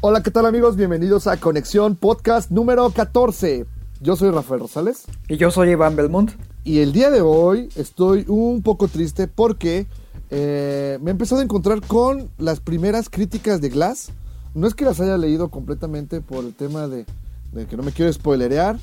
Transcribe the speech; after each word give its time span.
Hola, 0.00 0.22
¿qué 0.22 0.30
tal 0.30 0.46
amigos? 0.46 0.76
Bienvenidos 0.76 1.26
a 1.26 1.36
Conexión 1.38 1.96
Podcast 1.96 2.50
número 2.50 2.88
14. 2.90 3.66
Yo 4.00 4.14
soy 4.14 4.30
Rafael 4.30 4.60
Rosales 4.60 5.06
Y 5.28 5.36
yo 5.38 5.50
soy 5.50 5.70
Iván 5.70 5.96
Belmont. 5.96 6.30
y 6.64 6.78
el 6.80 6.92
día 6.92 7.10
de 7.10 7.20
hoy 7.20 7.68
estoy 7.74 8.24
un 8.28 8.62
poco 8.62 8.86
triste 8.86 9.26
porque 9.26 9.86
eh, 10.30 10.98
me 11.02 11.10
he 11.10 11.12
empezado 11.12 11.40
a 11.40 11.44
encontrar 11.44 11.80
con 11.80 12.28
las 12.38 12.60
primeras 12.60 13.08
críticas 13.10 13.60
de 13.60 13.70
Glass. 13.70 14.12
No 14.54 14.66
es 14.66 14.74
que 14.74 14.84
las 14.84 15.00
haya 15.00 15.16
leído 15.16 15.48
completamente 15.50 16.20
por 16.20 16.44
el 16.44 16.54
tema 16.54 16.86
de, 16.86 17.04
de 17.52 17.66
que 17.66 17.76
no 17.76 17.82
me 17.82 17.92
quiero 17.92 18.12
spoilerear, 18.12 18.78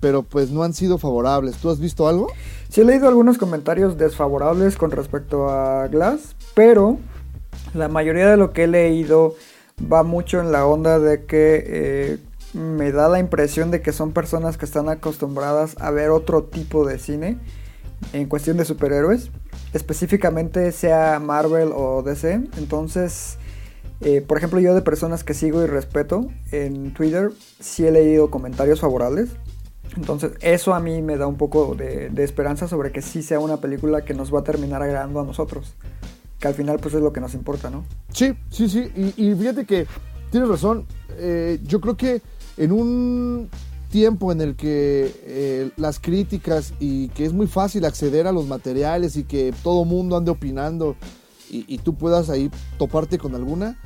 pero 0.00 0.22
pues 0.22 0.50
no 0.50 0.62
han 0.64 0.74
sido 0.74 0.98
favorables. 0.98 1.56
¿Tú 1.56 1.70
has 1.70 1.80
visto 1.80 2.08
algo? 2.08 2.28
Sí 2.68 2.82
he 2.82 2.84
leído 2.84 3.08
algunos 3.08 3.38
comentarios 3.38 3.96
desfavorables 3.96 4.76
con 4.76 4.90
respecto 4.90 5.48
a 5.48 5.86
Glass, 5.88 6.34
pero 6.54 6.98
la 7.74 7.88
mayoría 7.88 8.28
de 8.28 8.36
lo 8.36 8.52
que 8.52 8.64
he 8.64 8.68
leído 8.68 9.34
va 9.80 10.02
mucho 10.02 10.40
en 10.40 10.52
la 10.52 10.66
onda 10.66 10.98
de 10.98 11.24
que 11.24 11.64
eh, 11.66 12.18
me 12.52 12.92
da 12.92 13.08
la 13.08 13.18
impresión 13.18 13.70
de 13.70 13.82
que 13.82 13.92
son 13.92 14.12
personas 14.12 14.56
que 14.56 14.64
están 14.64 14.88
acostumbradas 14.88 15.76
a 15.80 15.90
ver 15.90 16.10
otro 16.10 16.44
tipo 16.44 16.86
de 16.86 16.98
cine 16.98 17.38
en 18.12 18.28
cuestión 18.28 18.56
de 18.56 18.64
superhéroes, 18.64 19.30
específicamente 19.72 20.72
sea 20.72 21.18
Marvel 21.20 21.70
o 21.74 22.02
DC. 22.02 22.40
Entonces, 22.56 23.38
eh, 24.00 24.20
por 24.20 24.38
ejemplo, 24.38 24.60
yo 24.60 24.74
de 24.74 24.82
personas 24.82 25.24
que 25.24 25.34
sigo 25.34 25.62
y 25.62 25.66
respeto 25.66 26.28
en 26.52 26.94
Twitter, 26.94 27.30
sí 27.60 27.86
he 27.86 27.90
leído 27.90 28.30
comentarios 28.30 28.80
favorables. 28.80 29.30
Entonces, 29.96 30.32
eso 30.40 30.74
a 30.74 30.80
mí 30.80 31.02
me 31.02 31.16
da 31.16 31.26
un 31.26 31.36
poco 31.36 31.74
de, 31.74 32.08
de 32.10 32.24
esperanza 32.24 32.68
sobre 32.68 32.92
que 32.92 33.02
sí 33.02 33.22
sea 33.22 33.40
una 33.40 33.56
película 33.56 34.04
que 34.04 34.14
nos 34.14 34.32
va 34.32 34.40
a 34.40 34.44
terminar 34.44 34.82
agradando 34.82 35.20
a 35.20 35.24
nosotros. 35.24 35.74
Que 36.38 36.48
al 36.48 36.54
final, 36.54 36.78
pues 36.78 36.94
es 36.94 37.00
lo 37.00 37.12
que 37.12 37.20
nos 37.20 37.34
importa, 37.34 37.68
¿no? 37.70 37.84
Sí, 38.12 38.32
sí, 38.50 38.68
sí. 38.68 38.90
Y, 38.96 39.26
y 39.30 39.34
fíjate 39.34 39.64
que 39.64 39.86
tienes 40.30 40.48
razón. 40.48 40.86
Eh, 41.16 41.58
yo 41.64 41.80
creo 41.80 41.96
que 41.96 42.22
en 42.56 42.72
un 42.72 43.48
tiempo 43.90 44.30
en 44.32 44.40
el 44.40 44.54
que 44.54 45.12
eh, 45.24 45.70
las 45.76 45.98
críticas 45.98 46.74
y 46.78 47.08
que 47.08 47.24
es 47.24 47.32
muy 47.32 47.46
fácil 47.46 47.84
acceder 47.84 48.26
a 48.26 48.32
los 48.32 48.46
materiales 48.46 49.16
y 49.16 49.24
que 49.24 49.54
todo 49.62 49.84
mundo 49.84 50.16
ande 50.16 50.30
opinando 50.30 50.96
y, 51.50 51.78
tú 51.78 51.94
puedas 51.94 52.28
ahí 52.28 52.50
toparte 52.76 53.16
con 53.16 53.34
alguna, 53.34 53.78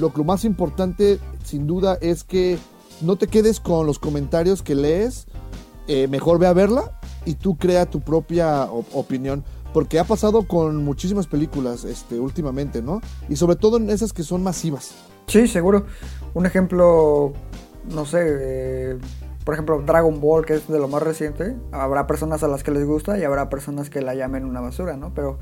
lo, 0.00 0.10
más 0.24 0.44
importante 0.44 1.20
sin 1.44 1.64
duda 1.68 1.96
es 2.00 2.24
que 2.24 2.58
no 3.02 3.14
te 3.14 3.28
quedes 3.28 3.60
con 3.60 3.86
los 3.86 4.00
comentarios 4.00 4.62
que 4.62 4.74
lees, 4.74 5.28
eh, 5.86 6.08
mejor 6.08 6.40
ve 6.40 6.48
a 6.48 6.52
verla 6.52 6.98
y 7.24 7.34
tú 7.34 7.56
crea 7.56 7.86
tu 7.86 8.00
propia 8.00 8.64
op- 8.64 8.92
opinión. 8.94 9.44
Porque 9.72 9.98
ha 9.98 10.04
pasado 10.04 10.46
con 10.48 10.82
muchísimas 10.84 11.26
películas 11.26 11.84
este, 11.84 12.18
últimamente, 12.18 12.82
¿no? 12.82 13.00
Y 13.28 13.36
sobre 13.36 13.56
todo 13.56 13.76
en 13.76 13.90
esas 13.90 14.12
que 14.12 14.22
son 14.22 14.42
masivas. 14.42 14.94
Sí, 15.26 15.46
seguro. 15.46 15.84
Un 16.34 16.46
ejemplo, 16.46 17.32
no 17.92 18.06
sé, 18.06 18.18
eh, 18.22 18.98
por 19.44 19.54
ejemplo, 19.54 19.82
Dragon 19.82 20.20
Ball, 20.20 20.44
que 20.44 20.54
es 20.54 20.68
de 20.68 20.78
lo 20.78 20.88
más 20.88 21.02
reciente. 21.02 21.56
Habrá 21.72 22.06
personas 22.06 22.42
a 22.42 22.48
las 22.48 22.62
que 22.62 22.70
les 22.70 22.84
gusta 22.86 23.18
y 23.18 23.24
habrá 23.24 23.48
personas 23.48 23.90
que 23.90 24.00
la 24.00 24.14
llamen 24.14 24.44
una 24.44 24.60
basura, 24.60 24.96
¿no? 24.96 25.12
Pero 25.14 25.38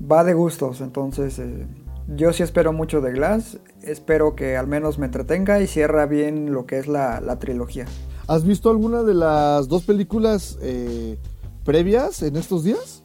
va 0.00 0.24
de 0.24 0.34
gustos, 0.34 0.80
entonces 0.80 1.38
eh, 1.38 1.66
yo 2.08 2.32
sí 2.32 2.42
espero 2.42 2.72
mucho 2.72 3.00
de 3.00 3.12
Glass. 3.12 3.58
Espero 3.82 4.34
que 4.34 4.56
al 4.56 4.66
menos 4.66 4.98
me 4.98 5.06
entretenga 5.06 5.60
y 5.60 5.66
cierra 5.66 6.06
bien 6.06 6.52
lo 6.52 6.66
que 6.66 6.78
es 6.78 6.88
la, 6.88 7.20
la 7.20 7.38
trilogía. 7.38 7.86
¿Has 8.26 8.44
visto 8.44 8.70
alguna 8.70 9.02
de 9.02 9.14
las 9.14 9.68
dos 9.68 9.84
películas 9.84 10.58
eh, 10.62 11.18
previas 11.64 12.22
en 12.22 12.36
estos 12.36 12.64
días? 12.64 13.01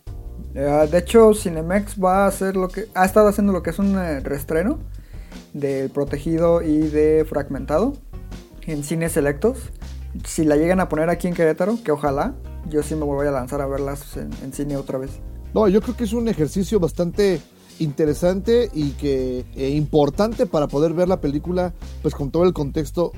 Eh, 0.58 0.88
de 0.92 0.98
hecho, 0.98 1.36
Cinemex 1.36 2.04
va 2.04 2.26
a 2.26 2.28
hacer 2.28 2.56
lo 2.56 2.68
que. 2.68 2.88
Ha 2.96 3.06
estado 3.06 3.28
haciendo 3.28 3.54
lo 3.54 3.62
que 3.62 3.70
es 3.70 3.78
un 3.78 3.96
eh, 3.96 4.22
reestreno 4.22 4.80
del 5.54 5.92
Protegido 5.92 6.64
y 6.64 6.80
de 6.80 7.26
Fragmentado 7.30 7.94
en 8.66 8.84
cines 8.84 9.12
selectos. 9.12 9.60
Si 10.26 10.44
la 10.46 10.56
llegan 10.56 10.80
a 10.80 10.90
poner 10.90 11.12
aquí 11.12 11.28
en 11.28 11.36
Querétaro, 11.36 11.78
que 11.84 11.92
ojalá, 11.92 12.34
yo 12.68 12.82
sí 12.82 12.96
me 12.96 13.06
voy 13.06 13.28
a 13.28 13.32
lanzar 13.32 13.62
a 13.62 13.68
verlas 13.68 14.18
en, 14.18 14.52
cine 14.52 14.78
otra 14.78 14.98
vez. 14.98 15.12
No, 15.54 15.68
yo 15.68 15.80
creo 15.80 15.96
que 15.96 16.06
es 16.06 16.14
un 16.14 16.28
ejercicio 16.28 16.80
bastante 16.80 17.40
interesante 17.78 18.72
y 18.74 18.92
que 18.92 19.46
eh, 19.56 19.70
importante 19.70 20.48
para 20.48 20.68
poder 20.68 20.94
ver 20.94 21.08
la 21.08 21.22
película 21.22 21.76
pues 22.02 22.16
con 22.16 22.32
todo 22.32 22.46
el 22.46 22.54
contexto 22.54 23.12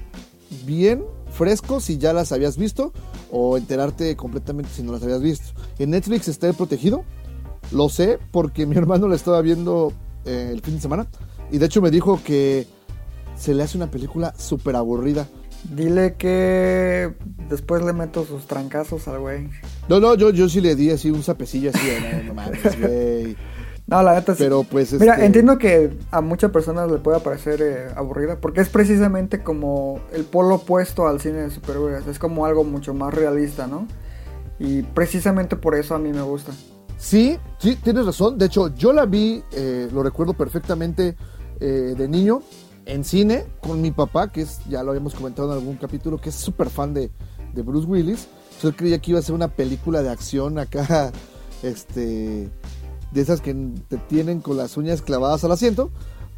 bien 0.66 1.06
fresco 1.32 1.80
si 1.80 1.98
ya 1.98 2.12
las 2.12 2.34
habías 2.34 2.58
visto 2.58 2.92
o 3.32 3.58
enterarte 3.58 4.16
completamente 4.16 4.72
si 4.72 4.84
no 4.84 4.92
las 4.92 5.04
habías 5.04 5.22
visto. 5.22 5.46
En 5.78 5.92
Netflix 5.92 6.28
está 6.28 6.48
el 6.48 6.56
protegido, 6.56 7.06
lo 7.72 7.90
sé 7.90 8.20
porque 8.32 8.66
mi 8.66 8.76
hermano 8.78 9.08
la 9.08 9.16
estaba 9.16 9.42
viendo 9.42 9.94
eh, 10.26 10.50
el 10.52 10.62
fin 10.62 10.76
de 10.76 10.82
semana 10.82 11.08
y 11.52 11.58
de 11.58 11.66
hecho 11.66 11.82
me 11.82 11.92
dijo 11.92 12.20
que 12.24 12.68
se 13.36 13.54
le 13.54 13.64
hace 13.64 13.78
una 13.78 13.90
película 13.90 14.34
súper 14.38 14.76
aburrida. 14.76 15.28
Dile 15.64 16.16
que 16.16 17.14
después 17.50 17.84
le 17.84 17.92
meto 17.94 18.26
sus 18.26 18.48
trancazos 18.48 19.08
al 19.10 19.20
güey. 19.20 19.50
No, 19.90 20.00
no, 20.00 20.16
yo, 20.16 20.30
yo 20.30 20.48
sí 20.48 20.62
le 20.62 20.76
di 20.76 20.90
así 20.90 21.10
un 21.12 21.22
sapecillo 21.24 21.72
así 21.74 21.86
de 21.86 22.00
no, 22.00 22.24
no 22.28 22.34
mames, 22.34 22.62
güey. 22.80 23.36
No, 23.88 24.04
la 24.04 24.14
neta 24.14 24.36
sí. 24.36 24.44
Pero 24.44 24.64
pues 24.64 24.94
Mira, 24.94 25.14
este- 25.16 25.26
entiendo 25.26 25.58
que 25.58 25.98
a 26.12 26.22
muchas 26.22 26.52
personas 26.52 26.90
le 26.92 27.00
pueda 27.00 27.20
parecer 27.20 27.62
eh, 27.62 27.88
aburrida, 27.96 28.40
porque 28.40 28.62
es 28.62 28.70
precisamente 28.70 29.42
como 29.44 30.00
el 30.14 30.24
polo 30.26 30.56
opuesto 30.56 31.08
al 31.08 31.20
cine 31.20 31.40
de 31.40 31.50
superhéroes. 31.50 32.06
Es 32.08 32.20
como 32.20 32.46
algo 32.46 32.64
mucho 32.64 32.94
más 32.94 33.14
realista, 33.14 33.68
¿no? 33.68 33.88
Y 34.60 34.84
precisamente 34.84 35.56
por 35.56 35.76
eso 35.76 35.96
a 35.96 36.00
mí 36.00 36.14
me 36.14 36.22
gusta. 36.22 36.52
Sí, 37.00 37.40
sí, 37.58 37.78
tienes 37.78 38.06
razón. 38.06 38.38
De 38.38 38.48
hecho, 38.48 38.76
yo 38.76 38.92
la 38.92 39.06
vi, 39.06 39.42
eh, 39.54 39.90
lo 39.92 40.04
recuerdo 40.04 40.34
perfectamente 40.34 41.16
eh, 41.62 41.96
de 41.98 42.08
niño, 42.10 42.42
en 42.86 43.06
cine, 43.06 43.46
con 43.62 43.82
mi 43.82 43.92
papá, 43.92 44.28
que 44.28 44.42
es, 44.42 44.60
ya 44.70 44.84
lo 44.84 44.92
habíamos 44.92 45.16
comentado 45.16 45.50
en 45.52 45.58
algún 45.58 45.78
capítulo, 45.78 46.20
que 46.20 46.30
es 46.30 46.36
súper 46.36 46.70
fan 46.70 46.94
de, 46.94 47.10
de 47.54 47.62
Bruce 47.62 47.88
Willis. 47.88 48.28
Yo 48.62 48.76
creía 48.76 49.00
que 49.00 49.12
iba 49.12 49.20
a 49.20 49.24
ser 49.24 49.34
una 49.34 49.48
película 49.48 50.04
de 50.04 50.10
acción 50.10 50.60
acá, 50.60 51.14
este, 51.64 52.50
de 53.12 53.22
esas 53.22 53.40
que 53.40 53.56
te 53.88 53.98
tienen 53.98 54.42
con 54.42 54.58
las 54.58 54.76
uñas 54.76 55.02
clavadas 55.02 55.44
al 55.46 55.54
asiento. 55.54 55.92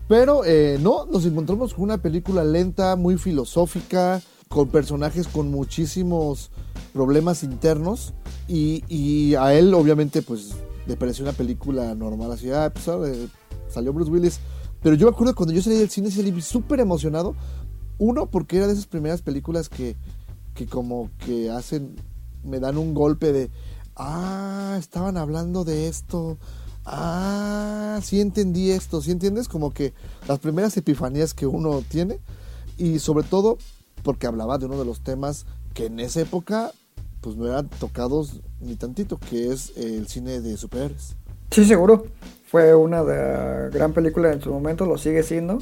Pero 0.08 0.46
eh, 0.46 0.78
no, 0.80 1.06
nos 1.06 1.26
encontramos 1.26 1.74
con 1.74 1.86
una 1.86 1.98
película 1.98 2.44
lenta, 2.44 2.96
muy 2.96 3.18
filosófica, 3.18 4.22
con 4.52 4.68
personajes 4.68 5.30
con 5.30 5.50
muchísimos 5.50 6.52
problemas 6.94 7.42
internos. 7.42 8.14
Y, 8.50 8.84
y 8.90 9.36
a 9.36 9.54
él, 9.54 9.74
obviamente, 9.74 10.22
pues 10.22 10.52
le 10.86 10.98
pareció 10.98 11.24
una 11.24 11.32
película 11.32 11.96
normal. 11.96 12.34
Así, 12.34 12.52
ah, 12.52 12.70
pues 12.72 12.88
ahora, 12.90 13.10
eh, 13.10 13.28
salió 13.70 13.94
Bruce 13.94 14.12
Willis. 14.12 14.40
Pero 14.84 14.96
yo 14.96 15.08
me 15.08 15.14
acuerdo 15.14 15.36
cuando 15.36 15.54
yo 15.54 15.62
salí 15.62 15.78
del 15.78 15.90
cine, 15.90 16.12
salí 16.12 16.40
súper 16.42 16.82
emocionado. 16.82 17.34
Uno, 17.98 18.30
porque 18.30 18.58
era 18.58 18.68
de 18.68 18.74
esas 18.74 18.88
primeras 18.88 19.22
películas 19.22 19.70
que, 19.70 19.96
que 20.54 20.68
como 20.68 21.10
que 21.26 21.50
hacen, 21.50 21.96
me 22.44 22.60
dan 22.60 22.78
un 22.78 22.94
golpe 22.94 23.32
de, 23.32 23.52
ah, 23.96 24.76
estaban 24.78 25.16
hablando 25.16 25.64
de 25.64 25.88
esto. 25.88 26.38
Ah, 26.84 28.02
sí 28.04 28.20
entendí 28.20 28.72
esto, 28.72 29.02
¿sí 29.02 29.12
entiendes? 29.12 29.48
Como 29.48 29.72
que 29.72 29.94
las 30.28 30.40
primeras 30.40 30.76
epifanías 30.76 31.34
que 31.34 31.48
uno 31.48 31.82
tiene. 31.88 32.20
Y 32.78 33.00
sobre 33.00 33.24
todo 33.24 33.58
porque 34.04 34.28
hablaba 34.28 34.58
de 34.58 34.66
uno 34.66 34.78
de 34.78 34.86
los 34.86 35.02
temas 35.02 35.46
que 35.74 35.86
en 35.86 36.00
esa 36.00 36.22
época 36.22 36.72
pues 37.22 37.36
no 37.36 37.48
eran 37.48 37.70
tocados 37.70 38.42
ni 38.60 38.76
tantito, 38.76 39.20
que 39.20 39.52
es 39.52 39.78
el 39.78 40.08
cine 40.08 40.42
de 40.42 40.58
superhéroes. 40.58 41.16
Sí, 41.52 41.66
seguro. 41.66 42.06
Fue 42.48 42.76
una 42.76 43.04
de, 43.04 43.70
gran 43.70 43.94
película 43.94 44.34
en 44.34 44.42
su 44.42 44.52
momento, 44.52 44.86
lo 44.86 44.98
sigue 44.98 45.24
siendo. 45.24 45.60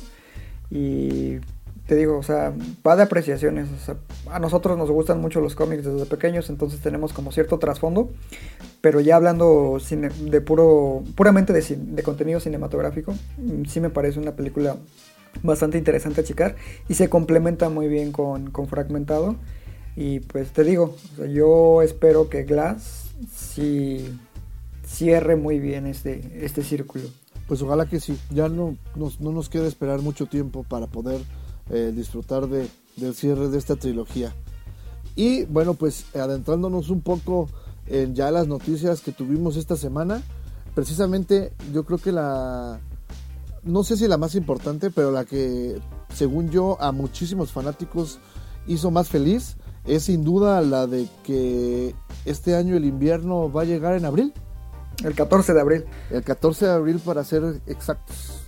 Y 0.72 1.38
te 1.86 1.96
digo, 1.96 2.18
o 2.18 2.24
sea, 2.24 2.54
va 2.88 2.96
de 2.96 3.04
apreciaciones. 3.04 3.68
a 4.30 4.40
nosotros 4.40 4.78
nos 4.78 4.90
gustan 4.90 5.20
mucho 5.20 5.42
los 5.42 5.56
cómics 5.56 5.86
desde 5.86 6.06
pequeños, 6.06 6.50
entonces 6.50 6.80
tenemos 6.80 7.12
como 7.12 7.32
cierto 7.32 7.60
trasfondo. 7.60 8.10
Pero 8.82 9.02
ya 9.02 9.18
hablando 9.18 9.78
de 10.22 10.42
puro, 10.42 11.04
puramente 11.16 11.52
de, 11.52 11.62
de 11.62 12.04
contenido 12.04 12.40
cinematográfico, 12.40 13.14
mm, 13.38 13.66
sí 13.66 13.80
me 13.82 13.90
parece 13.90 14.20
una 14.20 14.32
película 14.32 14.78
bastante 15.44 15.78
interesante 15.78 16.22
a 16.22 16.24
checar 16.24 16.56
y 16.88 16.94
se 16.94 17.10
complementa 17.10 17.70
muy 17.70 17.88
bien 17.88 18.12
con, 18.12 18.52
con 18.52 18.68
Fragmentado. 18.68 19.36
Y 19.96 20.22
pues 20.22 20.52
te 20.52 20.64
digo, 20.64 20.96
yo 21.34 21.82
espero 21.82 22.30
que 22.30 22.44
Glass 22.44 23.10
sí 23.34 24.08
cierre 24.86 25.36
muy 25.36 25.60
bien 25.60 25.86
este, 25.86 26.46
este 26.46 26.64
círculo. 26.64 27.06
Pues 27.48 27.62
ojalá 27.62 27.88
que 27.88 28.00
sí. 28.00 28.18
Ya 28.30 28.48
no 28.48 28.78
nos, 28.96 29.20
no 29.20 29.32
nos 29.32 29.50
queda 29.50 29.68
esperar 29.68 30.02
mucho 30.02 30.28
tiempo 30.28 30.64
para 30.64 30.88
poder 30.88 31.22
eh, 31.70 31.92
disfrutar 31.96 32.48
de, 32.48 32.68
del 32.96 33.16
cierre 33.16 33.50
de 33.50 33.58
esta 33.58 33.76
trilogía. 33.76 34.34
Y 35.16 35.46
bueno, 35.46 35.74
pues 35.74 36.06
adentrándonos 36.16 36.90
un 36.90 37.02
poco 37.02 37.50
en 37.88 38.16
ya 38.16 38.32
las 38.32 38.48
noticias 38.48 39.02
que 39.02 39.12
tuvimos 39.12 39.58
esta 39.58 39.76
semana, 39.76 40.22
precisamente 40.76 41.52
yo 41.74 41.84
creo 41.84 41.98
que 41.98 42.12
la, 42.12 42.80
no 43.64 43.84
sé 43.84 43.98
si 43.98 44.08
la 44.08 44.18
más 44.18 44.36
importante, 44.36 44.92
pero 44.92 45.12
la 45.12 45.26
que 45.26 45.80
según 46.14 46.50
yo 46.50 46.82
a 46.82 46.92
muchísimos 46.92 47.52
fanáticos 47.52 48.20
hizo 48.68 48.92
más 48.92 49.10
feliz 49.10 49.58
es 49.86 50.04
sin 50.04 50.24
duda 50.24 50.62
la 50.62 50.88
de 50.88 51.08
que 51.24 51.96
este 52.26 52.56
año 52.56 52.76
el 52.76 52.86
invierno 52.86 53.52
va 53.52 53.64
a 53.64 53.66
llegar 53.66 53.96
en 53.96 54.06
abril. 54.06 54.34
El 55.04 55.16
14 55.16 55.54
de 55.54 55.62
abril. 55.62 55.86
El 56.12 56.24
14 56.24 56.66
de 56.66 56.72
abril 56.72 57.00
para 57.00 57.24
ser 57.24 57.62
exactos. 57.66 58.44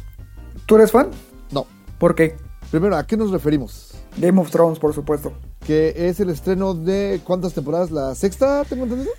¿Tú 0.66 0.76
eres 0.76 0.92
fan? 0.92 1.10
No. 1.52 1.66
¿Por 1.98 2.16
qué? 2.16 2.36
Primero, 2.70 2.96
¿a 2.96 3.06
qué 3.08 3.18
nos 3.18 3.32
referimos? 3.32 3.92
Game 4.18 4.40
of 4.40 4.52
Thrones, 4.52 4.80
por 4.80 4.94
supuesto. 4.94 5.34
Que 5.66 5.94
es 6.10 6.20
el 6.20 6.30
estreno 6.30 6.74
de 6.74 7.22
cuántas 7.24 7.54
temporadas? 7.54 7.92
¿La 7.92 8.14
sexta, 8.16 8.64
tengo 8.66 8.84
entendido? 8.84 9.12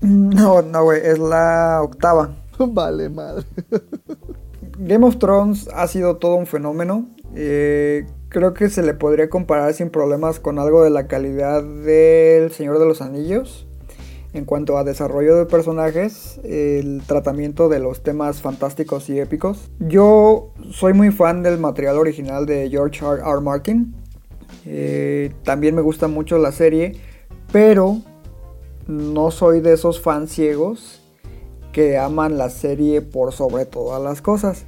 No, 0.00 0.62
no, 0.62 0.84
güey, 0.84 1.00
es 1.04 1.18
la 1.18 1.80
octava. 1.82 2.30
vale, 2.58 3.08
madre. 3.08 3.44
Game 4.80 5.04
of 5.04 5.18
Thrones 5.18 5.68
ha 5.74 5.88
sido 5.88 6.18
todo 6.18 6.36
un 6.36 6.46
fenómeno. 6.46 7.08
Eh, 7.34 8.06
creo 8.28 8.54
que 8.54 8.70
se 8.70 8.82
le 8.82 8.94
podría 8.94 9.28
comparar 9.28 9.74
sin 9.74 9.90
problemas 9.90 10.38
con 10.38 10.60
algo 10.60 10.84
de 10.84 10.90
la 10.90 11.08
calidad 11.08 11.64
del 11.64 12.52
Señor 12.52 12.78
de 12.78 12.86
los 12.86 13.02
Anillos. 13.02 13.66
En 14.34 14.44
cuanto 14.44 14.78
a 14.78 14.84
desarrollo 14.84 15.36
de 15.36 15.46
personajes, 15.46 16.38
el 16.44 17.02
tratamiento 17.04 17.68
de 17.68 17.80
los 17.80 18.04
temas 18.04 18.40
fantásticos 18.40 19.08
y 19.08 19.18
épicos. 19.18 19.68
Yo 19.80 20.52
soy 20.70 20.92
muy 20.92 21.10
fan 21.10 21.42
del 21.42 21.58
material 21.58 21.96
original 21.96 22.46
de 22.46 22.68
George 22.70 23.04
R. 23.04 23.20
R. 23.20 23.40
Martin. 23.40 23.96
Eh, 24.64 25.32
también 25.42 25.74
me 25.74 25.82
gusta 25.82 26.06
mucho 26.06 26.38
la 26.38 26.52
serie, 26.52 26.92
pero 27.50 27.98
no 28.86 29.32
soy 29.32 29.60
de 29.60 29.72
esos 29.72 30.00
fans 30.00 30.30
ciegos 30.30 30.97
que 31.72 31.98
aman 31.98 32.38
la 32.38 32.50
serie 32.50 33.02
por 33.02 33.32
sobre 33.32 33.66
todas 33.66 34.02
las 34.02 34.22
cosas. 34.22 34.64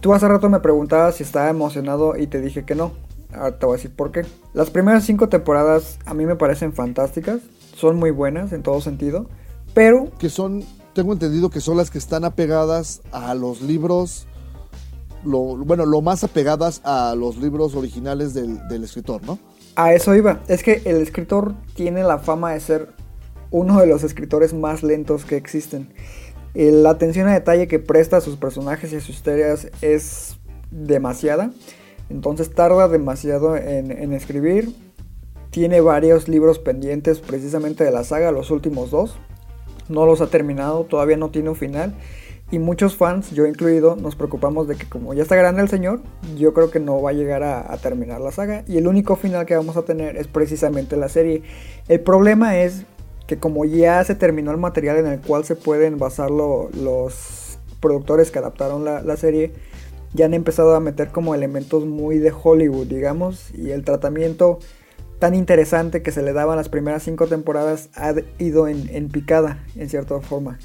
Tú 0.00 0.12
hace 0.14 0.26
rato 0.26 0.48
me 0.48 0.60
preguntabas 0.60 1.16
si 1.16 1.22
estaba 1.22 1.48
emocionado 1.48 2.16
y 2.16 2.26
te 2.26 2.40
dije 2.40 2.64
que 2.64 2.74
no. 2.74 2.92
Ahora 3.32 3.58
te 3.58 3.66
voy 3.66 3.74
a 3.74 3.76
decir 3.76 3.94
por 3.94 4.10
qué. 4.10 4.26
Las 4.52 4.70
primeras 4.70 5.04
cinco 5.04 5.28
temporadas 5.28 5.98
a 6.04 6.12
mí 6.12 6.26
me 6.26 6.36
parecen 6.36 6.72
fantásticas. 6.72 7.40
Son 7.76 7.96
muy 7.96 8.10
buenas 8.10 8.52
en 8.52 8.62
todo 8.62 8.80
sentido. 8.80 9.26
Pero... 9.74 10.10
Que 10.18 10.28
son, 10.28 10.64
tengo 10.92 11.12
entendido 11.12 11.50
que 11.50 11.60
son 11.60 11.76
las 11.76 11.90
que 11.90 11.98
están 11.98 12.24
apegadas 12.24 13.00
a 13.12 13.34
los 13.34 13.62
libros... 13.62 14.26
Lo, 15.24 15.38
bueno, 15.38 15.86
lo 15.86 16.02
más 16.02 16.24
apegadas 16.24 16.80
a 16.82 17.14
los 17.16 17.36
libros 17.36 17.76
originales 17.76 18.34
del, 18.34 18.66
del 18.66 18.82
escritor, 18.82 19.22
¿no? 19.22 19.38
A 19.76 19.94
eso 19.94 20.16
iba. 20.16 20.40
Es 20.48 20.64
que 20.64 20.82
el 20.84 20.96
escritor 20.96 21.54
tiene 21.74 22.02
la 22.02 22.18
fama 22.18 22.52
de 22.52 22.60
ser 22.60 22.88
uno 23.52 23.78
de 23.78 23.86
los 23.86 24.02
escritores 24.02 24.52
más 24.52 24.82
lentos 24.82 25.24
que 25.24 25.36
existen. 25.36 25.92
La 26.54 26.90
atención 26.90 27.28
a 27.28 27.32
detalle 27.32 27.66
que 27.66 27.78
presta 27.78 28.18
a 28.18 28.20
sus 28.20 28.36
personajes 28.36 28.92
y 28.92 28.96
a 28.96 29.00
sus 29.00 29.10
historias 29.10 29.68
es 29.80 30.36
demasiada. 30.70 31.50
Entonces 32.10 32.54
tarda 32.54 32.88
demasiado 32.88 33.56
en, 33.56 34.12
escribir. 34.12 34.74
Tiene 35.50 35.80
varios 35.80 36.28
libros 36.28 36.58
pendientes 36.58 37.20
precisamente 37.20 37.84
de 37.84 37.90
la 37.90 38.04
saga, 38.04 38.32
los 38.32 38.50
últimos 38.50 38.90
dos. 38.90 39.16
No 39.88 40.06
los 40.06 40.20
ha 40.20 40.26
terminado, 40.26 40.84
todavía 40.84 41.16
no 41.16 41.30
tiene 41.30 41.50
un 41.50 41.56
final. 41.56 41.94
Y 42.50 42.58
muchos 42.58 42.96
fans, 42.96 43.30
yo 43.30 43.46
incluido, 43.46 43.96
nos 43.96 44.14
preocupamos 44.14 44.68
de 44.68 44.76
que 44.76 44.86
como 44.86 45.14
ya 45.14 45.22
está 45.22 45.36
grande 45.36 45.62
el 45.62 45.70
señor, 45.70 46.02
yo 46.36 46.52
creo 46.52 46.70
que 46.70 46.80
no 46.80 47.00
va 47.00 47.10
a 47.10 47.14
llegar 47.14 47.42
a, 47.42 47.72
a, 47.72 47.78
terminar 47.78 48.20
la 48.20 48.30
saga. 48.30 48.62
Y 48.68 48.76
el 48.76 48.86
único 48.86 49.16
final 49.16 49.46
que 49.46 49.56
vamos 49.56 49.78
a 49.78 49.82
tener 49.82 50.18
es 50.18 50.26
precisamente 50.26 50.98
la 50.98 51.08
serie. 51.08 51.42
El 51.88 52.00
problema 52.00 52.58
es 52.58 52.84
que 53.32 53.38
como 53.38 53.64
ya 53.64 54.04
se 54.04 54.14
terminó 54.14 54.50
el 54.50 54.58
material 54.58 54.98
en 54.98 55.06
el 55.06 55.18
cual 55.18 55.46
se 55.46 55.56
pueden 55.56 55.96
basar 55.98 56.30
los 56.30 57.58
productores 57.80 58.30
que 58.30 58.38
adaptaron 58.38 58.84
la, 58.84 59.16
serie, 59.16 59.54
ya 60.12 60.26
han 60.26 60.34
empezado 60.34 60.74
a 60.74 60.80
meter 60.80 61.08
como 61.08 61.34
elementos 61.34 61.86
muy 61.86 62.18
de 62.18 62.30
Hollywood, 62.30 62.88
digamos, 62.88 63.50
y 63.54 63.70
el 63.70 63.84
tratamiento 63.84 64.58
tan 65.18 65.34
interesante 65.34 66.02
que 66.02 66.12
se 66.12 66.20
le 66.20 66.34
daba 66.34 66.52
en 66.52 66.58
las 66.58 66.68
primeras 66.68 67.04
cinco 67.04 67.26
temporadas 67.26 67.88
ha 67.94 68.12
ido 68.38 68.68
en, 68.68 69.08
picada, 69.08 69.64
en 69.76 69.88
cierta 69.88 70.20
forma. 70.20 70.58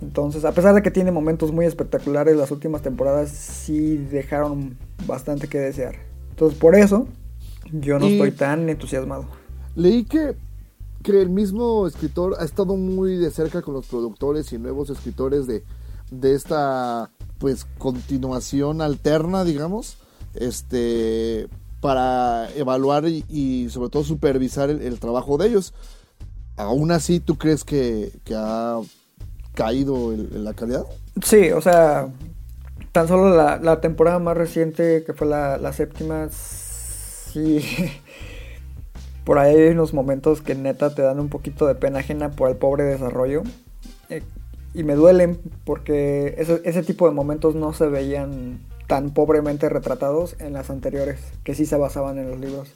Entonces, 0.00 0.46
a 0.46 0.52
pesar 0.52 0.74
de 0.74 0.80
que 0.80 0.90
tiene 0.90 1.12
momentos 1.12 1.52
muy 1.52 1.66
espectaculares, 1.66 2.38
las 2.38 2.50
últimas 2.50 2.80
temporadas 2.80 3.28
sí 3.28 3.98
dejaron 3.98 4.78
bastante 5.06 5.46
que 5.46 5.58
desear. 5.58 5.96
Entonces, 6.30 6.58
por 6.58 6.74
eso, 6.74 7.06
yo 7.70 7.98
no 7.98 8.06
estoy 8.06 8.30
tan 8.30 8.70
entusiasmado. 8.70 9.26
Leí 9.74 10.04
que 10.04 10.47
que 11.08 11.22
el 11.22 11.30
mismo 11.30 11.86
escritor 11.86 12.36
ha 12.38 12.44
estado 12.44 12.76
muy 12.76 13.16
de 13.16 13.30
cerca 13.30 13.62
con 13.62 13.72
los 13.72 13.86
productores 13.86 14.52
y 14.52 14.58
nuevos 14.58 14.90
escritores 14.90 15.46
de, 15.46 15.64
de 16.10 16.34
esta 16.34 17.10
pues 17.38 17.66
continuación 17.78 18.82
alterna, 18.82 19.42
digamos, 19.42 19.96
este 20.34 21.48
para 21.80 22.50
evaluar 22.56 23.06
y, 23.06 23.68
sobre 23.70 23.88
todo 23.88 24.04
supervisar 24.04 24.68
el, 24.68 25.00
trabajo 25.00 25.38
de 25.38 25.46
ellos. 25.46 25.72
Aún 26.56 26.90
así, 26.90 27.20
¿tú 27.20 27.38
crees 27.38 27.64
que, 27.64 28.12
ha 28.36 28.80
caído 29.54 30.12
en 30.12 30.44
la 30.44 30.52
calidad? 30.52 30.84
Sí, 31.22 31.52
o 31.52 31.62
sea, 31.62 32.08
tan 32.92 33.08
solo 33.08 33.34
la, 33.34 33.80
temporada 33.80 34.18
más 34.18 34.36
reciente, 34.36 35.04
que 35.06 35.14
fue 35.14 35.26
la, 35.26 35.56
la 35.56 35.72
séptima, 35.72 36.28
sí, 36.30 37.60
por 39.28 39.38
ahí 39.38 39.54
hay 39.54 39.68
unos 39.68 39.92
momentos 39.92 40.40
que 40.40 40.54
neta 40.54 40.94
te 40.94 41.02
dan 41.02 41.20
un 41.20 41.28
poquito 41.28 41.66
de 41.66 41.74
pena 41.74 41.98
ajena 41.98 42.30
por 42.30 42.48
el 42.48 42.56
pobre 42.56 42.84
desarrollo. 42.84 43.42
Eh, 44.08 44.22
y 44.72 44.84
me 44.84 44.94
duelen 44.94 45.38
porque 45.66 46.34
ese, 46.38 46.82
tipo 46.82 47.06
de 47.06 47.14
momentos 47.14 47.54
no 47.54 47.74
se 47.74 47.88
veían 47.88 48.60
tan 48.86 49.10
pobremente 49.10 49.68
retratados 49.68 50.34
en 50.38 50.54
las 50.54 50.70
anteriores, 50.70 51.20
que 51.44 51.54
sí 51.54 51.66
se 51.66 51.76
basaban 51.76 52.16
en 52.16 52.30
los 52.30 52.40
libros. 52.40 52.72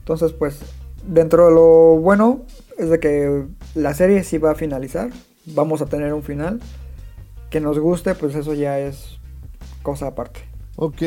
Entonces, 0.00 0.32
pues, 0.32 0.58
dentro 1.06 1.46
de 1.46 1.54
lo 1.54 1.96
bueno 2.00 2.42
es 2.76 2.90
de 2.90 2.98
que 2.98 3.44
la 3.76 3.94
serie 3.94 4.24
sí 4.24 4.38
va 4.38 4.50
a 4.50 4.56
finalizar. 4.56 5.10
Vamos 5.46 5.80
a 5.80 5.86
tener 5.86 6.12
un 6.12 6.24
final. 6.24 6.58
Que 7.50 7.60
nos 7.60 7.78
guste, 7.78 8.16
pues 8.16 8.34
eso 8.34 8.52
ya 8.52 8.80
es 8.80 9.20
cosa 9.84 10.08
aparte. 10.08 10.40
Ok. 10.74 11.02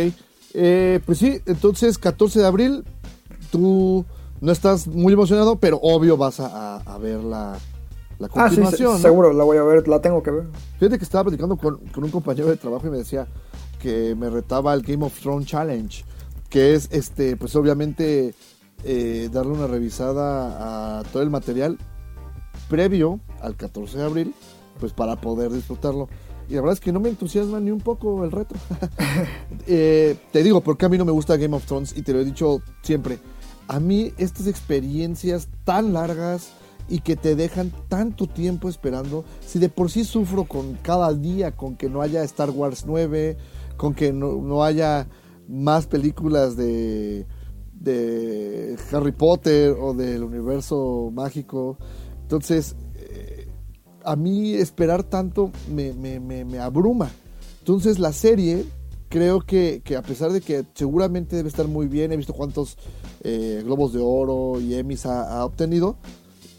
Eh, 0.54 1.01
pues 1.06 1.18
sí, 1.18 1.42
entonces 1.45 1.98
14 1.98 2.39
de 2.39 2.48
abril, 2.48 2.86
tú 3.51 4.06
no 4.42 4.51
estás 4.51 4.88
muy 4.88 5.13
emocionado, 5.13 5.58
pero 5.58 5.79
obvio 5.82 6.17
vas 6.17 6.39
a, 6.39 6.98
ver 7.00 7.24
la, 7.24 7.58
la 8.20 8.29
continuación. 8.29 8.94
Ah, 8.94 8.96
sí, 8.98 9.01
seguro, 9.01 9.34
la 9.34 9.44
voy 9.44 9.58
a 9.58 9.63
ver, 9.63 9.88
la 9.88 10.01
tengo 10.01 10.22
que 10.22 10.32
ver. 10.32 10.48
Fíjate 10.79 10.98
que 10.98 11.03
estaba 11.03 11.25
platicando 11.25 11.58
con, 11.58 11.79
un 11.96 12.12
compañero 12.12 12.48
de 12.48 12.58
trabajo 12.58 12.88
y 12.88 12.91
me 12.91 12.98
decía 12.98 13.27
que 13.79 14.15
me 14.15 14.29
retaba 14.29 14.74
el 14.74 14.82
Game 14.82 15.06
of 15.06 15.20
Thrones 15.20 15.48
Challenge, 15.48 16.03
que 16.50 16.75
es, 16.75 16.89
este, 16.91 17.36
pues 17.36 17.56
obviamente, 17.56 18.34
eh, 18.84 19.29
darle 19.32 19.53
una 19.53 19.67
revisada 19.67 21.00
a 21.00 21.03
todo 21.03 21.24
el 21.24 21.29
material 21.29 21.77
previo 22.70 23.20
al 23.41 23.56
14 23.56 23.98
de 23.98 24.03
abril, 24.03 24.36
pues 24.79 24.94
para 24.94 25.15
poder 25.15 25.51
disfrutarlo. 25.51 26.10
Y 26.50 26.53
la 26.53 26.62
verdad 26.62 26.75
es 26.75 26.79
que 26.79 26.94
no 26.94 27.01
me 27.01 27.10
entusiasma 27.10 27.60
ni 27.60 27.72
un 27.72 27.82
poco 27.82 28.24
el 28.24 28.32
reto. 28.32 28.56
Eh, 29.70 30.15
te 30.32 30.44
digo, 30.44 30.62
porque 30.62 30.86
a 30.86 30.89
mí 30.89 30.98
no 30.98 31.03
me 31.03 31.12
gusta 31.12 31.36
Game 31.36 31.53
of 31.53 31.65
Thrones 31.65 31.94
y 31.98 32.01
te 32.01 32.13
lo 32.13 32.22
he 32.22 32.25
dicho 32.25 32.62
siempre 32.84 33.20
a 33.67 33.79
mí 33.79 34.13
estas 34.17 34.47
experiencias 34.47 35.50
tan 35.63 35.93
largas 35.93 36.50
y 36.89 37.00
que 37.00 37.15
te 37.15 37.36
dejan 37.36 37.71
tanto 37.89 38.27
tiempo 38.27 38.69
esperando, 38.69 39.25
si 39.45 39.59
de 39.59 39.69
por 39.69 39.91
sí 39.91 40.05
sufro 40.05 40.45
con 40.45 40.75
cada 40.75 41.13
día, 41.13 41.51
con 41.51 41.75
que 41.75 41.89
no 41.89 42.01
haya 42.01 42.24
Star 42.24 42.50
Wars 42.50 42.86
9, 42.86 43.38
con 43.75 43.93
que 43.93 44.13
no, 44.13 44.63
haya 44.63 45.07
más 45.50 45.86
películas 45.86 46.55
de, 46.55 47.25
de 47.74 48.77
Harry 48.91 49.12
Potter 49.12 49.75
o 49.79 49.93
del 49.93 50.24
universo 50.24 51.12
mágico, 51.13 51.77
entonces 52.21 52.75
eh, 52.95 53.47
a 54.05 54.15
mí 54.15 54.53
esperar 54.53 55.03
tanto 55.03 55.51
me, 55.69 55.93
me, 55.93 56.19
me 56.19 56.59
abruma. 56.59 57.12
Entonces 57.59 58.00
la 58.00 58.13
serie 58.13 58.65
creo 59.10 59.42
que, 59.42 59.82
a 59.98 60.02
pesar 60.02 60.32
de 60.32 60.42
que 60.42 60.66
seguramente 60.74 61.36
debe 61.36 61.50
estar 61.50 61.68
muy 61.68 61.88
bien, 61.88 62.12
he 62.12 62.18
visto 62.18 62.34
cuántos 62.34 62.78
eh, 63.24 63.62
Globos 63.64 63.94
de 63.94 64.00
Oro 64.02 64.60
y 64.60 64.76
Emmys 64.76 65.06
ha, 65.06 65.44
obtenido, 65.46 65.98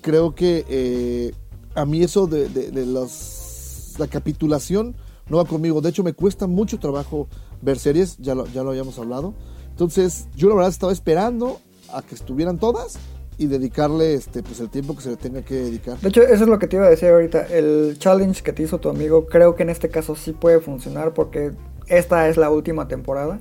creo 0.00 0.35
que 0.35 0.64
eh, 0.69 1.33
a 1.75 1.85
mí 1.85 2.02
eso 2.02 2.26
de, 2.26 2.71
los, 2.87 3.95
la 3.99 4.07
capitulación 4.07 4.97
no 5.28 5.38
va 5.38 5.45
conmigo. 5.45 5.81
De 5.81 5.90
hecho, 5.90 6.02
me 6.02 6.14
cuesta 6.14 6.47
mucho 6.47 6.78
trabajo 6.78 7.28
ver 7.61 7.78
series, 7.78 8.17
ya 8.19 8.35
lo, 8.35 8.47
ya 8.47 8.62
lo 8.62 8.71
habíamos 8.71 8.99
hablado. 8.99 9.35
Entonces, 9.71 10.28
yo 10.35 10.49
la 10.49 10.57
verdad 10.57 10.71
estaba 10.71 10.93
esperando 10.93 11.61
a 11.93 12.02
que 12.02 12.14
estuvieran 12.14 12.59
todas 12.59 12.99
y 13.38 13.47
dedicarle 13.47 14.14
este 14.14 14.43
pues 14.43 14.59
el 14.59 14.69
tiempo 14.69 14.97
que 14.97 15.02
se 15.02 15.11
le 15.11 15.17
tenga 15.17 15.43
que 15.43 15.55
dedicar. 15.55 15.99
De 16.00 16.09
hecho, 16.09 16.23
eso 16.23 16.43
es 16.43 16.49
lo 16.49 16.59
que 16.59 16.67
te 16.67 16.76
iba 16.76 16.87
a 16.87 16.90
decir 16.90 17.09
ahorita. 17.09 17.47
El 17.47 17.97
challenge 17.99 18.43
que 18.43 18.52
te 18.52 18.64
hizo 18.64 18.78
tu 18.78 18.88
amigo, 18.88 19.26
creo 19.26 19.55
que 19.55 19.62
en 19.62 19.71
este 19.71 19.88
caso 19.88 20.17
sí 20.17 20.33
puede 20.33 20.59
funcionar 20.61 21.14
porque 21.14 21.52
esta 21.88 22.28
es 22.28 22.37
la 22.37 22.50
última 22.50 22.88
temporada. 22.88 23.40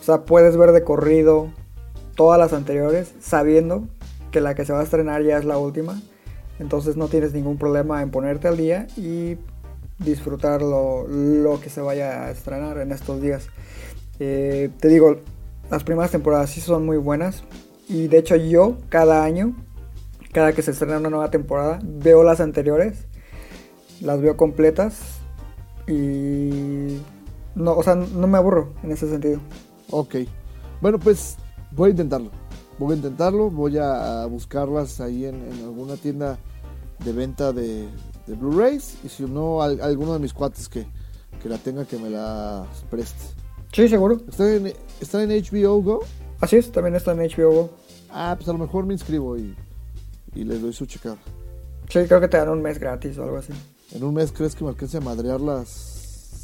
O 0.00 0.02
sea, 0.04 0.24
puedes 0.24 0.56
ver 0.56 0.72
de 0.72 0.84
corrido 0.84 1.50
todas 2.14 2.38
las 2.38 2.52
anteriores 2.52 3.14
sabiendo 3.20 3.84
que 4.30 4.40
la 4.40 4.54
que 4.54 4.64
se 4.64 4.72
va 4.72 4.80
a 4.80 4.84
estrenar 4.84 5.22
ya 5.22 5.38
es 5.38 5.44
la 5.44 5.58
última. 5.58 6.00
Entonces 6.58 6.96
no 6.96 7.08
tienes 7.08 7.32
ningún 7.32 7.58
problema 7.58 8.02
en 8.02 8.10
ponerte 8.10 8.48
al 8.48 8.56
día 8.56 8.86
y 8.96 9.36
disfrutar 9.98 10.62
lo, 10.62 11.06
que 11.62 11.70
se 11.70 11.80
vaya 11.80 12.24
a 12.24 12.30
estrenar 12.30 12.78
en 12.78 12.92
estos 12.92 13.20
días. 13.20 13.48
Eh, 14.18 14.70
te 14.78 14.88
digo, 14.88 15.16
las 15.70 15.84
primeras 15.84 16.10
temporadas 16.10 16.50
sí 16.50 16.60
son 16.60 16.84
muy 16.84 16.96
buenas. 16.96 17.44
Y 17.88 18.08
de 18.08 18.18
hecho 18.18 18.36
yo 18.36 18.78
cada 18.88 19.24
año, 19.24 19.54
cada 20.32 20.52
que 20.52 20.62
se 20.62 20.70
estrena 20.70 20.98
una 20.98 21.10
nueva 21.10 21.30
temporada, 21.30 21.80
veo 21.82 22.22
las 22.22 22.40
anteriores. 22.40 23.06
Las 24.00 24.20
veo 24.20 24.36
completas. 24.36 25.18
Y... 25.86 26.98
No, 27.54 27.72
o 27.76 27.82
sea, 27.82 27.94
no 27.94 28.26
me 28.26 28.38
aburro 28.38 28.72
en 28.82 28.92
ese 28.92 29.08
sentido. 29.08 29.40
Ok. 29.90 30.16
Bueno, 30.80 30.98
pues 30.98 31.36
voy 31.72 31.88
a 31.88 31.90
intentarlo. 31.92 32.30
Voy 32.78 32.94
a 32.94 32.96
intentarlo. 32.96 33.50
Voy 33.50 33.78
a 33.78 34.26
buscarlas 34.26 35.00
ahí 35.00 35.24
en, 35.26 35.36
en 35.52 35.62
alguna 35.64 35.96
tienda 35.96 36.38
de 37.04 37.12
venta 37.12 37.52
de, 37.52 37.88
de 38.26 38.34
Blu-rays. 38.34 38.96
Y 39.04 39.08
si 39.08 39.22
no, 39.24 39.62
al- 39.62 39.80
alguno 39.80 40.12
de 40.14 40.18
mis 40.18 40.32
cuates 40.32 40.68
que, 40.68 40.86
que 41.42 41.48
la 41.48 41.58
tenga 41.58 41.84
que 41.84 41.96
me 41.98 42.10
la 42.10 42.66
preste. 42.90 43.22
Sí, 43.72 43.88
seguro. 43.88 44.20
¿Está 44.28 44.52
en, 44.54 44.72
está 45.00 45.22
en 45.22 45.30
HBO 45.30 45.80
Go? 45.82 46.00
Así 46.40 46.56
es, 46.56 46.70
también 46.72 46.94
está 46.96 47.12
en 47.12 47.18
HBO 47.20 47.52
Go. 47.52 47.70
Ah, 48.10 48.34
pues 48.36 48.48
a 48.48 48.52
lo 48.52 48.58
mejor 48.58 48.86
me 48.86 48.94
inscribo 48.94 49.36
y, 49.36 49.54
y 50.34 50.44
les 50.44 50.60
doy 50.60 50.72
su 50.72 50.86
checada. 50.86 51.16
Sí, 51.88 52.00
creo 52.06 52.20
que 52.20 52.28
te 52.28 52.36
dan 52.36 52.48
un 52.48 52.62
mes 52.62 52.78
gratis 52.78 53.16
o 53.18 53.24
algo 53.24 53.36
así. 53.38 53.52
¿En 53.92 54.02
un 54.04 54.14
mes 54.14 54.32
crees 54.32 54.54
que 54.54 54.64
me 54.64 54.70
alcance 54.70 54.96
a 54.96 55.00
madrear 55.00 55.40
las 55.40 55.93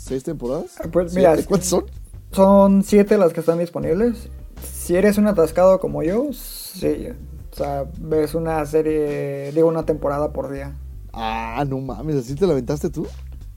seis 0.01 0.25
temporadas? 0.25 0.73
Ah, 0.83 0.89
pues, 0.91 1.15
mira, 1.15 1.37
¿Cuántas 1.45 1.69
son? 1.69 1.85
Son 2.33 2.83
siete 2.83 3.19
las 3.19 3.33
que 3.33 3.41
están 3.41 3.59
disponibles. 3.59 4.29
Si 4.73 4.97
eres 4.97 5.19
un 5.19 5.27
atascado 5.27 5.81
como 5.81 6.03
yo, 6.03 6.33
sí. 6.33 7.09
O 7.53 7.57
sea, 7.57 7.87
ves 7.99 8.35
una 8.35 8.65
serie, 8.67 9.53
digo, 9.53 9.69
una 9.69 9.85
temporada 9.85 10.33
por 10.33 10.51
día. 10.51 10.77
Ah, 11.13 11.65
no 11.69 11.79
mames, 11.81 12.17
¿así 12.17 12.35
te 12.35 12.47
la 12.47 12.53
aventaste 12.53 12.91
tú? 12.91 13.07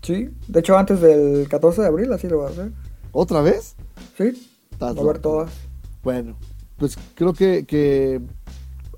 Sí. 0.01 0.29
De 0.47 0.59
hecho, 0.59 0.77
antes 0.77 1.01
del 1.01 1.47
14 1.47 1.81
de 1.81 1.87
abril 1.87 2.11
así 2.11 2.27
lo 2.27 2.37
voy 2.37 2.47
a 2.47 2.49
hacer. 2.49 2.71
¿Otra 3.11 3.41
vez? 3.41 3.75
Sí. 4.17 4.49
Estás 4.71 4.95
Voy 4.95 5.03
a 5.03 5.07
ver 5.07 5.19
todas. 5.19 5.51
Bueno, 6.03 6.35
pues 6.77 6.97
creo 7.15 7.33
que, 7.33 7.65
que 7.65 8.19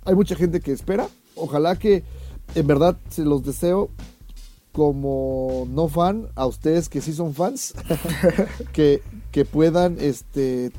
hay 0.05 0.15
mucha 0.15 0.35
gente 0.35 0.61
que 0.61 0.71
espera. 0.71 1.07
Ojalá 1.35 1.75
que 1.75 2.03
en 2.55 2.65
verdad 2.65 2.97
se 3.09 3.25
los 3.25 3.43
deseo 3.43 3.89
como 4.75 5.65
no 5.69 5.87
fan, 5.87 6.27
a 6.35 6.45
ustedes 6.45 6.89
que 6.89 6.99
sí 6.99 7.13
son 7.13 7.33
fans, 7.33 7.73
que, 8.73 9.01
que 9.31 9.45
puedan 9.45 9.95
este, 10.01 10.71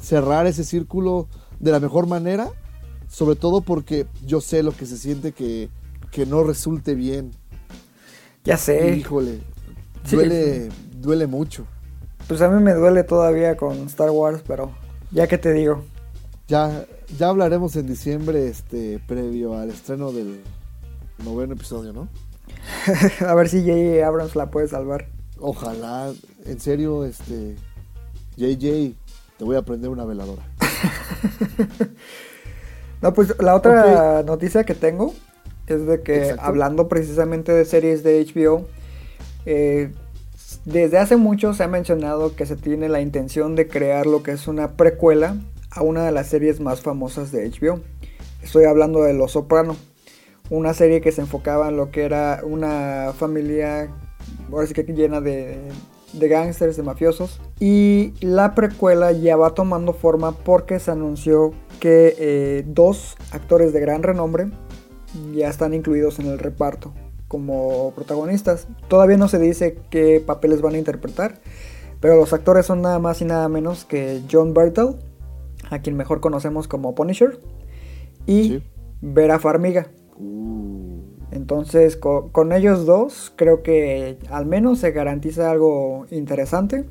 cerrar 0.00 0.48
ese 0.48 0.64
círculo 0.64 1.28
de 1.60 1.70
la 1.70 1.78
mejor 1.78 2.08
manera, 2.08 2.50
sobre 3.08 3.36
todo 3.36 3.60
porque 3.60 4.06
yo 4.26 4.40
sé 4.40 4.64
lo 4.64 4.72
que 4.72 4.84
se 4.84 4.98
siente 4.98 5.30
que, 5.30 5.68
que 6.10 6.26
no 6.26 6.42
resulte 6.42 6.96
bien. 6.96 7.30
Ya 8.44 8.56
sé. 8.56 8.96
Híjole, 8.96 9.40
Sí. 10.04 10.16
duele, 10.16 10.68
duele 11.00 11.26
mucho. 11.28 11.66
Pues 12.26 12.40
a 12.42 12.48
mí 12.48 12.60
me 12.60 12.74
duele 12.74 13.04
todavía 13.04 13.56
con 13.56 13.76
Star 13.86 14.10
Wars, 14.10 14.42
pero 14.44 14.72
ya 15.12 15.28
que 15.28 15.38
te 15.38 15.52
digo. 15.52 15.84
Ya, 16.48 16.84
ya 17.16 17.28
hablaremos 17.28 17.76
en 17.76 17.86
diciembre, 17.86 18.48
este, 18.48 18.98
previo 19.06 19.56
al 19.56 19.70
estreno 19.70 20.10
del 20.10 20.40
noveno 21.24 21.54
episodio, 21.54 21.92
¿no? 21.92 22.08
a 23.26 23.34
ver 23.34 23.48
si 23.48 23.60
J.J. 23.60 24.06
Abrams 24.06 24.36
la 24.36 24.50
puede 24.50 24.68
salvar. 24.68 25.06
Ojalá, 25.38 26.12
en 26.44 26.60
serio, 26.60 27.04
este, 27.04 27.56
JJ, 28.36 28.94
te 29.38 29.44
voy 29.44 29.56
a 29.56 29.62
prender 29.62 29.90
una 29.90 30.04
veladora. 30.04 30.42
No, 33.02 33.12
pues 33.12 33.34
la 33.38 33.54
otra 33.54 34.22
noticia 34.22 34.64
que 34.64 34.74
tengo 34.74 35.12
es 35.66 35.86
de 35.86 36.00
que 36.00 36.16
Exacto. 36.16 36.42
hablando 36.42 36.88
precisamente 36.88 37.52
de 37.52 37.64
series 37.64 38.02
de 38.02 38.24
HBO, 38.24 38.66
eh, 39.44 39.92
desde 40.64 40.98
hace 40.98 41.16
mucho 41.16 41.52
se 41.52 41.62
ha 41.62 41.68
mencionado 41.68 42.34
que 42.34 42.46
se 42.46 42.56
tiene 42.56 42.88
la 42.88 43.00
intención 43.00 43.54
de 43.54 43.68
crear 43.68 44.06
lo 44.06 44.22
que 44.22 44.32
es 44.32 44.48
una 44.48 44.72
precuela 44.72 45.36
a 45.70 45.82
una 45.82 46.04
de 46.04 46.12
las 46.12 46.28
series 46.28 46.60
más 46.60 46.80
famosas 46.80 47.30
de 47.32 47.48
HBO. 47.50 47.80
Estoy 48.42 48.64
hablando 48.64 49.02
de 49.02 49.12
Los 49.12 49.32
Soprano, 49.32 49.76
una 50.50 50.74
serie 50.74 51.00
que 51.00 51.12
se 51.12 51.20
enfocaba 51.22 51.68
en 51.68 51.76
lo 51.76 51.90
que 51.90 52.04
era 52.04 52.40
una 52.44 53.12
familia, 53.16 53.90
ahora 54.50 54.66
sí 54.66 54.74
que 54.74 54.84
llena 54.84 55.20
de, 55.20 55.58
de 56.12 56.28
gángsters, 56.28 56.76
de 56.76 56.82
mafiosos. 56.82 57.40
Y 57.60 58.14
la 58.20 58.54
precuela 58.54 59.12
ya 59.12 59.36
va 59.36 59.54
tomando 59.54 59.92
forma 59.92 60.32
porque 60.32 60.78
se 60.78 60.90
anunció 60.90 61.52
que 61.80 62.14
eh, 62.18 62.64
dos 62.66 63.16
actores 63.32 63.72
de 63.72 63.80
gran 63.80 64.02
renombre 64.02 64.48
ya 65.34 65.48
están 65.48 65.74
incluidos 65.74 66.18
en 66.18 66.26
el 66.26 66.38
reparto 66.38 66.92
como 67.28 67.92
protagonistas. 67.94 68.68
Todavía 68.88 69.16
no 69.16 69.28
se 69.28 69.38
dice 69.38 69.78
qué 69.90 70.22
papeles 70.24 70.60
van 70.60 70.74
a 70.74 70.78
interpretar, 70.78 71.40
pero 72.00 72.16
los 72.16 72.32
actores 72.32 72.66
son 72.66 72.82
nada 72.82 72.98
más 72.98 73.20
y 73.20 73.24
nada 73.24 73.48
menos 73.48 73.84
que 73.84 74.22
John 74.30 74.54
Bertel, 74.54 74.96
a 75.70 75.80
quien 75.80 75.96
mejor 75.96 76.20
conocemos 76.20 76.68
como 76.68 76.94
Punisher, 76.94 77.40
y 78.26 78.48
Sí. 78.48 78.62
Vera 79.00 79.38
Farmiga. 79.38 79.88
Entonces, 81.30 81.96
co- 81.96 82.30
con 82.32 82.52
ellos 82.52 82.86
dos, 82.86 83.32
creo 83.36 83.62
que 83.62 84.18
al 84.30 84.46
menos 84.46 84.78
se 84.78 84.92
garantiza 84.92 85.50
algo 85.50 86.06
interesante. 86.10 86.84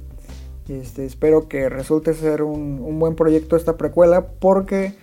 Este, 0.67 1.05
espero 1.05 1.47
que 1.47 1.69
resulte 1.69 2.13
ser 2.13 2.41
un, 2.41 2.79
un 2.81 2.99
buen 2.99 3.15
proyecto 3.15 3.55
esta 3.55 3.77
precuela, 3.77 4.27
porque 4.39 4.93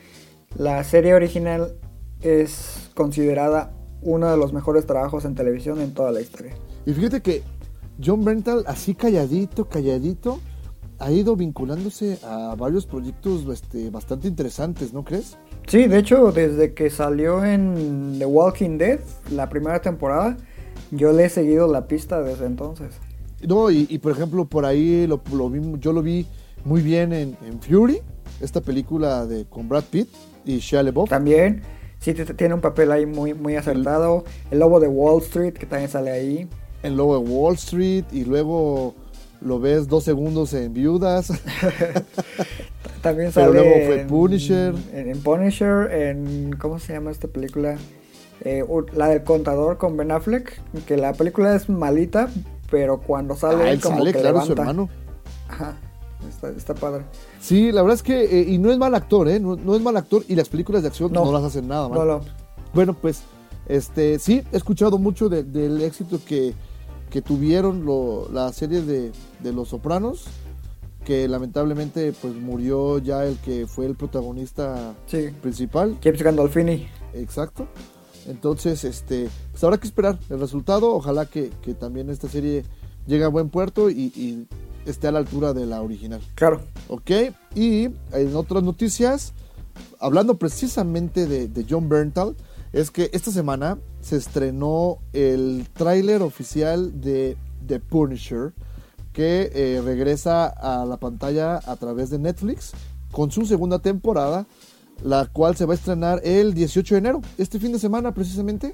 la 0.56 0.82
serie 0.84 1.14
original 1.14 1.74
es 2.20 2.90
considerada 2.94 3.72
uno 4.02 4.30
de 4.30 4.36
los 4.36 4.52
mejores 4.52 4.86
trabajos 4.86 5.24
en 5.24 5.34
televisión 5.34 5.80
en 5.80 5.94
toda 5.94 6.10
la 6.10 6.20
historia. 6.20 6.54
Y 6.84 6.92
fíjate 6.92 7.20
que 7.22 7.42
John 8.04 8.24
Brental, 8.24 8.64
así 8.66 8.94
calladito, 8.94 9.68
calladito, 9.68 10.40
ha 10.98 11.10
ido 11.10 11.36
vinculándose 11.36 12.18
a 12.24 12.54
varios 12.56 12.86
proyectos 12.86 13.46
este, 13.48 13.90
bastante 13.90 14.28
interesantes, 14.28 14.92
¿no 14.92 15.04
crees? 15.04 15.36
Sí, 15.66 15.86
de 15.86 15.98
hecho, 15.98 16.32
desde 16.32 16.74
que 16.74 16.90
salió 16.90 17.44
en 17.44 18.16
The 18.18 18.26
Walking 18.26 18.78
Dead, 18.78 19.00
la 19.30 19.48
primera 19.48 19.80
temporada, 19.80 20.36
yo 20.90 21.12
le 21.12 21.24
he 21.24 21.28
seguido 21.28 21.70
la 21.70 21.86
pista 21.86 22.20
desde 22.22 22.46
entonces. 22.46 22.94
No, 23.46 23.70
y, 23.70 23.86
y, 23.88 23.98
por 23.98 24.12
ejemplo, 24.12 24.44
por 24.44 24.64
ahí 24.66 25.06
lo, 25.06 25.22
lo 25.32 25.48
vi, 25.48 25.60
yo 25.80 25.92
lo 25.92 26.02
vi 26.02 26.26
muy 26.64 26.82
bien 26.82 27.12
en, 27.12 27.36
en 27.46 27.60
Fury, 27.60 28.00
esta 28.40 28.60
película 28.60 29.26
de 29.26 29.46
con 29.46 29.68
Brad 29.68 29.84
Pitt 29.84 30.08
y 30.44 30.58
Shia 30.58 30.82
LaBeouf. 30.82 31.08
También, 31.08 31.62
sí, 31.98 32.12
tiene 32.14 32.54
un 32.54 32.60
papel 32.60 32.92
ahí 32.92 33.06
muy, 33.06 33.34
muy 33.34 33.56
acertado. 33.56 34.24
El 34.50 34.58
lobo 34.58 34.78
de 34.78 34.88
Wall 34.88 35.22
Street, 35.22 35.54
que 35.54 35.66
también 35.66 35.90
sale 35.90 36.10
ahí. 36.10 36.48
En 36.82 36.96
luego 36.96 37.18
de 37.18 37.30
Wall 37.30 37.54
Street 37.54 38.04
y 38.12 38.24
luego 38.24 38.94
lo 39.44 39.58
ves 39.60 39.88
dos 39.88 40.04
segundos 40.04 40.52
en 40.54 40.72
Viudas. 40.72 41.28
También 43.02 43.30
Pero 43.34 43.52
sale 43.52 43.52
luego 43.52 43.86
fue 43.86 44.00
en- 44.02 44.06
Punisher. 44.06 44.74
En, 44.92 45.08
en 45.10 45.22
Punisher, 45.22 45.90
en... 45.92 46.56
¿Cómo 46.60 46.78
se 46.78 46.92
llama 46.92 47.10
esta 47.10 47.28
película? 47.28 47.76
Eh, 48.42 48.64
la 48.94 49.08
del 49.08 49.22
contador 49.24 49.78
con 49.78 49.96
Ben 49.96 50.10
Affleck. 50.12 50.60
Que 50.86 50.96
la 50.96 51.12
película 51.12 51.54
es 51.54 51.68
malita, 51.68 52.28
pero 52.70 53.00
cuando 53.00 53.34
sale 53.36 53.64
Ah, 53.64 53.70
él 53.72 53.80
como 53.80 53.98
sale, 53.98 54.12
que 54.12 54.20
claro, 54.20 54.40
su 54.42 54.50
levanta. 54.50 54.62
hermano. 54.70 54.88
Ajá, 55.48 55.76
está, 56.28 56.48
está 56.50 56.74
padre. 56.74 57.04
Sí, 57.40 57.72
la 57.72 57.82
verdad 57.82 57.96
es 57.96 58.02
que, 58.02 58.22
eh, 58.40 58.44
y 58.48 58.58
no 58.58 58.70
es 58.70 58.78
mal 58.78 58.94
actor, 58.94 59.28
¿eh? 59.28 59.40
No, 59.40 59.56
no 59.56 59.74
es 59.74 59.82
mal 59.82 59.96
actor 59.96 60.22
y 60.28 60.34
las 60.36 60.48
películas 60.48 60.82
de 60.82 60.88
acción 60.88 61.12
no, 61.12 61.24
No. 61.24 61.32
las 61.32 61.42
hacen 61.44 61.66
nada 61.68 61.88
mal. 61.88 61.98
No, 61.98 62.04
no. 62.04 62.20
Bueno, 62.72 62.94
pues, 62.94 63.22
este, 63.68 64.18
sí, 64.18 64.42
he 64.52 64.56
escuchado 64.56 64.96
mucho 64.98 65.28
de- 65.28 65.42
del 65.42 65.82
éxito 65.82 66.18
que, 66.24 66.54
que 67.12 67.20
tuvieron 67.22 67.84
lo- 67.84 68.28
la 68.32 68.50
serie 68.52 68.80
de, 68.82 69.12
de 69.40 69.52
Los 69.52 69.68
Sopranos, 69.68 70.24
que 71.04 71.28
lamentablemente, 71.28 72.12
pues, 72.22 72.34
murió 72.34 72.98
ya 72.98 73.24
el 73.26 73.36
que 73.36 73.66
fue 73.66 73.86
el 73.86 73.94
protagonista 73.96 74.94
Sí. 75.06 75.28
principal. 75.42 75.98
James 76.02 76.22
Gandolfini. 76.22 76.86
Exacto. 77.12 77.66
Entonces, 78.26 78.84
este, 78.84 79.28
pues 79.50 79.62
habrá 79.64 79.78
que 79.78 79.86
esperar 79.86 80.18
el 80.30 80.40
resultado. 80.40 80.94
Ojalá 80.94 81.26
que, 81.26 81.50
que 81.60 81.74
también 81.74 82.08
esta 82.08 82.28
serie 82.28 82.64
llegue 83.06 83.24
a 83.24 83.28
buen 83.28 83.50
puerto 83.50 83.90
y, 83.90 84.04
y 84.14 84.46
esté 84.86 85.08
a 85.08 85.12
la 85.12 85.18
altura 85.18 85.52
de 85.52 85.66
la 85.66 85.82
original. 85.82 86.20
Claro. 86.36 86.62
Ok, 86.88 87.10
y 87.54 87.90
en 88.12 88.36
otras 88.36 88.62
noticias, 88.62 89.32
hablando 90.00 90.38
precisamente 90.38 91.26
de, 91.26 91.48
de 91.48 91.66
John 91.68 91.88
Berntal, 91.88 92.36
es 92.72 92.90
que 92.90 93.10
esta 93.12 93.30
semana 93.30 93.78
se 94.00 94.16
estrenó 94.16 94.98
el 95.12 95.66
tráiler 95.74 96.22
oficial 96.22 97.00
de 97.00 97.36
The 97.66 97.80
Punisher, 97.80 98.52
que 99.12 99.50
eh, 99.54 99.82
regresa 99.82 100.46
a 100.46 100.86
la 100.86 100.96
pantalla 100.96 101.60
a 101.66 101.76
través 101.76 102.10
de 102.10 102.18
Netflix 102.18 102.72
con 103.10 103.30
su 103.30 103.44
segunda 103.44 103.78
temporada, 103.78 104.46
la 105.04 105.26
cual 105.26 105.54
se 105.56 105.66
va 105.66 105.74
a 105.74 105.76
estrenar 105.76 106.20
el 106.24 106.54
18 106.54 106.94
de 106.94 106.98
enero, 106.98 107.20
este 107.36 107.58
fin 107.58 107.72
de 107.72 107.78
semana 107.78 108.14
precisamente. 108.14 108.72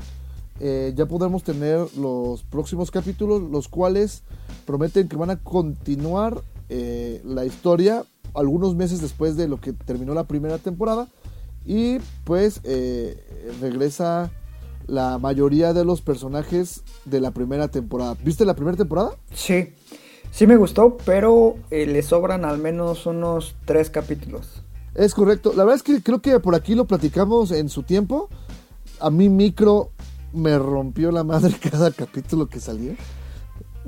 Eh, 0.61 0.93
ya 0.97 1.07
podremos 1.07 1.45
tener 1.45 1.87
los 1.97 2.43
próximos 2.43 2.91
capítulos, 2.91 3.43
los 3.43 3.69
cuales 3.69 4.23
prometen 4.67 5.09
que 5.09 5.17
van 5.17 5.31
a 5.31 5.37
continuar 5.37 6.43
eh, 6.69 7.21
la 7.25 7.45
historia 7.45 8.05
algunos 8.35 8.75
meses 8.75 9.01
después 9.01 9.37
de 9.37 9.49
lo 9.49 9.61
que 9.61 9.73
terminó 9.73 10.15
la 10.15 10.25
primera 10.25 10.59
temporada. 10.59 11.09
Y 11.71 11.99
pues 12.25 12.63
eh, 12.65 13.23
regresa 13.61 14.31
la 14.87 15.19
mayoría 15.19 15.75
de 15.75 15.85
los 15.85 16.01
personajes 16.01 16.83
de 17.05 17.21
la 17.21 17.31
primera 17.31 17.69
temporada. 17.69 18.17
¿Viste 18.25 18.47
la 18.47 18.55
primera 18.55 18.75
temporada? 18.79 19.11
Sí, 19.35 19.75
sí 20.31 20.47
me 20.47 20.57
gustó, 20.57 20.97
pero 21.05 21.57
eh, 21.71 21.85
le 21.87 22.01
sobran 22.03 22.47
al 22.47 22.57
menos 22.57 23.05
unos 23.05 23.55
tres 23.67 23.91
capítulos. 23.91 24.63
Es 24.95 25.13
correcto. 25.15 25.53
La 25.55 25.65
verdad 25.65 25.77
es 25.77 25.83
que 25.83 26.03
creo 26.03 26.23
que 26.23 26.41
por 26.41 26.55
aquí 26.55 26.75
lo 26.75 26.87
platicamos 26.87 27.51
en 27.51 27.69
su 27.69 27.83
tiempo. 27.83 28.31
A 28.99 29.11
mí 29.11 29.29
Micro 29.29 29.91
me 30.33 30.59
rompió 30.59 31.13
la 31.13 31.23
madre 31.23 31.55
cada 31.71 31.91
capítulo 31.91 32.49
que 32.49 32.61
salía. 32.61 32.95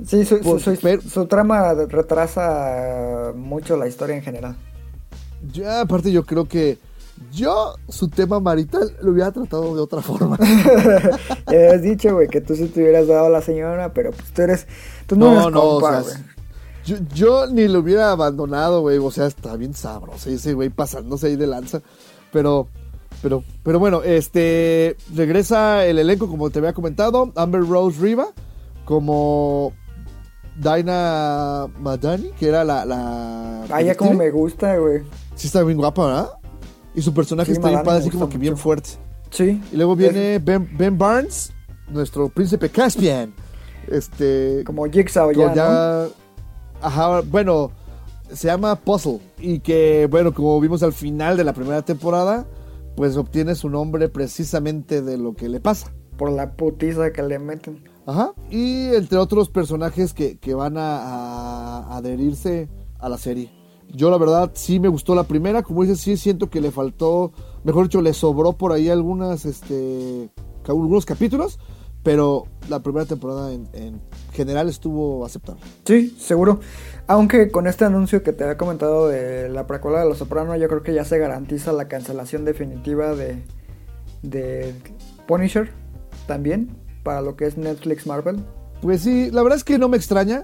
Sí, 0.05 0.23
su, 0.23 0.37
su- 0.43 0.59
su- 0.59 0.77
pero- 0.83 1.01
su 1.01 1.25
trama 1.25 1.73
retrasa 1.73 3.33
mucho 3.35 3.75
la 3.75 3.87
historia 3.87 4.15
en 4.15 4.21
general. 4.21 4.55
Ya, 5.51 5.81
aparte 5.81 6.11
yo 6.11 6.23
creo 6.25 6.45
que 6.47 6.77
yo 7.31 7.75
su 7.89 8.07
tema 8.07 8.39
marital 8.39 8.95
lo 9.01 9.11
hubiera 9.11 9.31
tratado 9.31 9.75
de 9.75 9.81
otra 9.81 10.01
forma. 10.01 10.37
Ya 11.47 11.57
habías 11.57 11.81
dicho, 11.81 12.13
güey, 12.13 12.27
que 12.27 12.39
tú 12.39 12.55
sí 12.55 12.67
te 12.67 12.81
hubieras 12.81 13.07
dado 13.07 13.25
a 13.25 13.29
la 13.29 13.41
señora, 13.41 13.93
pero 13.93 14.11
pues 14.11 14.31
tú 14.31 14.41
eres... 14.41 14.67
Tú 15.05 15.15
no, 15.15 15.33
eres 15.33 15.45
o 15.47 15.51
compa, 15.51 16.03
sea, 16.03 16.21
yo, 16.85 16.97
yo 17.13 17.47
ni 17.47 17.67
lo 17.67 17.79
hubiera 17.79 18.11
abandonado, 18.11 18.81
güey. 18.81 18.97
O 18.97 19.11
sea, 19.11 19.27
está 19.27 19.55
bien 19.55 19.73
sabroso 19.73 20.29
ese 20.29 20.53
güey 20.53 20.69
pasándose 20.69 21.27
ahí 21.27 21.35
de 21.35 21.47
lanza. 21.47 21.81
Pero, 22.31 22.67
pero, 23.21 23.43
pero 23.63 23.79
bueno, 23.79 24.01
este 24.03 24.97
regresa 25.13 25.85
el 25.85 25.99
elenco, 25.99 26.27
como 26.27 26.49
te 26.49 26.59
había 26.59 26.73
comentado, 26.73 27.31
Amber 27.35 27.67
Rose 27.67 27.99
Riva, 28.01 28.27
como 28.85 29.73
Dinah 30.55 31.67
Madani, 31.79 32.31
que 32.31 32.47
era 32.47 32.63
la. 32.63 32.85
la 32.85 33.63
Ay, 33.69 33.85
ya 33.85 33.95
como 33.95 34.13
me 34.13 34.31
gusta, 34.31 34.77
güey. 34.77 35.03
Sí, 35.35 35.47
está 35.47 35.63
bien 35.63 35.77
guapa, 35.77 36.05
¿verdad? 36.05 36.29
Y 36.93 37.01
su 37.01 37.13
personaje 37.13 37.51
Sí, 37.51 37.57
está 37.57 37.69
bien 37.69 37.83
padre, 37.83 37.99
así 38.01 38.09
como 38.09 38.27
que 38.29 38.37
bien 38.37 38.57
fuerte. 38.57 38.89
Sí. 39.29 39.61
Y 39.71 39.75
luego 39.77 39.95
viene 39.95 40.39
ben, 40.39 40.69
Ben 40.77 40.97
Barnes, 40.97 41.53
nuestro 41.89 42.27
príncipe 42.29 42.69
Caspian. 42.69 43.33
Este. 43.87 44.63
Como 44.65 44.85
Jigsaw 44.89 45.31
ya, 45.31 45.53
ya- 45.53 46.07
Ajá, 46.81 47.21
bueno, 47.21 47.71
se 48.33 48.47
llama 48.47 48.75
Puzzle. 48.75 49.19
Y 49.39 49.59
que, 49.59 50.07
bueno, 50.09 50.33
como 50.33 50.59
vimos 50.59 50.83
al 50.83 50.93
final 50.93 51.37
de 51.37 51.43
la 51.43 51.53
primera 51.53 51.81
temporada, 51.83 52.45
pues 52.95 53.15
obtiene 53.17 53.55
su 53.55 53.69
nombre 53.69 54.09
precisamente 54.09 55.01
de 55.01 55.17
lo 55.17 55.33
que 55.33 55.47
le 55.47 55.59
pasa. 55.59 55.91
Por 56.17 56.31
la 56.31 56.51
putiza 56.53 57.11
que 57.13 57.23
le 57.23 57.39
meten. 57.39 57.83
Ajá. 58.05 58.33
Y 58.49 58.93
entre 58.95 59.17
otros 59.17 59.49
personajes 59.49 60.13
que, 60.13 60.37
que 60.39 60.53
van 60.55 60.77
a, 60.77 60.97
a 61.87 61.97
adherirse 61.97 62.67
a 62.99 63.07
la 63.09 63.17
serie. 63.17 63.51
Yo 63.93 64.09
la 64.09 64.17
verdad 64.17 64.51
sí 64.53 64.79
me 64.79 64.87
gustó 64.87 65.15
la 65.15 65.23
primera, 65.23 65.63
como 65.63 65.83
dices, 65.83 65.99
sí 65.99 66.17
siento 66.17 66.49
que 66.49 66.61
le 66.61 66.71
faltó, 66.71 67.31
mejor 67.63 67.83
dicho, 67.83 68.01
le 68.01 68.13
sobró 68.13 68.53
por 68.53 68.71
ahí 68.71 68.89
algunas, 68.89 69.45
este, 69.45 70.29
algunos 70.65 71.05
capítulos, 71.05 71.59
pero 72.03 72.45
la 72.69 72.79
primera 72.79 73.05
temporada 73.05 73.51
en, 73.51 73.67
en 73.73 74.01
general 74.33 74.69
estuvo 74.69 75.25
aceptable. 75.25 75.61
Sí, 75.85 76.15
seguro. 76.19 76.59
Aunque 77.07 77.51
con 77.51 77.67
este 77.67 77.85
anuncio 77.85 78.23
que 78.23 78.33
te 78.33 78.43
había 78.43 78.57
comentado 78.57 79.07
de 79.07 79.49
la 79.49 79.67
precuela 79.67 79.99
de 79.99 80.07
Los 80.07 80.19
Sopranos, 80.19 80.59
yo 80.59 80.67
creo 80.67 80.83
que 80.83 80.93
ya 80.93 81.03
se 81.03 81.17
garantiza 81.17 81.73
la 81.73 81.87
cancelación 81.87 82.45
definitiva 82.45 83.13
de, 83.13 83.43
de 84.21 84.73
Punisher 85.27 85.71
también 86.27 86.77
para 87.03 87.21
lo 87.21 87.35
que 87.35 87.45
es 87.45 87.57
Netflix 87.57 88.07
Marvel. 88.07 88.43
Pues 88.81 89.01
sí, 89.01 89.29
la 89.31 89.43
verdad 89.43 89.57
es 89.57 89.63
que 89.63 89.77
no 89.77 89.89
me 89.89 89.97
extraña. 89.97 90.43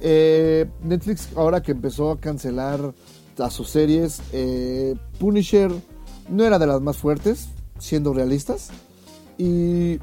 Eh, 0.00 0.66
Netflix, 0.82 1.28
ahora 1.36 1.62
que 1.62 1.72
empezó 1.72 2.10
a 2.10 2.20
cancelar 2.20 2.94
a 3.38 3.50
sus 3.50 3.68
series, 3.68 4.20
eh, 4.32 4.94
Punisher 5.18 5.72
no 6.28 6.44
era 6.44 6.58
de 6.58 6.66
las 6.66 6.80
más 6.80 6.96
fuertes, 6.96 7.48
siendo 7.78 8.12
realistas. 8.12 8.70
Y 9.36 9.98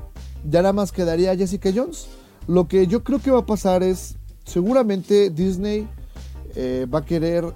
ya 0.50 0.62
nada 0.62 0.74
más 0.74 0.92
quedaría 0.92 1.36
Jessica 1.36 1.72
Jones. 1.74 2.08
Lo 2.48 2.68
que 2.68 2.88
yo 2.88 3.04
creo 3.04 3.20
que 3.20 3.32
va 3.32 3.40
a 3.40 3.46
pasar 3.46 3.84
es, 3.84 4.16
seguramente 4.46 5.30
Disney 5.30 5.88
eh, 6.56 6.88
va 6.94 7.00
a 7.00 7.06
querer 7.06 7.54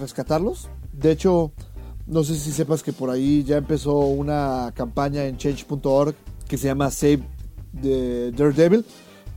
rescatarlos. 0.00 0.68
De 0.92 1.12
hecho, 1.12 1.52
no 2.06 2.24
sé 2.24 2.36
si 2.36 2.52
sepas 2.52 2.82
que 2.82 2.92
por 2.92 3.10
ahí 3.10 3.44
ya 3.44 3.56
empezó 3.56 3.98
una 3.98 4.72
campaña 4.74 5.24
en 5.24 5.36
change.org 5.36 6.14
que 6.48 6.56
se 6.56 6.66
llama 6.66 6.90
Save 6.90 7.22
the 7.80 8.32
Daredevil 8.32 8.84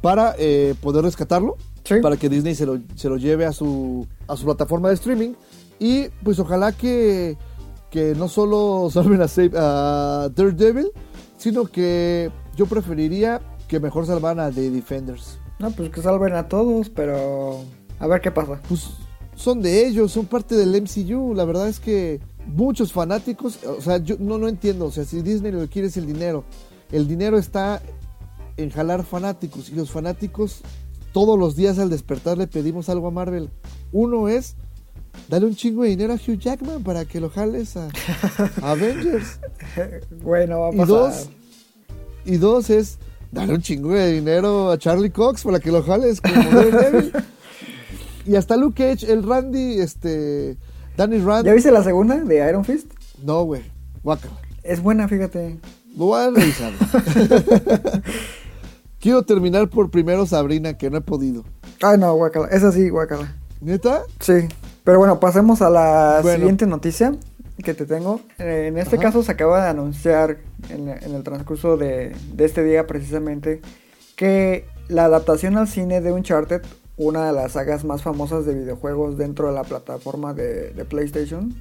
para 0.02 0.36
poder 0.82 1.04
rescatarlo, 1.04 1.58
Sí. 1.84 1.96
para 2.02 2.16
que 2.16 2.30
Disney 2.30 2.56
se 2.56 2.66
lo, 2.66 2.80
se 2.96 3.10
lo 3.10 3.18
lleve 3.18 3.46
a 3.46 3.52
su, 3.52 4.08
a 4.28 4.38
su 4.38 4.46
plataforma 4.46 4.90
de 4.90 4.96
streaming. 4.96 5.34
Y 5.80 6.08
pues 6.24 6.40
ojalá 6.40 6.72
que, 6.72 7.38
que 7.90 8.16
no 8.16 8.28
solo 8.28 8.90
salven 8.94 9.22
a, 9.22 9.28
Save, 9.28 9.52
a 9.56 10.30
Daredevil, 10.34 10.92
sino 11.38 11.66
que 11.66 12.32
yo 12.56 12.66
preferiría 12.66 13.42
que 13.68 13.80
mejor 13.80 14.06
salvan 14.06 14.40
a 14.40 14.52
The 14.52 14.70
Defenders. 14.70 15.40
No, 15.60 15.72
pues 15.72 15.90
que 15.90 16.02
salven 16.02 16.34
a 16.34 16.48
todos, 16.48 16.90
pero 16.90 17.64
a 18.00 18.08
ver 18.08 18.22
qué 18.22 18.32
pasa. 18.32 18.62
Pues 18.68 18.90
son 19.36 19.62
de 19.62 19.88
ellos, 19.88 20.12
son 20.12 20.26
parte 20.26 20.56
del 20.56 20.82
MCU. 20.82 21.34
La 21.34 21.46
verdad 21.46 21.68
es 21.68 21.80
que 21.80 22.20
muchos 22.46 22.92
fanáticos, 22.92 23.60
o 23.66 23.82
sea, 23.82 23.98
yo 23.98 24.16
no, 24.20 24.38
no 24.38 24.48
entiendo. 24.48 24.86
O 24.86 24.92
sea, 24.92 25.06
si 25.06 25.22
Disney 25.22 25.52
lo 25.52 25.60
que 25.62 25.70
quiere 25.70 25.88
es 25.88 25.98
el 25.98 26.06
dinero, 26.06 26.44
el 26.92 27.08
dinero 27.08 27.38
está 27.38 27.82
en 28.58 28.70
jalar 28.70 29.04
fanáticos. 29.04 29.70
Y 29.70 29.76
los 29.76 29.92
fanáticos, 29.92 30.62
todos 31.14 31.40
los 31.40 31.56
días 31.56 31.80
al 31.80 31.90
despertar 31.90 32.38
le 32.38 32.48
pedimos 32.48 32.90
algo 32.90 33.08
a 33.08 33.12
Marvel. 33.12 33.50
Uno 33.92 34.28
es, 34.28 34.56
dale 35.30 35.46
un 35.46 35.56
chingo 35.56 35.84
de 35.84 35.90
dinero 35.90 36.14
a 36.14 36.16
Hugh 36.16 36.38
Jackman 36.40 36.84
para 36.84 37.06
que 37.06 37.20
lo 37.22 37.30
jales 37.30 37.78
a, 37.78 37.88
a 38.62 38.72
Avengers. 38.72 39.40
Bueno, 40.22 40.60
va 40.62 40.68
a 40.70 40.74
Y 40.74 40.78
pasar. 40.78 40.88
dos, 40.88 41.30
y 42.26 42.38
dos 42.38 42.70
es, 42.70 42.98
dale 43.32 43.54
un 43.54 43.62
chingo 43.62 43.92
de 43.92 44.12
dinero 44.12 44.72
a 44.72 44.78
Charlie 44.78 45.10
Cox 45.12 45.44
para 45.44 45.60
que 45.60 45.72
lo 45.72 45.82
jales 45.84 46.20
como 46.22 46.36
Daredevil. 46.52 47.12
y 48.26 48.36
hasta 48.36 48.56
Luke 48.58 48.76
Cage, 48.96 49.12
el 49.12 49.24
Randy, 49.24 49.80
este, 49.80 50.58
Danny 50.98 51.18
Rand. 51.20 51.46
¿Ya 51.46 51.54
viste 51.54 51.72
la 51.72 51.84
segunda 51.84 52.16
de 52.18 52.48
Iron 52.50 52.64
Fist? 52.66 52.92
No, 53.24 53.44
güey, 53.44 53.62
guácala. 54.04 54.36
Es 54.64 54.82
buena, 54.82 55.08
fíjate. 55.08 55.60
Lo 55.98 56.06
voy 56.06 56.22
a 56.22 56.30
revisar. 56.32 56.72
Quiero 59.04 59.24
terminar 59.24 59.70
por 59.70 59.92
primero 59.92 60.26
Sabrina, 60.26 60.78
que 60.78 60.90
no 60.90 61.00
he 61.00 61.02
podido. 61.02 61.44
Ay, 61.82 61.98
no, 61.98 62.14
guacala. 62.16 62.48
Es 62.48 62.64
así, 62.64 62.88
guacala. 62.88 63.36
¿Neta? 63.60 64.04
Sí. 64.22 64.48
Pero 64.86 64.98
bueno, 64.98 65.20
pasemos 65.20 65.62
a 65.62 65.70
la 65.70 66.20
Bueno. 66.22 66.38
siguiente 66.38 66.66
noticia 66.66 67.14
que 67.62 67.74
te 67.74 67.86
tengo. 67.86 68.22
Eh, 68.40 68.68
en 68.70 68.78
este 68.78 68.96
Ajá. 68.96 69.08
caso 69.08 69.22
se 69.22 69.34
acaba 69.34 69.62
de 69.62 69.70
anunciar 69.72 70.38
en, 70.70 70.88
en 70.88 71.16
el 71.16 71.22
transcurso 71.24 71.76
de, 71.76 72.16
de 72.34 72.46
este 72.46 72.64
día 72.64 72.88
precisamente 72.88 73.60
que 74.16 74.64
la 74.88 75.04
adaptación 75.04 75.58
al 75.58 75.68
cine 75.68 76.00
de 76.00 76.14
Uncharted, 76.14 76.62
una 76.96 77.28
de 77.28 77.34
las 77.34 77.52
sagas 77.54 77.84
más 77.84 78.04
famosas 78.04 78.46
de 78.46 78.54
videojuegos 78.54 79.18
dentro 79.18 79.48
de 79.50 79.54
la 79.54 79.64
plataforma 79.64 80.34
de, 80.34 80.70
de 80.72 80.86
PlayStation, 80.86 81.54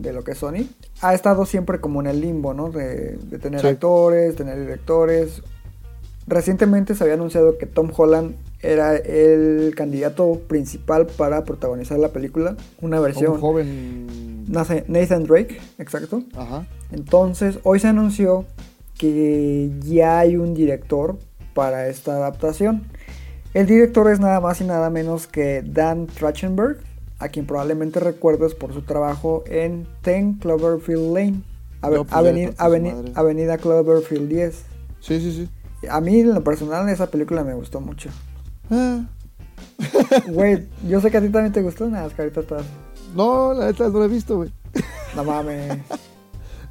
de 0.00 0.12
lo 0.12 0.24
que 0.24 0.32
es 0.32 0.38
Sony, 0.38 0.66
ha 1.00 1.14
estado 1.14 1.46
siempre 1.46 1.80
como 1.80 2.00
en 2.00 2.08
el 2.08 2.20
limbo, 2.20 2.54
¿no? 2.54 2.70
De, 2.70 3.16
de 3.18 3.38
tener 3.38 3.60
Sí. 3.60 3.68
actores, 3.68 4.34
tener 4.34 4.58
directores. 4.58 5.42
Recientemente 6.28 6.94
se 6.94 7.02
había 7.04 7.14
anunciado 7.14 7.56
que 7.58 7.66
Tom 7.66 7.90
Holland 7.96 8.34
era 8.60 8.96
el 8.96 9.72
candidato 9.76 10.40
principal 10.46 11.06
para 11.06 11.44
protagonizar 11.44 11.98
la 11.98 12.08
película, 12.10 12.56
una 12.82 12.98
Un 12.98 13.04
versión 13.04 13.40
joven. 13.40 14.44
Nathan 14.48 15.24
Drake, 15.24 15.58
exacto. 15.78 16.22
Ajá. 16.36 16.66
Entonces, 16.92 17.58
hoy 17.62 17.80
se 17.80 17.88
anunció 17.88 18.44
que 18.98 19.70
ya 19.80 20.18
hay 20.18 20.36
un 20.36 20.54
director 20.54 21.18
para 21.54 21.88
esta 21.88 22.12
adaptación. 22.16 22.82
El 23.54 23.66
director 23.66 24.10
es 24.10 24.20
nada 24.20 24.40
más 24.40 24.60
y 24.60 24.64
nada 24.64 24.90
menos 24.90 25.26
que 25.26 25.62
Dan 25.64 26.06
Trachtenberg, 26.06 26.78
a 27.18 27.28
quien 27.28 27.46
probablemente 27.46 28.00
recuerdes 28.00 28.54
por 28.54 28.72
su 28.74 28.82
trabajo 28.82 29.42
en 29.46 29.86
10 30.04 30.38
Cloverfield 30.40 31.14
Lane, 31.14 31.42
Ave- 31.80 31.96
No, 31.96 32.04
pues 32.04 32.10
ya 32.12 32.18
Aveni- 32.20 32.34
le 32.40 32.46
partió 32.52 32.56
su 32.56 32.62
Aveni- 32.72 32.92
madre. 32.94 33.12
Avenida 33.14 33.58
Cloverfield 33.58 34.28
10. 34.28 34.62
Sí, 35.00 35.20
sí, 35.20 35.32
sí. 35.32 35.48
A 35.90 36.00
mí, 36.00 36.20
en 36.20 36.34
lo 36.34 36.42
personal, 36.42 36.88
esa 36.88 37.06
película 37.06 37.44
me 37.44 37.54
gustó 37.54 37.80
mucho. 37.80 38.10
Ah, 38.70 39.00
Güey, 40.28 40.66
yo 40.88 41.00
sé 41.00 41.10
que 41.10 41.16
a 41.18 41.20
ti 41.20 41.28
también 41.28 41.52
te 41.52 41.62
gustó, 41.62 41.88
nada, 41.88 42.08
que 42.08 42.22
ahorita 42.22 42.40
estás... 42.40 42.64
no, 43.14 43.54
la 43.54 43.66
neta 43.66 43.88
no 43.88 43.98
la 44.00 44.04
he 44.06 44.08
visto, 44.08 44.36
güey. 44.36 44.52
No 45.16 45.24
mames. 45.24 45.78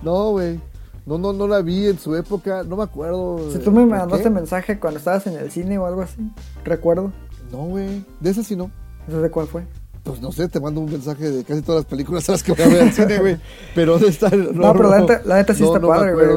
No, 0.04 0.30
güey. 0.32 0.60
No, 1.08 1.18
no, 1.18 1.34
no 1.34 1.48
la 1.48 1.62
vi 1.62 1.88
en 1.88 1.98
su 1.98 2.16
época. 2.16 2.62
No 2.64 2.76
me 2.76 2.84
acuerdo. 2.84 3.50
Si 3.52 3.58
de- 3.58 3.64
tú 3.64 3.72
me 3.72 3.82
¿por 3.82 3.98
mandaste 3.98 4.26
qué. 4.26 4.30
mensaje 4.30 4.80
cuando 4.80 5.00
estabas 5.00 5.26
en 5.26 5.34
el 5.38 5.50
cine 5.50 5.80
o 5.80 5.88
algo 5.88 6.04
así, 6.04 6.18
recuerdo. 6.64 7.12
No, 7.52 7.64
güey. 7.64 8.06
De 8.20 8.30
esa 8.30 8.44
sí 8.44 8.56
no. 8.56 8.70
No 9.08 9.22
sé 9.24 9.32
cuál 9.32 9.48
fue. 9.48 9.64
Pues 10.04 10.22
no 10.22 10.32
sé, 10.32 10.48
te 10.50 10.60
mando 10.60 10.82
un 10.82 10.92
mensaje 10.92 11.32
de 11.32 11.44
casi 11.44 11.64
todas 11.64 11.80
las 11.84 11.90
películas 11.90 12.30
a 12.30 12.34
las 12.34 12.44
que 12.44 12.52
voy 12.52 12.62
a 12.62 12.68
ver 12.68 12.82
al 12.84 12.94
cine, 12.94 13.18
güey. 13.18 13.38
Pero 13.74 13.98
de 13.98 14.08
esta. 14.10 14.30
No, 14.30 14.52
No, 14.52 14.74
pero 14.74 14.90
la 14.92 15.00
neta, 15.00 15.22
la 15.26 15.36
neta 15.38 15.54
sí 15.56 15.64
está 15.64 15.80
padre, 15.82 16.14
güey. 16.14 16.28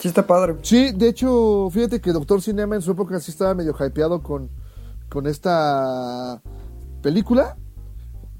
Sí 0.00 0.08
está 0.08 0.26
padre. 0.26 0.56
Sí, 0.62 0.92
de 0.92 1.08
hecho, 1.08 1.68
fíjate 1.70 2.00
que 2.00 2.10
Doctor 2.12 2.40
Cinema 2.40 2.74
en 2.74 2.80
su 2.80 2.92
época 2.92 3.20
sí 3.20 3.30
estaba 3.30 3.54
medio 3.54 3.76
hypeado 3.78 4.22
con, 4.22 4.48
con 5.10 5.26
esta 5.26 6.40
película. 7.02 7.58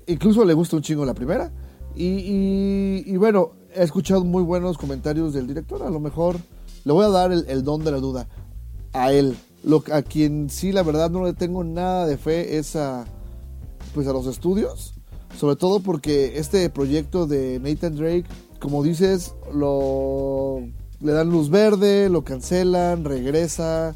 incluso 0.07 0.43
le 0.47 0.55
gusta 0.55 0.77
un 0.77 0.83
chingo 0.83 1.05
la 1.05 1.13
primera. 1.13 1.53
Y, 1.95 3.15
bueno, 3.19 3.51
he 3.75 3.83
escuchado 3.83 4.25
muy 4.25 4.43
buenos 4.43 4.79
comentarios 4.79 5.35
del 5.35 5.47
director. 5.47 5.83
A 5.83 5.91
lo 5.91 6.01
mejor 6.01 6.37
le 6.85 6.93
voy 6.95 7.05
a 7.05 7.11
dar 7.11 7.31
el, 7.31 7.45
el 7.47 7.63
don 7.63 7.85
de 7.85 7.91
la 7.91 7.99
duda 7.99 8.27
a 8.95 9.13
él. 9.13 9.37
Lo, 9.63 9.85
a 9.93 10.01
quien 10.01 10.49
sí, 10.49 10.73
la 10.73 10.83
verdad, 10.83 11.11
no 11.11 11.27
le 11.27 11.35
tengo 11.35 11.63
nada 11.63 12.07
de 12.07 12.17
fe 12.17 12.57
es 12.57 12.75
a, 12.75 13.05
pues 13.93 14.09
a 14.09 14.15
los 14.15 14.27
estudios. 14.27 14.95
Sobre 15.37 15.57
todo 15.57 15.81
porque 15.81 16.39
este 16.39 16.71
proyecto 16.71 17.27
de 17.27 17.61
Nathan 17.61 17.97
Drake, 17.97 18.25
como 18.61 18.83
dices, 18.83 19.35
lo 19.53 20.63
le 21.01 21.13
dan 21.13 21.31
luz 21.31 21.51
verde, 21.51 22.09
lo 22.09 22.23
cancelan, 22.25 23.05
regresa. 23.05 23.95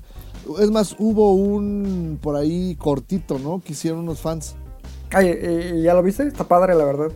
Es 0.60 0.70
más, 0.70 0.94
hubo 0.98 1.32
un 1.34 2.18
por 2.20 2.36
ahí 2.36 2.76
cortito, 2.76 3.38
¿no? 3.38 3.62
Que 3.64 3.72
hicieron 3.72 4.00
unos 4.00 4.20
fans. 4.20 4.54
Ay, 5.12 5.28
¿y- 5.28 5.78
y 5.78 5.82
¿ya 5.82 5.94
lo 5.94 6.02
viste? 6.02 6.24
Está 6.26 6.44
padre, 6.44 6.74
la 6.74 6.84
verdad. 6.84 7.10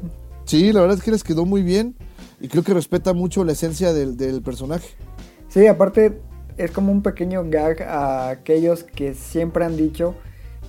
Sí, 0.44 0.72
la 0.72 0.81
verdad 0.81 0.96
es 0.96 1.03
que 1.03 1.11
les 1.11 1.24
quedó 1.24 1.44
muy 1.44 1.62
bien 1.62 1.94
y 2.40 2.48
creo 2.48 2.62
que 2.62 2.72
respeta 2.72 3.12
mucho 3.12 3.44
la 3.44 3.53
esencia 3.53 3.92
del, 3.92 4.16
del 4.16 4.40
personaje. 4.42 4.88
Sí, 5.48 5.66
aparte 5.66 6.20
es 6.57 6.70
como 6.70 6.90
un 6.92 7.03
pequeño 7.03 7.44
gag 7.48 7.83
a 7.83 8.31
aquellos 8.31 8.83
que 8.85 9.14
siempre 9.14 9.64
han 9.64 9.77
dicho 9.77 10.14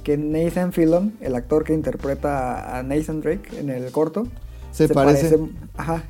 que 0.04 0.18
Nathan 0.18 0.72
Fillion, 0.74 1.14
el 1.22 1.36
actor 1.36 1.64
que 1.64 1.74
interpreta 1.74 2.78
a 2.78 2.84
Nathan 2.84 3.22
Drake 3.22 3.58
en 3.60 3.70
el 3.70 3.92
corto, 3.92 4.28
Se 4.72 4.88
parece. 4.90 5.38
Ajá. 5.78 6.04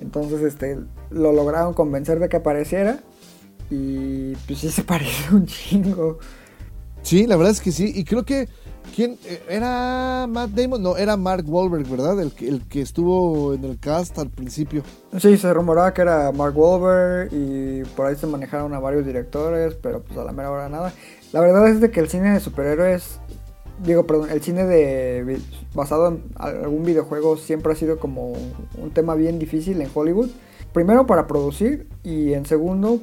Entonces, 0.00 0.42
este, 0.42 0.78
lo 1.14 1.32
lograron 1.32 1.74
convencer 1.74 2.18
de 2.18 2.28
que 2.28 2.36
apareciera 2.36 3.00
y 3.70 4.34
pues 4.46 4.60
sí 4.60 4.70
se 4.70 4.82
parece 4.84 5.34
un 5.34 5.46
chingo. 5.46 6.18
Sí, 7.02 7.26
la 7.26 7.36
verdad 7.36 7.52
es 7.52 7.60
que 7.60 7.70
sí. 7.70 7.92
Y 7.94 8.04
creo 8.04 8.24
que. 8.24 8.48
¿Quién? 8.94 9.18
¿Era 9.48 10.26
Matt 10.28 10.50
Damon? 10.50 10.82
No, 10.82 10.96
era 10.96 11.16
Mark 11.16 11.44
Wahlberg, 11.46 11.88
¿verdad? 11.88 12.20
El 12.20 12.32
que, 12.32 12.48
el 12.48 12.68
que 12.68 12.82
estuvo 12.82 13.54
en 13.54 13.64
el 13.64 13.78
cast 13.78 14.18
al 14.18 14.28
principio. 14.28 14.82
Sí, 15.18 15.38
se 15.38 15.52
rumoraba 15.54 15.94
que 15.94 16.02
era 16.02 16.30
Mark 16.32 16.56
Wahlberg 16.56 17.32
y 17.32 17.82
por 17.96 18.06
ahí 18.06 18.16
se 18.16 18.26
manejaron 18.26 18.74
a 18.74 18.78
varios 18.78 19.06
directores, 19.06 19.74
pero 19.74 20.02
pues 20.02 20.18
a 20.18 20.24
la 20.24 20.32
mera 20.32 20.50
hora 20.50 20.68
nada. 20.68 20.92
La 21.32 21.40
verdad 21.40 21.66
es 21.68 21.80
de 21.80 21.90
que 21.90 22.00
el 22.00 22.08
cine 22.08 22.32
de 22.32 22.40
superhéroes, 22.40 23.20
digo, 23.82 24.06
perdón, 24.06 24.30
el 24.30 24.42
cine 24.42 24.64
de 24.66 25.40
basado 25.74 26.08
en 26.08 26.22
algún 26.36 26.84
videojuego 26.84 27.36
siempre 27.36 27.72
ha 27.72 27.76
sido 27.76 27.98
como 27.98 28.34
un 28.76 28.90
tema 28.92 29.14
bien 29.14 29.38
difícil 29.38 29.80
en 29.80 29.90
Hollywood. 29.92 30.30
Primero 30.74 31.06
para 31.06 31.26
producir 31.26 31.88
y 32.02 32.34
en 32.34 32.44
segundo, 32.44 32.98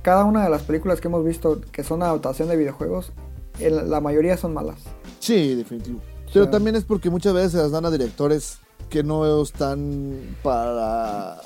cada 0.00 0.24
una 0.24 0.44
de 0.44 0.48
las 0.50 0.62
películas 0.62 1.00
que 1.02 1.08
hemos 1.08 1.24
visto 1.24 1.60
que 1.72 1.84
son 1.84 2.02
adaptación 2.02 2.48
de 2.48 2.56
videojuegos, 2.56 3.12
el- 3.58 3.90
la 3.90 4.00
mayoría 4.00 4.36
son 4.38 4.54
malas. 4.54 4.78
Sí, 5.18 5.54
definitivo. 5.56 6.00
Pero 6.32 6.48
también 6.48 6.74
es 6.76 6.84
porque 6.84 7.10
muchas 7.10 7.34
veces 7.34 7.52
se 7.52 7.58
las 7.58 7.70
dan 7.70 7.84
a 7.84 7.90
directores 7.90 8.58
que 8.88 9.02
no 9.02 9.42
están 9.42 10.36
para 10.42 11.36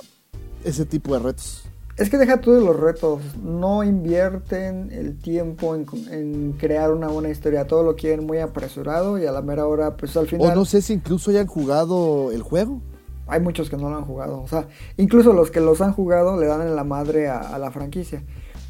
ese 0.64 0.84
tipo 0.86 1.12
de 1.14 1.18
retos. 1.20 1.64
Es 1.96 2.08
que 2.10 2.16
deja 2.16 2.40
tú 2.40 2.52
de 2.52 2.60
los 2.60 2.78
retos, 2.78 3.20
no 3.42 3.82
invierten 3.82 4.90
el 4.92 5.18
tiempo 5.18 5.74
en, 5.74 5.84
en 6.12 6.52
crear 6.52 6.92
una 6.92 7.08
buena 7.08 7.28
historia, 7.28 7.66
todo 7.66 7.82
lo 7.82 7.96
quieren 7.96 8.24
muy 8.24 8.38
apresurado 8.38 9.18
y 9.18 9.26
a 9.26 9.32
la 9.32 9.42
mera 9.42 9.66
hora, 9.66 9.96
pues 9.96 10.16
al 10.16 10.24
O 10.24 10.28
final 10.28 10.54
no 10.54 10.64
sé 10.64 10.80
si 10.80 10.92
incluso 10.92 11.30
hayan 11.30 11.46
jugado 11.48 12.30
el 12.32 12.42
juego. 12.42 12.80
Hay 13.28 13.40
muchos 13.40 13.70
que 13.70 13.76
no 13.76 13.90
lo 13.90 13.96
han 13.96 14.04
jugado, 14.04 14.40
o 14.42 14.48
sea, 14.48 14.66
incluso 14.96 15.32
los 15.32 15.50
que 15.50 15.60
los 15.60 15.80
han 15.80 15.92
jugado 15.92 16.38
le 16.40 16.46
dan 16.46 16.62
en 16.62 16.74
la 16.74 16.84
madre 16.84 17.28
a, 17.28 17.38
a 17.38 17.58
la 17.58 17.70
franquicia. 17.70 18.22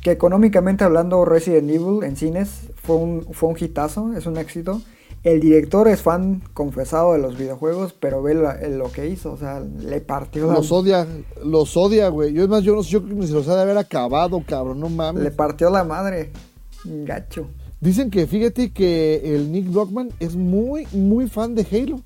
Que 0.02 0.12
económicamente 0.12 0.84
hablando 0.84 1.24
Resident 1.24 1.68
Evil 1.70 2.04
en 2.04 2.16
cines 2.16 2.68
fue 2.76 2.96
un, 2.96 3.26
fue 3.32 3.48
un 3.48 3.56
hitazo, 3.58 4.12
es 4.16 4.26
un 4.26 4.36
éxito. 4.36 4.80
El 5.24 5.40
director 5.40 5.88
es 5.88 6.00
fan 6.02 6.42
confesado 6.54 7.12
de 7.14 7.18
los 7.18 7.36
videojuegos, 7.36 7.92
pero 7.92 8.22
ve 8.22 8.34
la- 8.34 8.56
lo 8.68 8.92
que 8.92 9.08
hizo, 9.08 9.32
o 9.32 9.36
sea, 9.36 9.58
le 9.60 10.00
partió 10.00 10.46
la- 10.46 10.54
Los 10.54 10.70
odia, 10.70 11.04
los 11.44 11.76
odia, 11.76 12.08
güey. 12.08 12.32
Yo 12.32 12.44
es 12.44 12.48
más, 12.48 12.62
yo 12.62 12.76
no 12.76 12.84
sé, 12.84 12.90
yo 12.90 13.02
creo 13.02 13.18
que 13.18 13.26
se 13.26 13.32
los 13.32 13.48
ha 13.48 13.56
de 13.56 13.62
haber 13.62 13.76
acabado, 13.76 14.40
cabrón, 14.46 14.78
no 14.78 14.88
mames. 14.88 15.24
le 15.24 15.30
partió 15.32 15.68
la 15.70 15.82
madre. 15.82 16.30
Gacho. 16.84 17.48
Dicen 17.80 18.10
que 18.10 18.26
fíjate 18.28 18.72
que 18.72 19.34
el 19.34 19.50
Nick 19.50 19.70
Blockman 19.72 20.10
es 20.20 20.36
muy, 20.36 20.86
muy 20.92 21.28
fan 21.28 21.56
de 21.56 21.66
Halo. 21.70 22.00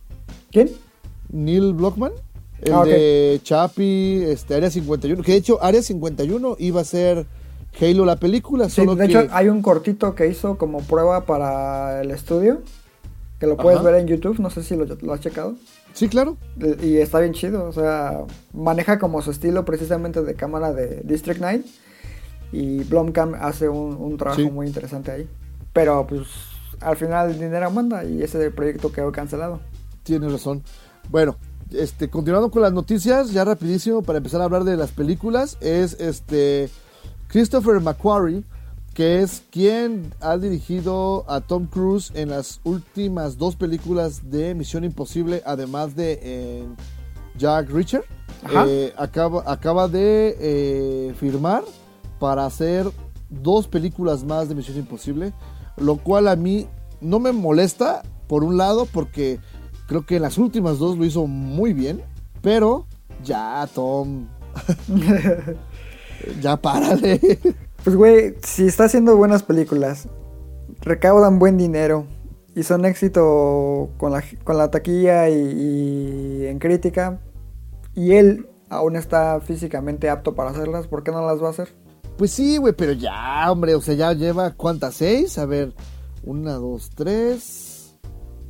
¿Quién? 0.50 0.70
Neil 1.30 1.74
Blockman, 1.74 2.12
el 2.62 2.72
Ah, 2.72 2.80
ok. 2.80 2.86
de 2.86 3.40
Chapi, 3.42 4.22
este, 4.26 4.54
Área 4.54 4.70
51. 4.70 5.22
Que 5.22 5.32
de 5.32 5.38
hecho, 5.38 5.62
Área 5.62 5.82
51 5.82 6.56
iba 6.58 6.80
a 6.80 6.84
ser 6.84 7.26
Halo 7.80 8.04
la 8.04 8.16
película, 8.16 8.68
Sí, 8.68 8.76
solo 8.76 8.94
de 8.96 9.06
que. 9.08 9.12
hecho 9.18 9.28
hay 9.32 9.48
un 9.48 9.62
cortito 9.62 10.14
que 10.14 10.26
hizo 10.28 10.58
como 10.58 10.80
prueba 10.80 11.24
para 11.26 12.02
el 12.02 12.10
estudio, 12.10 12.60
que 13.40 13.46
lo 13.46 13.56
puedes 13.56 13.80
Ajá. 13.80 13.90
ver 13.90 14.00
en 14.00 14.06
YouTube, 14.06 14.38
no 14.40 14.50
sé 14.50 14.62
si 14.62 14.76
lo, 14.76 14.84
lo 14.84 15.12
has 15.12 15.20
checado. 15.20 15.54
Sí, 15.94 16.08
claro. 16.08 16.36
Y 16.82 16.96
está 16.98 17.20
bien 17.20 17.32
chido, 17.32 17.64
o 17.66 17.72
sea, 17.72 18.20
maneja 18.52 18.98
como 18.98 19.20
su 19.22 19.30
estilo 19.30 19.64
precisamente 19.64 20.22
de 20.22 20.34
cámara 20.34 20.72
de 20.72 21.02
District 21.04 21.40
9 21.40 21.62
y 22.52 22.84
Blomkamp 22.84 23.34
hace 23.40 23.68
un, 23.68 23.96
un 23.96 24.16
trabajo 24.16 24.40
Sí. 24.42 24.50
muy 24.50 24.66
interesante 24.66 25.10
ahí. 25.10 25.28
Pero 25.72 26.06
pues 26.06 26.26
al 26.80 26.96
final 26.96 27.30
el 27.30 27.38
dinero 27.38 27.70
manda 27.70 28.04
y 28.04 28.22
ese 28.22 28.50
proyecto 28.50 28.92
quedó 28.92 29.10
cancelado. 29.12 29.60
Tienes 30.02 30.30
razón. 30.32 30.62
Bueno, 31.10 31.36
este, 31.74 32.08
continuando 32.08 32.50
con 32.50 32.62
las 32.62 32.72
noticias, 32.72 33.32
ya 33.32 33.44
rapidísimo 33.44 34.02
para 34.02 34.18
empezar 34.18 34.40
a 34.40 34.44
hablar 34.44 34.64
de 34.64 34.76
las 34.76 34.90
películas, 34.90 35.56
es 35.60 35.94
este 36.00 36.70
Christopher 37.28 37.80
McQuarrie, 37.80 38.44
que 38.94 39.22
es 39.22 39.42
quien 39.50 40.12
ha 40.20 40.36
dirigido 40.36 41.24
a 41.28 41.40
Tom 41.40 41.66
Cruise 41.66 42.12
en 42.14 42.30
las 42.30 42.60
últimas 42.64 43.38
dos 43.38 43.56
películas 43.56 44.30
de 44.30 44.54
Misión 44.54 44.84
Imposible, 44.84 45.42
además 45.46 45.96
de 45.96 46.66
Jack. 47.38 47.68
Ajá. 48.44 48.66
Eh, 48.68 48.92
acaba, 48.96 49.44
acaba 49.50 49.88
de 49.88 50.36
eh, 50.38 51.14
firmar 51.18 51.62
para 52.18 52.44
hacer 52.44 52.90
dos 53.30 53.66
películas 53.68 54.24
más 54.24 54.48
de 54.48 54.54
Misión 54.54 54.76
Imposible, 54.78 55.32
lo 55.76 55.96
cual 55.96 56.28
a 56.28 56.36
mí 56.36 56.66
no 57.00 57.18
me 57.18 57.32
molesta, 57.32 58.02
por 58.28 58.44
un 58.44 58.56
lado, 58.56 58.86
porque 58.86 59.40
creo 59.92 60.06
que 60.06 60.16
en 60.16 60.22
las 60.22 60.38
últimas 60.38 60.78
dos 60.78 60.96
lo 60.96 61.04
hizo 61.04 61.26
muy 61.26 61.74
bien, 61.74 62.00
pero 62.40 62.86
ya, 63.22 63.68
Tom, 63.74 64.26
ya 66.40 66.56
párale. 66.56 67.20
Pues 67.84 67.94
güey, 67.94 68.34
si 68.42 68.64
está 68.64 68.84
haciendo 68.84 69.14
buenas 69.16 69.42
películas, 69.42 70.08
recaudan 70.80 71.38
buen 71.38 71.58
dinero 71.58 72.06
y 72.54 72.62
son 72.62 72.86
éxito 72.86 73.90
con 73.98 74.12
la, 74.12 74.24
con 74.44 74.56
la 74.56 74.70
taquilla 74.70 75.28
y, 75.28 75.34
y 75.34 76.46
en 76.46 76.58
crítica, 76.58 77.20
y 77.94 78.12
él 78.12 78.48
aún 78.70 78.96
está 78.96 79.42
físicamente 79.42 80.08
apto 80.08 80.34
para 80.34 80.50
hacerlas, 80.52 80.86
¿por 80.86 81.02
qué 81.02 81.10
no 81.10 81.26
las 81.26 81.42
va 81.42 81.48
a 81.48 81.50
hacer? 81.50 81.68
Pues 82.16 82.30
sí, 82.30 82.56
güey, 82.56 82.72
pero 82.72 82.92
ya, 82.92 83.52
hombre, 83.52 83.74
o 83.74 83.82
sea, 83.82 83.92
ya 83.92 84.14
lleva 84.14 84.52
cuántas, 84.52 84.94
seis, 84.94 85.36
a 85.36 85.44
ver, 85.44 85.74
una, 86.24 86.54
dos, 86.54 86.88
tres, 86.94 87.71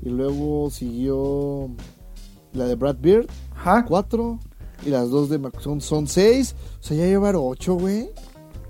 y 0.02 0.10
luego 0.10 0.68
siguió 0.70 1.70
la 2.52 2.66
de 2.66 2.74
Brad 2.74 2.96
Beard, 3.00 3.26
Ajá, 3.54 3.84
cuatro, 3.86 4.38
y 4.84 4.90
las 4.90 5.08
dos 5.10 5.30
de 5.30 5.38
Mac- 5.38 5.60
son, 5.60 5.80
son 5.80 6.06
seis, 6.06 6.54
o 6.80 6.82
sea, 6.82 6.96
ya 6.96 7.04
llevar 7.06 7.34
ocho, 7.36 7.74
güey. 7.74 8.08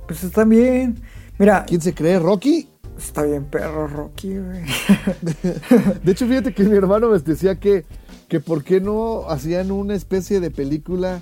pues 0.07 0.23
está 0.25 0.45
bien. 0.45 1.01
Mira, 1.38 1.64
¿Quién 1.66 1.81
se 1.81 1.95
cree? 1.95 2.18
¿Rocky? 2.18 2.68
está 2.99 3.23
bien 3.23 3.47
perro 3.47 3.88
Rocky, 3.88 4.37
güey. 4.38 4.62
De 6.05 6.12
hecho, 6.12 6.27
fíjate 6.29 6.55
que 6.55 6.62
mi 6.64 6.77
hermano 6.77 7.09
me 7.09 7.18
decía 7.18 7.59
que, 7.59 7.85
que 8.29 8.38
por 8.38 8.62
qué 8.62 8.81
no 8.81 9.29
hacían 9.29 9.71
una 9.73 9.95
especie 9.95 10.38
de 10.40 10.51
película 10.51 11.21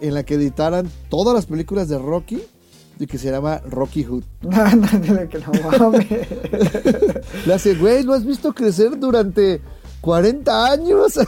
en 0.00 0.14
la 0.14 0.22
que 0.22 0.34
editaran 0.34 0.88
todas 1.10 1.34
las 1.34 1.46
películas 1.46 1.88
de 1.88 1.98
Rocky 1.98 2.40
y 2.98 3.06
que 3.06 3.18
se 3.18 3.30
llama 3.30 3.60
Rocky 3.68 4.04
Hood. 4.04 4.24
no, 4.42 4.76
no, 4.76 4.86
dile 5.00 5.28
que 5.28 5.38
no 5.38 5.52
mames. 5.78 6.06
Le 7.46 7.54
hace, 7.54 7.74
güey, 7.74 8.02
¿lo 8.02 8.14
has 8.14 8.24
visto 8.24 8.52
crecer 8.52 8.98
durante 8.98 9.60
40 10.00 10.72
años? 10.72 11.18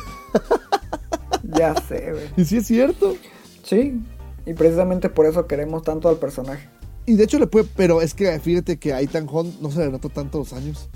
ya 1.42 1.74
sé, 1.88 2.12
güey. 2.12 2.24
y 2.36 2.44
sí 2.44 2.58
es 2.58 2.66
cierto. 2.66 3.14
Sí, 3.62 4.00
y 4.46 4.54
precisamente 4.54 5.08
por 5.08 5.26
eso 5.26 5.46
queremos 5.46 5.82
tanto 5.82 6.08
al 6.08 6.16
personaje. 6.16 6.68
Y 7.06 7.16
de 7.16 7.24
hecho 7.24 7.38
le 7.38 7.46
puede, 7.46 7.68
pero 7.76 8.02
es 8.02 8.14
que 8.14 8.38
fíjate 8.40 8.78
que 8.78 8.92
a 8.92 9.00
Ethan 9.00 9.26
Hunt 9.30 9.60
no 9.60 9.70
se 9.70 9.80
le 9.80 9.90
notó 9.90 10.08
tanto 10.08 10.38
los 10.38 10.52
años. 10.52 10.88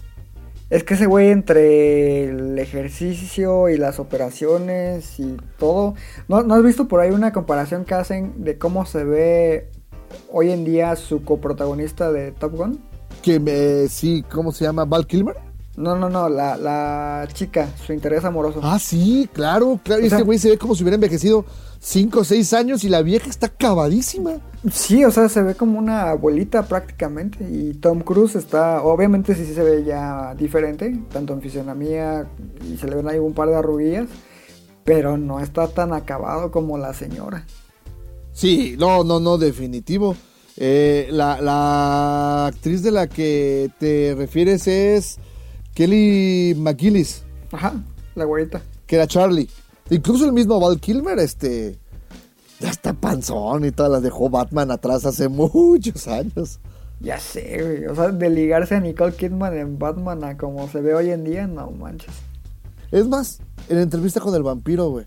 Es 0.70 0.82
que 0.82 0.94
ese 0.94 1.06
güey 1.06 1.28
entre 1.28 2.24
el 2.24 2.58
ejercicio 2.58 3.68
y 3.68 3.76
las 3.76 3.98
operaciones 4.00 5.20
y 5.20 5.36
todo. 5.58 5.94
¿No, 6.26 6.42
¿No 6.42 6.54
has 6.54 6.62
visto 6.62 6.88
por 6.88 7.00
ahí 7.00 7.10
una 7.10 7.32
comparación 7.32 7.84
que 7.84 7.94
hacen 7.94 8.44
de 8.44 8.58
cómo 8.58 8.86
se 8.86 9.04
ve 9.04 9.70
hoy 10.32 10.50
en 10.50 10.64
día 10.64 10.94
su 10.96 11.22
coprotagonista 11.24 12.10
de 12.12 12.32
Top 12.32 12.54
Gun? 12.56 12.80
Que 13.22 13.38
me, 13.40 13.88
sí, 13.88 14.24
¿cómo 14.32 14.52
se 14.52 14.64
llama? 14.64 14.84
¿Val 14.84 15.06
Kilmer? 15.06 15.36
No, 15.76 15.96
no, 15.96 16.08
no, 16.08 16.28
la, 16.28 16.56
la 16.56 17.26
chica, 17.32 17.68
su 17.84 17.92
interés 17.92 18.24
amoroso. 18.24 18.60
Ah, 18.62 18.78
sí, 18.78 19.28
claro, 19.32 19.80
claro. 19.82 20.02
Y 20.02 20.06
O 20.06 20.08
sea- 20.08 20.18
este 20.18 20.24
güey 20.26 20.38
se 20.38 20.50
ve 20.50 20.58
como 20.58 20.74
si 20.76 20.84
hubiera 20.84 20.94
envejecido 20.94 21.44
5 21.80 22.20
o 22.20 22.24
6 22.24 22.52
años 22.52 22.84
y 22.84 22.88
la 22.88 23.02
vieja 23.02 23.28
está 23.28 23.46
acabadísima. 23.46 24.32
Sí, 24.70 25.04
o 25.04 25.10
sea, 25.10 25.28
se 25.28 25.42
ve 25.42 25.54
como 25.56 25.78
una 25.78 26.10
abuelita 26.10 26.62
prácticamente. 26.62 27.44
Y 27.50 27.74
Tom 27.74 28.00
Cruise 28.02 28.36
está, 28.36 28.82
obviamente 28.82 29.34
sí 29.34 29.52
se 29.52 29.62
ve 29.64 29.82
ya 29.84 30.34
diferente, 30.36 30.96
tanto 31.12 31.32
en 31.32 31.40
fisionomía 31.42 32.26
y 32.70 32.76
se 32.76 32.86
le 32.86 32.94
ven 32.96 33.08
ahí 33.08 33.18
un 33.18 33.34
par 33.34 33.48
de 33.48 33.56
arruguillas. 33.56 34.06
pero 34.84 35.16
no 35.16 35.40
está 35.40 35.66
tan 35.66 35.92
acabado 35.94 36.50
como 36.50 36.76
la 36.78 36.92
señora. 36.94 37.46
Sí, 38.34 38.74
no, 38.78 39.02
no, 39.04 39.18
no, 39.20 39.38
definitivo. 39.38 40.14
Eh, 40.56 41.08
la, 41.10 41.40
la 41.40 42.46
actriz 42.46 42.82
de 42.82 42.90
la 42.90 43.06
que 43.08 43.70
te 43.80 44.14
refieres 44.16 44.66
es 44.68 45.16
Kelly 45.74 46.54
McGillis, 46.56 47.22
Ajá, 47.50 47.74
la 48.14 48.24
güerita. 48.24 48.62
que 48.86 48.96
era 48.96 49.06
Charlie. 49.06 49.48
Incluso 49.90 50.24
el 50.26 50.32
mismo 50.32 50.60
Val 50.60 50.78
Kilmer, 50.80 51.18
este, 51.18 51.78
ya 52.60 52.70
está 52.70 52.92
panzón 52.92 53.64
y 53.64 53.70
todas 53.72 53.90
las 53.90 54.02
dejó 54.02 54.30
Batman 54.30 54.70
atrás 54.70 55.04
hace 55.06 55.28
muchos 55.28 56.06
años. 56.08 56.60
Ya 57.00 57.18
sé, 57.18 57.60
güey. 57.62 57.86
O 57.86 57.94
sea, 57.94 58.08
de 58.10 58.30
ligarse 58.30 58.76
a 58.76 58.80
Nicole 58.80 59.14
Kidman 59.14 59.56
en 59.56 59.78
Batman 59.78 60.22
a 60.24 60.36
como 60.36 60.68
se 60.68 60.80
ve 60.80 60.94
hoy 60.94 61.10
en 61.10 61.24
día, 61.24 61.46
no 61.46 61.70
manches. 61.72 62.14
Es 62.92 63.08
más, 63.08 63.40
en 63.68 63.76
la 63.76 63.82
entrevista 63.82 64.20
con 64.20 64.34
el 64.36 64.42
vampiro, 64.44 64.88
güey, 64.90 65.04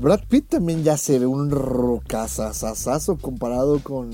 Brad 0.00 0.20
Pitt 0.28 0.48
también 0.48 0.82
ya 0.82 0.96
se 0.96 1.18
ve 1.18 1.26
un 1.26 1.50
rocazazazazo 1.50 3.16
comparado 3.18 3.80
con, 3.82 4.10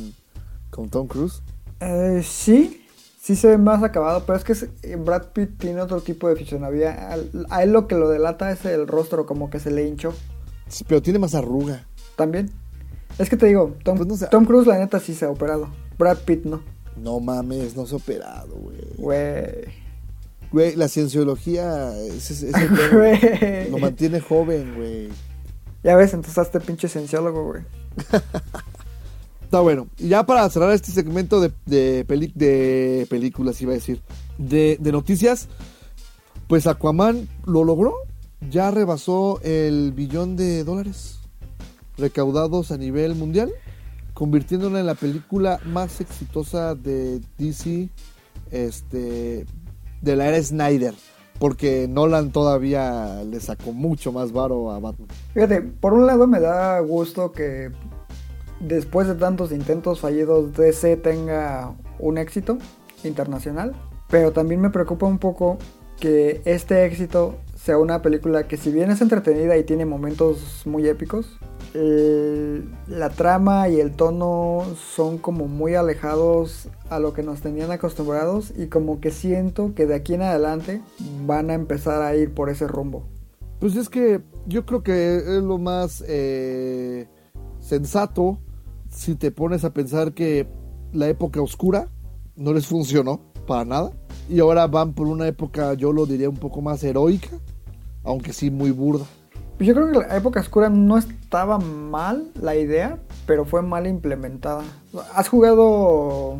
con 0.70 0.88
Tom 0.88 1.06
Cruise. 1.06 1.42
Eh, 1.80 2.22
sí, 2.24 2.82
sí 3.20 3.36
se 3.36 3.48
ve 3.48 3.58
más 3.58 3.82
acabado, 3.82 4.24
pero 4.26 4.38
es 4.38 4.44
que 4.44 4.52
es- 4.52 4.66
eh, 4.82 4.96
Brad 4.96 5.26
Pitt 5.32 5.58
tiene 5.58 5.80
otro 5.80 6.00
tipo 6.00 6.28
de 6.28 6.36
fisonomía. 6.36 7.16
A 7.50 7.62
él 7.62 7.72
lo 7.72 7.86
que 7.86 7.94
lo 7.96 8.08
delata 8.08 8.50
es 8.50 8.64
el 8.64 8.86
rostro, 8.86 9.26
como 9.26 9.50
que 9.50 9.60
se 9.60 9.70
le 9.70 9.86
hinchó. 9.86 10.12
Sí, 10.68 10.84
pero 10.88 11.00
tiene 11.02 11.18
más 11.18 11.34
arruga. 11.34 11.86
También. 12.16 12.50
Es 13.18 13.30
que 13.30 13.36
te 13.36 13.46
digo, 13.46 13.74
Tom, 13.84 13.96
Pues 13.98 14.20
no. 14.20 14.28
Tom 14.28 14.44
Cruise 14.44 14.66
la 14.66 14.78
neta 14.78 14.98
sí 15.00 15.14
se 15.14 15.24
ha 15.24 15.30
operado. 15.30 15.68
Brad 15.98 16.18
Pitt 16.18 16.44
no. 16.44 16.60
No 16.96 17.20
mames, 17.20 17.76
no 17.76 17.86
se 17.86 17.94
ha 17.94 17.98
operado, 17.98 18.54
güey. 18.56 18.78
Güey. 18.96 19.86
Güey, 20.50 20.76
la 20.76 20.88
cienciología 20.88 21.92
Güey. 22.92 23.70
lo 23.70 23.78
mantiene 23.78 24.20
joven, 24.20 24.74
güey. 24.76 25.08
Ya 25.86 25.94
ves, 25.94 26.12
entonces 26.14 26.44
este 26.44 26.58
pinche 26.58 26.88
cienciólogo, 26.88 27.44
güey. 27.44 27.62
Está 29.44 29.60
bueno. 29.60 29.86
Y 29.98 30.08
ya 30.08 30.26
para 30.26 30.50
cerrar 30.50 30.72
este 30.72 30.90
segmento 30.90 31.40
de, 31.40 31.52
de, 31.64 32.04
peli- 32.04 32.32
de 32.34 33.06
películas, 33.08 33.62
iba 33.62 33.70
a 33.70 33.76
decir, 33.76 34.02
de, 34.36 34.76
de 34.80 34.90
noticias, 34.90 35.46
pues 36.48 36.66
Aquaman 36.66 37.28
lo 37.46 37.62
logró. 37.62 37.94
Ya 38.50 38.72
rebasó 38.72 39.40
el 39.44 39.92
billón 39.92 40.34
de 40.36 40.64
dólares 40.64 41.20
recaudados 41.96 42.72
a 42.72 42.76
nivel 42.78 43.14
mundial, 43.14 43.52
convirtiéndola 44.12 44.80
en 44.80 44.86
la 44.86 44.96
película 44.96 45.60
más 45.64 46.00
exitosa 46.00 46.74
de 46.74 47.20
DC, 47.38 47.90
este, 48.50 49.46
de 50.02 50.16
la 50.16 50.26
era 50.26 50.42
Snyder. 50.42 50.94
Porque 51.38 51.86
Nolan 51.88 52.32
todavía 52.32 53.22
le 53.24 53.40
sacó 53.40 53.72
mucho 53.72 54.12
más 54.12 54.32
varo 54.32 54.70
a 54.70 54.78
Batman. 54.78 55.08
Fíjate, 55.34 55.62
por 55.62 55.92
un 55.92 56.06
lado 56.06 56.26
me 56.26 56.40
da 56.40 56.80
gusto 56.80 57.32
que 57.32 57.70
después 58.60 59.06
de 59.06 59.14
tantos 59.14 59.52
intentos 59.52 60.00
fallidos 60.00 60.54
DC 60.54 60.96
tenga 60.96 61.74
un 61.98 62.18
éxito 62.18 62.58
internacional, 63.04 63.74
pero 64.08 64.32
también 64.32 64.60
me 64.60 64.70
preocupa 64.70 65.06
un 65.06 65.18
poco 65.18 65.58
que 66.00 66.40
este 66.44 66.84
éxito 66.84 67.36
sea 67.54 67.78
una 67.78 68.02
película 68.02 68.46
que 68.46 68.56
si 68.56 68.70
bien 68.70 68.90
es 68.90 69.00
entretenida 69.00 69.56
y 69.56 69.64
tiene 69.64 69.86
momentos 69.86 70.62
muy 70.66 70.86
épicos, 70.88 71.38
el- 71.76 72.74
la 72.88 73.10
trama 73.10 73.68
y 73.68 73.80
el 73.80 73.92
tono 73.92 74.62
son 74.94 75.18
como 75.18 75.46
muy 75.46 75.74
alejados 75.74 76.68
a 76.88 76.98
lo 76.98 77.12
que 77.12 77.22
nos 77.22 77.40
tenían 77.40 77.70
acostumbrados 77.70 78.52
y 78.56 78.66
como 78.68 79.00
que 79.00 79.10
siento 79.10 79.74
que 79.74 79.86
de 79.86 79.94
aquí 79.94 80.14
en 80.14 80.22
adelante 80.22 80.80
van 81.26 81.50
a 81.50 81.54
empezar 81.54 82.02
a 82.02 82.16
ir 82.16 82.32
por 82.32 82.48
ese 82.48 82.66
rumbo. 82.66 83.04
Pues 83.60 83.76
es 83.76 83.88
que 83.88 84.20
yo 84.46 84.64
creo 84.64 84.82
que 84.82 85.16
es 85.16 85.42
lo 85.42 85.58
más 85.58 86.04
eh, 86.06 87.08
sensato 87.60 88.38
si 88.90 89.14
te 89.14 89.30
pones 89.30 89.64
a 89.64 89.72
pensar 89.72 90.12
que 90.12 90.46
la 90.92 91.08
época 91.08 91.40
oscura 91.42 91.88
no 92.36 92.52
les 92.52 92.66
funcionó 92.66 93.20
para 93.46 93.64
nada. 93.64 93.90
Y 94.28 94.40
ahora 94.40 94.66
van 94.66 94.92
por 94.92 95.06
una 95.06 95.26
época, 95.28 95.74
yo 95.74 95.92
lo 95.92 96.04
diría 96.06 96.28
un 96.28 96.36
poco 96.36 96.60
más 96.60 96.82
heroica, 96.82 97.30
aunque 98.02 98.32
sí 98.32 98.50
muy 98.50 98.70
burda. 98.72 99.04
Pues 99.56 99.66
Yo 99.66 99.74
creo 99.74 99.90
que 99.90 99.98
la 100.06 100.16
época 100.16 100.40
oscura 100.40 100.68
no 100.68 100.98
estaba 100.98 101.58
mal 101.58 102.30
la 102.40 102.56
idea, 102.56 102.98
pero 103.26 103.46
fue 103.46 103.62
mal 103.62 103.86
implementada. 103.86 104.64
¿Has 105.14 105.28
jugado 105.28 106.38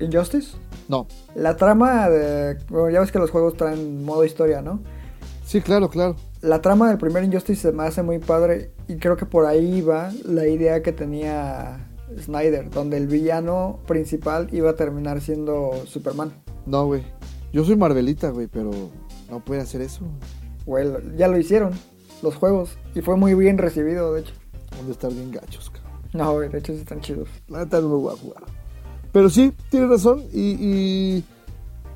Injustice? 0.00 0.56
No. 0.86 1.06
La 1.34 1.56
trama 1.56 2.10
de... 2.10 2.58
bueno, 2.68 2.90
ya 2.90 3.00
ves 3.00 3.10
que 3.10 3.18
los 3.18 3.30
juegos 3.30 3.56
traen 3.56 4.04
modo 4.04 4.24
historia, 4.24 4.60
¿no? 4.60 4.80
Sí, 5.46 5.62
claro, 5.62 5.88
claro. 5.88 6.16
La 6.42 6.60
trama 6.60 6.88
del 6.88 6.98
primer 6.98 7.24
Injustice 7.24 7.62
se 7.62 7.72
me 7.72 7.84
hace 7.84 8.02
muy 8.02 8.18
padre 8.18 8.70
y 8.86 8.96
creo 8.96 9.16
que 9.16 9.24
por 9.24 9.46
ahí 9.46 9.80
va 9.80 10.12
la 10.26 10.46
idea 10.46 10.82
que 10.82 10.92
tenía 10.92 11.88
Snyder, 12.20 12.68
donde 12.68 12.98
el 12.98 13.06
villano 13.06 13.78
principal 13.86 14.48
iba 14.52 14.70
a 14.70 14.76
terminar 14.76 15.22
siendo 15.22 15.70
Superman. 15.86 16.32
No, 16.66 16.84
güey. 16.84 17.02
Yo 17.50 17.64
soy 17.64 17.76
Marvelita, 17.76 18.28
güey, 18.28 18.46
pero 18.46 18.70
no 19.30 19.40
puede 19.42 19.62
hacer 19.62 19.80
eso. 19.80 20.02
Güey, 20.66 20.86
ya 21.16 21.28
lo 21.28 21.38
hicieron, 21.38 21.72
los 22.22 22.36
juegos, 22.36 22.76
y 22.94 23.00
fue 23.00 23.16
muy 23.16 23.34
bien 23.34 23.58
recibido, 23.58 24.14
de 24.14 24.20
hecho. 24.20 24.32
Han 24.78 24.86
de 24.86 24.92
estar 24.92 25.12
bien 25.12 25.30
gachos, 25.30 25.70
cabrón. 25.70 25.88
No, 26.12 26.38
de 26.38 26.58
hecho 26.58 26.72
sí 26.72 26.80
están 26.80 27.00
chidos. 27.00 27.28
La 27.48 27.60
neta 27.60 27.80
no 27.80 27.88
lo 27.88 27.98
voy 27.98 28.14
a 28.14 28.16
jugar. 28.16 28.42
Pero 29.12 29.30
sí, 29.30 29.52
tiene 29.70 29.86
razón. 29.86 30.22
Y, 30.32 30.56
y, 30.60 31.24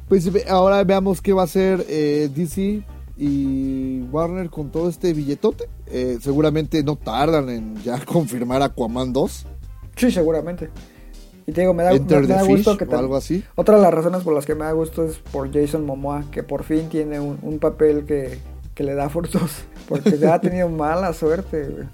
pues 0.09 0.29
ahora 0.49 0.83
veamos 0.85 1.21
qué 1.21 1.33
va 1.33 1.43
a 1.43 1.45
hacer 1.45 1.85
eh, 1.89 2.31
DC 2.35 2.83
y 3.17 4.01
Warner 4.11 4.51
con 4.51 4.71
todo 4.71 4.89
este 4.89 5.13
billetote. 5.13 5.69
Eh, 5.87 6.19
seguramente 6.21 6.83
no 6.83 6.97
tardan 6.97 7.49
en 7.51 7.77
ya 7.83 8.03
confirmar 8.05 8.63
Aquaman 8.63 9.13
2. 9.13 9.47
Sí, 9.97 10.11
seguramente. 10.11 10.71
Y 11.47 11.53
te 11.53 11.63
digo, 11.63 11.75
me 11.75 11.83
da, 11.83 11.93
me, 11.93 12.27
da 12.27 12.43
gusto 12.45 12.77
que 12.77 12.85
o 12.85 12.99
algo 12.99 13.17
así. 13.17 13.43
Otra 13.57 13.77
de 13.77 13.83
las 13.83 13.93
razones 13.93 14.23
por 14.23 14.33
las 14.33 14.47
que 14.47 14.55
me 14.55 14.65
da 14.65 14.73
gusto 14.73 15.05
es 15.05 15.19
por 15.19 15.53
Jason 15.53 15.85
Momoa, 15.85 16.25
que 16.31 16.43
por 16.43 16.63
fin 16.63 16.89
tiene 16.89 17.19
un, 17.19 17.39
un 17.43 17.59
papel 17.59 18.05
que, 18.05 18.39
que 18.75 18.83
le 18.85 18.95
da 18.95 19.09
frutos. 19.09 19.51
Porque 19.89 20.19
ya 20.19 20.35
ha 20.35 20.41
tenido 20.43 20.69
mala 20.69 21.13
suerte, 21.13 21.65
güey. 21.69 21.89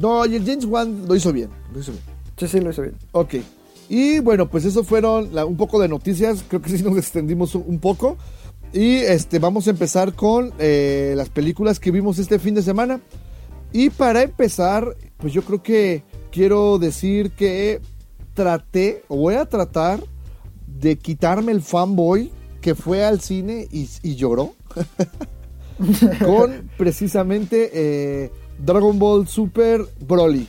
No, 0.00 0.26
y 0.26 0.36
el 0.36 0.44
James 0.44 0.64
Wan 0.64 1.06
lo 1.06 1.14
hizo 1.14 1.32
bien. 1.32 1.50
Lo 1.72 1.80
hizo 1.80 1.92
bien. 1.92 2.02
Sí, 2.36 2.48
sí, 2.48 2.60
lo 2.60 2.70
hizo 2.70 2.82
bien. 2.82 2.94
Ok. 3.12 3.34
Y 3.88 4.18
bueno, 4.20 4.48
pues 4.48 4.64
eso 4.64 4.82
fueron 4.82 5.34
la- 5.34 5.44
un 5.44 5.56
poco 5.56 5.80
de 5.80 5.88
noticias. 5.88 6.44
Creo 6.48 6.60
que 6.62 6.76
sí 6.76 6.82
nos 6.82 6.96
extendimos 6.96 7.54
un, 7.54 7.64
un 7.66 7.78
poco. 7.78 8.16
Y 8.72 8.96
este, 8.96 9.38
vamos 9.38 9.68
a 9.68 9.70
empezar 9.70 10.14
con 10.14 10.52
eh, 10.58 11.14
las 11.16 11.28
películas 11.28 11.78
que 11.78 11.90
vimos 11.92 12.18
este 12.18 12.38
fin 12.40 12.54
de 12.54 12.62
semana. 12.62 13.00
Y 13.72 13.90
para 13.90 14.22
empezar, 14.22 14.96
pues 15.18 15.32
yo 15.32 15.42
creo 15.42 15.62
que 15.62 16.02
quiero 16.32 16.78
decir 16.78 17.30
que 17.32 17.80
traté, 18.34 19.04
o 19.06 19.16
voy 19.16 19.34
a 19.34 19.44
tratar, 19.46 20.02
de 20.66 20.96
quitarme 20.98 21.52
el 21.52 21.62
fanboy 21.62 22.32
que 22.60 22.74
fue 22.74 23.04
al 23.04 23.20
cine 23.20 23.68
y, 23.70 23.88
y 24.02 24.16
lloró. 24.16 24.54
con 26.24 26.70
precisamente 26.76 27.70
eh, 27.72 28.30
Dragon 28.58 28.98
Ball 28.98 29.26
Super 29.26 29.84
Broly 30.00 30.48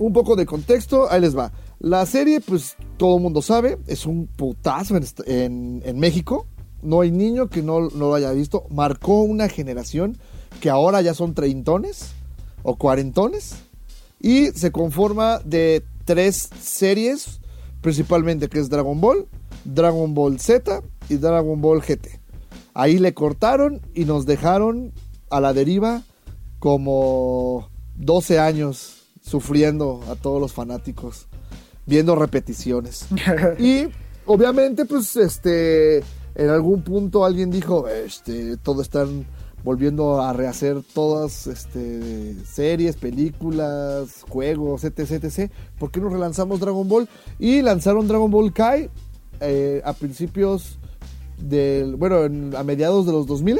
un 0.00 0.14
poco 0.14 0.34
de 0.34 0.46
contexto, 0.46 1.10
ahí 1.10 1.20
les 1.20 1.36
va. 1.36 1.52
La 1.78 2.04
serie, 2.06 2.40
pues 2.40 2.76
todo 2.96 3.16
el 3.16 3.22
mundo 3.22 3.42
sabe, 3.42 3.78
es 3.86 4.06
un 4.06 4.26
putazo 4.26 4.98
en, 5.26 5.82
México. 5.98 6.46
No 6.82 7.02
hay 7.02 7.10
niño 7.10 7.48
que 7.48 7.62
no, 7.62 7.80
no 7.90 8.08
lo 8.08 8.14
haya 8.14 8.32
visto. 8.32 8.64
Marcó 8.70 9.22
una 9.22 9.48
generación 9.48 10.16
que 10.60 10.70
ahora 10.70 11.02
ya 11.02 11.12
son 11.12 11.34
treintones 11.34 12.12
o 12.62 12.76
cuarentones. 12.76 13.56
Y 14.20 14.48
se 14.48 14.72
conforma 14.72 15.38
de 15.40 15.84
tres 16.06 16.48
series, 16.60 17.40
principalmente 17.82 18.48
que 18.48 18.58
es 18.58 18.70
Dragon 18.70 19.00
Ball, 19.00 19.26
Dragon 19.64 20.14
Ball 20.14 20.40
Z 20.40 20.82
y 21.10 21.16
Dragon 21.16 21.60
Ball 21.60 21.82
GT. 21.82 22.19
Ahí 22.74 22.98
le 22.98 23.14
cortaron 23.14 23.80
y 23.94 24.04
nos 24.04 24.26
dejaron 24.26 24.92
a 25.30 25.40
la 25.40 25.52
deriva 25.52 26.02
como 26.58 27.68
12 27.96 28.38
años 28.38 29.04
sufriendo 29.20 30.02
a 30.10 30.16
todos 30.16 30.40
los 30.40 30.52
fanáticos, 30.52 31.26
viendo 31.86 32.16
repeticiones. 32.16 33.06
y 33.58 33.86
obviamente, 34.26 34.84
pues, 34.84 35.16
este, 35.16 35.98
en 36.34 36.48
algún 36.48 36.82
punto 36.82 37.24
alguien 37.24 37.50
dijo, 37.50 37.88
este, 37.88 38.56
todo 38.56 38.82
están 38.82 39.26
volviendo 39.62 40.22
a 40.22 40.32
rehacer 40.32 40.82
todas, 40.94 41.46
este, 41.46 42.34
series, 42.44 42.96
películas, 42.96 44.24
juegos, 44.28 44.84
etc, 44.84 45.24
etc. 45.24 45.50
¿Por 45.78 45.90
qué 45.90 46.00
no 46.00 46.08
relanzamos 46.08 46.60
Dragon 46.60 46.88
Ball? 46.88 47.08
Y 47.38 47.62
lanzaron 47.62 48.08
Dragon 48.08 48.30
Ball 48.30 48.52
Kai 48.52 48.90
eh, 49.40 49.82
a 49.84 49.92
principios 49.92 50.79
bueno, 51.96 52.24
en- 52.24 52.54
a 52.56 52.62
mediados 52.62 53.06
de 53.06 53.12
los 53.12 53.26
2000 53.26 53.58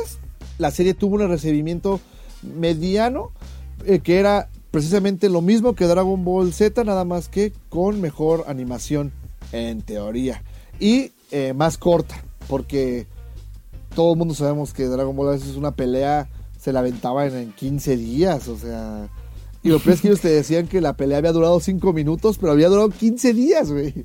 la 0.58 0.70
serie 0.70 0.94
tuvo 0.94 1.16
un 1.16 1.28
recibimiento 1.28 2.00
mediano 2.42 3.30
eh, 3.86 4.00
que 4.00 4.18
era 4.18 4.48
precisamente 4.70 5.28
lo 5.28 5.40
mismo 5.40 5.74
que 5.74 5.86
Dragon 5.86 6.24
Ball 6.24 6.52
Z, 6.52 6.84
nada 6.84 7.04
más 7.04 7.28
que 7.28 7.52
con 7.68 8.00
mejor 8.00 8.44
animación 8.46 9.12
en 9.52 9.82
teoría 9.82 10.42
y 10.78 11.12
eh, 11.30 11.52
más 11.54 11.78
corta, 11.78 12.22
porque 12.48 13.06
todo 13.94 14.12
el 14.12 14.18
mundo 14.18 14.34
sabemos 14.34 14.72
que 14.72 14.84
Dragon 14.86 15.16
Ball 15.16 15.34
es 15.34 15.56
una 15.56 15.72
pelea 15.72 16.28
se 16.58 16.72
la 16.74 16.80
aventaban 16.80 17.34
en 17.34 17.52
15 17.52 17.96
días, 17.96 18.46
o 18.48 18.56
sea. 18.58 19.08
Y 19.62 19.70
lo 19.70 19.78
peor 19.78 19.94
es 19.94 20.02
que 20.02 20.08
ellos 20.08 20.20
te 20.20 20.28
decían 20.28 20.66
que 20.68 20.82
la 20.82 20.92
pelea 20.92 21.16
había 21.18 21.32
durado 21.32 21.58
5 21.58 21.94
minutos, 21.94 22.36
pero 22.38 22.52
había 22.52 22.68
durado 22.68 22.90
15 22.90 23.32
días, 23.32 23.72
güey. 23.72 24.04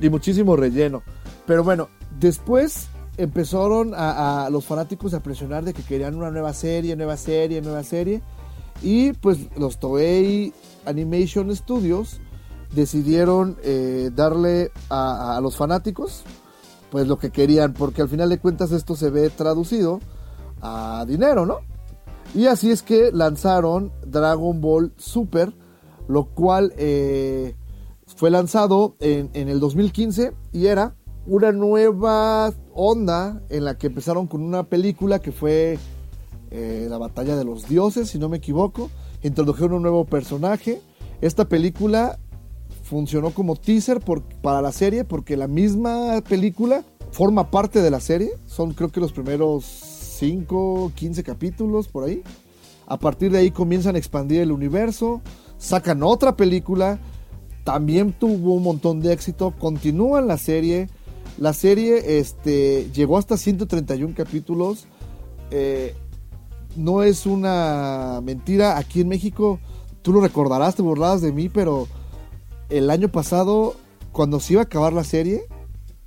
Y 0.00 0.08
muchísimo 0.08 0.56
relleno. 0.56 1.02
Pero 1.46 1.62
bueno, 1.62 1.88
después 2.18 2.88
empezaron 3.16 3.92
a, 3.94 4.48
los 4.50 4.64
fanáticos 4.64 5.14
a 5.14 5.22
presionar 5.22 5.64
de 5.64 5.72
que 5.72 5.82
querían 5.82 6.14
una 6.14 6.30
nueva 6.30 6.52
serie, 6.52 6.96
nueva 6.96 7.16
serie, 7.16 7.62
nueva 7.62 7.82
serie. 7.82 8.22
Y 8.82 9.12
pues 9.12 9.38
los 9.56 9.78
Toei 9.78 10.52
Animation 10.84 11.54
Studios 11.54 12.20
decidieron 12.74 13.56
eh, 13.62 14.10
darle 14.14 14.72
a, 14.88 15.36
a 15.36 15.40
los 15.40 15.56
fanáticos 15.56 16.24
pues 16.90 17.08
lo 17.08 17.18
que 17.18 17.30
querían, 17.30 17.72
porque 17.72 18.02
al 18.02 18.08
final 18.08 18.28
de 18.28 18.38
cuentas 18.38 18.70
esto 18.70 18.94
se 18.94 19.10
ve 19.10 19.28
traducido 19.28 19.98
a 20.60 21.04
dinero, 21.08 21.44
¿no? 21.44 21.58
Y 22.34 22.46
así 22.46 22.70
es 22.70 22.82
que 22.82 23.10
lanzaron 23.12 23.92
Dragon 24.06 24.60
Ball 24.60 24.92
Super, 24.96 25.52
lo 26.06 26.26
cual 26.26 26.72
eh, 26.76 27.56
fue 28.16 28.30
lanzado 28.30 28.94
en, 29.00 29.30
en 29.34 29.48
el 29.48 29.58
2015 29.58 30.34
y 30.52 30.66
era 30.66 30.94
una 31.26 31.52
nueva 31.52 32.52
onda 32.74 33.40
en 33.48 33.64
la 33.64 33.78
que 33.78 33.86
empezaron 33.86 34.26
con 34.26 34.42
una 34.42 34.64
película 34.64 35.20
que 35.20 35.32
fue 35.32 35.78
eh, 36.50 36.86
La 36.88 36.98
Batalla 36.98 37.36
de 37.36 37.44
los 37.44 37.68
Dioses, 37.68 38.08
si 38.08 38.18
no 38.18 38.28
me 38.28 38.38
equivoco. 38.38 38.90
Introdujeron 39.22 39.74
un 39.74 39.82
nuevo 39.82 40.04
personaje. 40.04 40.80
Esta 41.20 41.48
película 41.48 42.18
funcionó 42.82 43.30
como 43.30 43.56
teaser 43.56 44.00
para 44.42 44.60
la 44.60 44.72
serie 44.72 45.04
porque 45.04 45.36
la 45.36 45.48
misma 45.48 46.20
película 46.28 46.84
forma 47.10 47.50
parte 47.50 47.80
de 47.80 47.90
la 47.90 48.00
serie. 48.00 48.32
Son 48.46 48.72
creo 48.72 48.90
que 48.90 49.00
los 49.00 49.12
primeros 49.12 49.64
5, 49.64 50.92
15 50.94 51.22
capítulos 51.22 51.88
por 51.88 52.04
ahí. 52.04 52.22
A 52.86 52.98
partir 52.98 53.30
de 53.30 53.38
ahí 53.38 53.50
comienzan 53.50 53.94
a 53.94 53.98
expandir 53.98 54.42
el 54.42 54.52
universo, 54.52 55.22
sacan 55.56 56.02
otra 56.02 56.36
película, 56.36 56.98
también 57.64 58.12
tuvo 58.12 58.54
un 58.54 58.62
montón 58.62 59.00
de 59.00 59.12
éxito, 59.12 59.54
continúan 59.58 60.28
la 60.28 60.36
serie. 60.36 60.88
La 61.38 61.52
serie 61.52 62.18
este, 62.18 62.90
llegó 62.94 63.18
hasta 63.18 63.36
131 63.36 64.14
capítulos. 64.16 64.86
Eh, 65.50 65.94
no 66.76 67.02
es 67.02 67.26
una 67.26 68.20
mentira. 68.22 68.78
Aquí 68.78 69.00
en 69.00 69.08
México, 69.08 69.58
tú 70.02 70.12
lo 70.12 70.20
recordarás, 70.20 70.76
te 70.76 70.82
burlabas 70.82 71.20
de 71.22 71.32
mí, 71.32 71.48
pero 71.48 71.88
el 72.68 72.90
año 72.90 73.08
pasado, 73.08 73.74
cuando 74.12 74.40
se 74.40 74.54
iba 74.54 74.62
a 74.62 74.64
acabar 74.64 74.92
la 74.92 75.04
serie, 75.04 75.42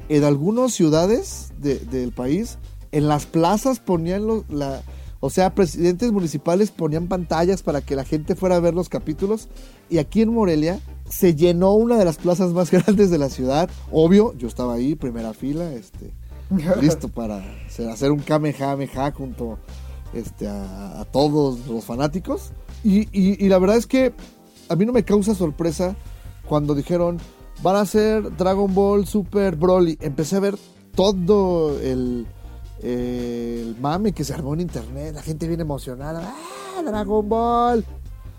en 0.09 0.23
algunas 0.23 0.73
ciudades 0.73 1.51
de- 1.59 1.79
del 1.79 2.11
país, 2.13 2.57
en 2.93 3.07
las 3.09 3.25
plazas 3.25 3.79
ponían 3.79 4.25
los, 4.25 4.49
la, 4.49 4.81
o 5.19 5.29
sea, 5.29 5.55
presidentes 5.55 6.11
municipales 6.11 6.71
ponían 6.71 7.07
pantallas 7.07 7.63
para 7.63 7.81
que 7.81 7.95
la 7.95 8.03
gente 8.03 8.35
fuera 8.35 8.55
a 8.57 8.59
ver 8.59 8.73
los 8.73 8.89
capítulos. 8.89 9.47
Y 9.89 9.97
aquí 9.97 10.21
en 10.21 10.33
Morelia 10.33 10.79
se 11.09 11.33
llenó 11.35 11.73
una 11.73 11.97
de 11.97 12.05
las 12.05 12.17
plazas 12.17 12.51
más 12.51 12.69
grandes 12.71 13.09
de 13.09 13.17
la 13.17 13.29
ciudad. 13.29 13.69
Obvio, 13.91 14.33
yo 14.37 14.47
estaba 14.47 14.73
ahí, 14.75 14.95
primera 14.95 15.33
fila, 15.33 15.71
este, 15.73 16.11
listo 16.81 17.07
para 17.09 17.43
hacer- 17.91 18.11
un 18.11 18.19
kamehameha 18.19 19.11
junto 19.11 19.57
este, 20.13 20.47
a, 20.47 21.01
a 21.01 21.05
todos 21.05 21.65
los 21.67 21.83
fanáticos. 21.85 22.51
Y, 22.83 23.01
y- 23.11 23.43
y 23.43 23.49
la 23.49 23.57
verdad 23.59 23.77
es 23.77 23.87
que 23.87 24.13
a 24.69 24.75
mí 24.75 24.85
no 24.85 24.93
me 24.93 25.03
causa 25.03 25.33
sorpresa 25.33 25.95
cuando 26.47 26.75
dijeron 26.75 27.17
van 27.63 27.75
a 27.75 27.81
hacer 27.81 28.35
Dragon 28.37 28.73
Ball 28.73 29.07
Super 29.07 29.55
Broly. 29.55 29.97
Empecé 30.01 30.35
a 30.35 30.39
ver 30.41 30.55
todo 30.95 31.79
el, 31.79 32.27
el 32.81 33.75
mame 33.79 34.11
que 34.11 34.23
se 34.23 34.33
armó 34.33 34.53
en 34.53 34.61
internet. 34.61 35.13
La 35.15 35.21
gente 35.21 35.47
viene 35.47 35.63
emocionada. 35.63 36.33
¡Ah, 36.77 36.81
Dragon 36.83 37.27
Ball! 37.27 37.85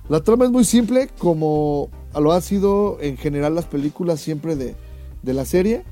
La 0.09 0.21
trama 0.21 0.47
es 0.47 0.51
muy 0.51 0.65
simple, 0.65 1.11
como 1.19 1.91
lo 2.19 2.33
ha 2.33 2.41
sido 2.41 2.99
en 3.01 3.17
general 3.19 3.55
las 3.55 3.67
películas 3.67 4.21
siempre 4.21 4.57
de, 4.57 4.75
de 5.23 5.35
la 5.35 5.45
serie. 5.45 5.85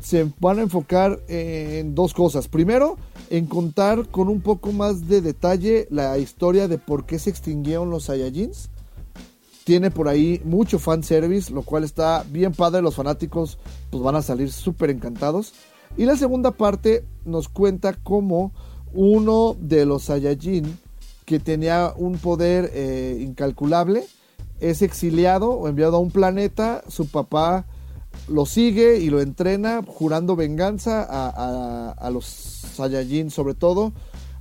Se 0.00 0.30
van 0.40 0.58
a 0.58 0.62
enfocar 0.62 1.20
en 1.28 1.94
dos 1.94 2.14
cosas. 2.14 2.48
Primero, 2.48 2.96
en 3.30 3.46
contar 3.46 4.08
con 4.08 4.28
un 4.28 4.40
poco 4.40 4.72
más 4.72 5.08
de 5.08 5.20
detalle 5.20 5.86
la 5.90 6.18
historia 6.18 6.68
de 6.68 6.78
por 6.78 7.04
qué 7.04 7.18
se 7.18 7.30
extinguieron 7.30 7.90
los 7.90 8.04
Saiyajins. 8.04 8.70
Tiene 9.64 9.90
por 9.90 10.08
ahí 10.08 10.42
mucho 10.44 10.78
fanservice, 10.78 11.52
lo 11.52 11.62
cual 11.62 11.84
está 11.84 12.24
bien 12.30 12.52
padre. 12.52 12.82
Los 12.82 12.94
fanáticos 12.94 13.58
pues 13.90 14.02
van 14.02 14.16
a 14.16 14.22
salir 14.22 14.52
súper 14.52 14.90
encantados. 14.90 15.54
Y 15.96 16.06
la 16.06 16.16
segunda 16.16 16.50
parte 16.50 17.04
nos 17.24 17.48
cuenta 17.48 17.94
cómo 18.02 18.52
uno 18.92 19.56
de 19.60 19.86
los 19.86 20.04
Saiyajin 20.04 20.78
que 21.24 21.38
tenía 21.40 21.92
un 21.96 22.18
poder 22.18 22.70
eh, 22.74 23.18
incalculable 23.20 24.04
es 24.60 24.82
exiliado 24.82 25.50
o 25.52 25.68
enviado 25.68 25.96
a 25.96 26.00
un 26.00 26.10
planeta. 26.10 26.82
Su 26.88 27.06
papá 27.08 27.64
lo 28.28 28.44
sigue 28.46 28.98
y 28.98 29.10
lo 29.10 29.20
entrena 29.20 29.82
jurando 29.86 30.36
venganza 30.36 31.02
a, 31.02 31.92
a- 31.92 32.10
los 32.10 32.24
Saiyajin, 32.26 33.30
sobre 33.30 33.54
todo 33.54 33.92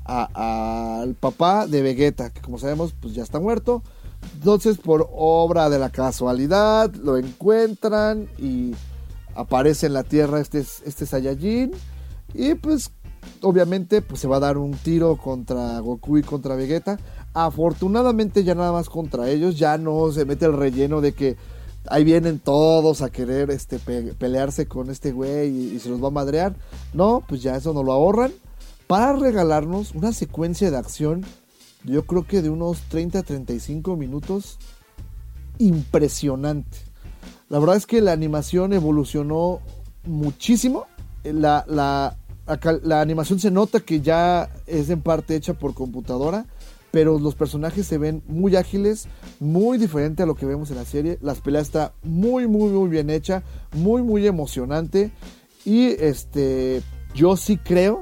al 0.06 1.16
papá 1.16 1.66
de 1.68 1.82
Vegeta, 1.82 2.32
que 2.32 2.42
como 2.42 2.58
sabemos 2.58 2.94
pues 3.00 3.14
ya 3.14 3.24
está 3.24 3.40
muerto. 3.40 3.84
Entonces 4.36 4.78
por 4.78 5.08
obra 5.14 5.70
de 5.70 5.80
la 5.80 5.90
casualidad 5.90 6.94
lo 6.96 7.18
encuentran 7.18 8.28
y 8.38 8.74
aparece 9.36 9.88
en 9.88 9.94
la 9.94 10.04
Tierra 10.04 10.40
este, 10.40 10.60
este 10.60 11.06
Saiyajin 11.06 11.72
y 12.34 12.54
pues 12.56 12.92
obviamente 13.42 14.02
pues 14.02 14.20
se 14.22 14.28
va 14.28 14.38
a 14.38 14.42
dar 14.42 14.58
un 14.58 14.72
tiro 14.74 15.18
contra 15.18 15.80
Goku 15.80 16.18
y 16.18 16.24
contra 16.24 16.56
Vegeta. 16.56 17.00
Afortunadamente 17.34 18.44
ya 18.44 18.56
nada 18.56 18.72
más 18.72 18.90
contra 18.90 19.30
ellos, 19.30 19.58
ya 19.58 19.78
no 19.78 20.12
se 20.12 20.26
mete 20.26 20.46
el 20.46 20.54
relleno 20.54 21.02
de 21.02 21.14
que 21.14 21.38
ahí 21.88 22.04
vienen 22.04 22.40
todos 22.40 23.02
a 23.02 23.10
querer 23.10 23.50
este, 23.52 23.80
pe- 23.80 24.14
pelearse 24.14 24.68
con 24.68 24.90
este 24.90 25.12
güey 25.12 25.76
y, 25.76 25.80
se 25.80 25.90
los 25.90 26.02
va 26.04 26.08
a 26.08 26.12
madrear. 26.12 26.56
No, 26.94 27.24
pues 27.28 27.42
ya 27.42 27.56
eso 27.56 27.74
nos 27.74 27.84
lo 27.84 27.92
ahorran 27.92 28.32
para 28.88 29.14
regalarnos 29.14 29.94
una 29.96 30.12
secuencia 30.14 30.70
de 30.70 30.78
acción, 30.78 31.26
yo 31.84 32.06
creo 32.06 32.28
que 32.28 32.42
de 32.42 32.50
unos 32.50 32.78
30-35 32.92 33.98
minutos, 33.98 34.60
impresionante. 35.58 36.78
La 37.54 37.60
verdad 37.60 37.76
es 37.76 37.86
que 37.86 38.02
la 38.02 38.14
animación 38.14 38.74
evolucionó 38.74 39.60
muchísimo. 40.06 40.88
La, 41.24 41.64
la, 41.68 42.18
la 42.48 42.80
la 42.82 43.00
animación 43.00 43.40
se 43.40 43.52
nota 43.52 43.80
que 43.80 44.02
ya 44.02 44.50
es 44.66 44.90
en 44.90 45.04
parte 45.04 45.36
hecha 45.36 45.54
por 45.54 45.76
computadora, 45.76 46.48
pero 46.90 47.20
los 47.20 47.36
personajes 47.36 47.86
se 47.86 48.00
ven 48.00 48.24
muy 48.26 48.56
ágiles, 48.56 49.08
muy 49.40 49.78
diferente 49.78 50.24
a 50.24 50.26
lo 50.26 50.34
que 50.34 50.48
vemos 50.48 50.72
en 50.72 50.78
la 50.78 50.86
serie. 50.86 51.20
Las 51.22 51.42
peleas 51.42 51.68
está 51.68 51.94
muy, 52.02 52.48
muy, 52.48 52.72
muy 52.72 52.90
bien 52.90 53.12
hecha, 53.12 53.44
muy, 53.74 54.02
muy 54.02 54.26
emocionante. 54.26 55.12
Y 55.64 55.90
este, 56.04 56.82
yo 57.14 57.38
sí 57.38 57.58
creo 57.58 58.02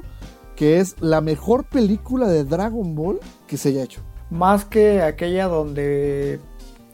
que 0.56 0.80
es 0.80 0.96
la 0.98 1.20
mejor 1.20 1.64
película 1.64 2.26
de 2.26 2.44
Dragon 2.44 2.94
Ball 2.94 3.20
que 3.46 3.58
se 3.58 3.68
haya 3.68 3.82
hecho. 3.82 4.00
Más 4.30 4.64
que 4.64 5.02
aquella 5.02 5.46
donde 5.46 6.40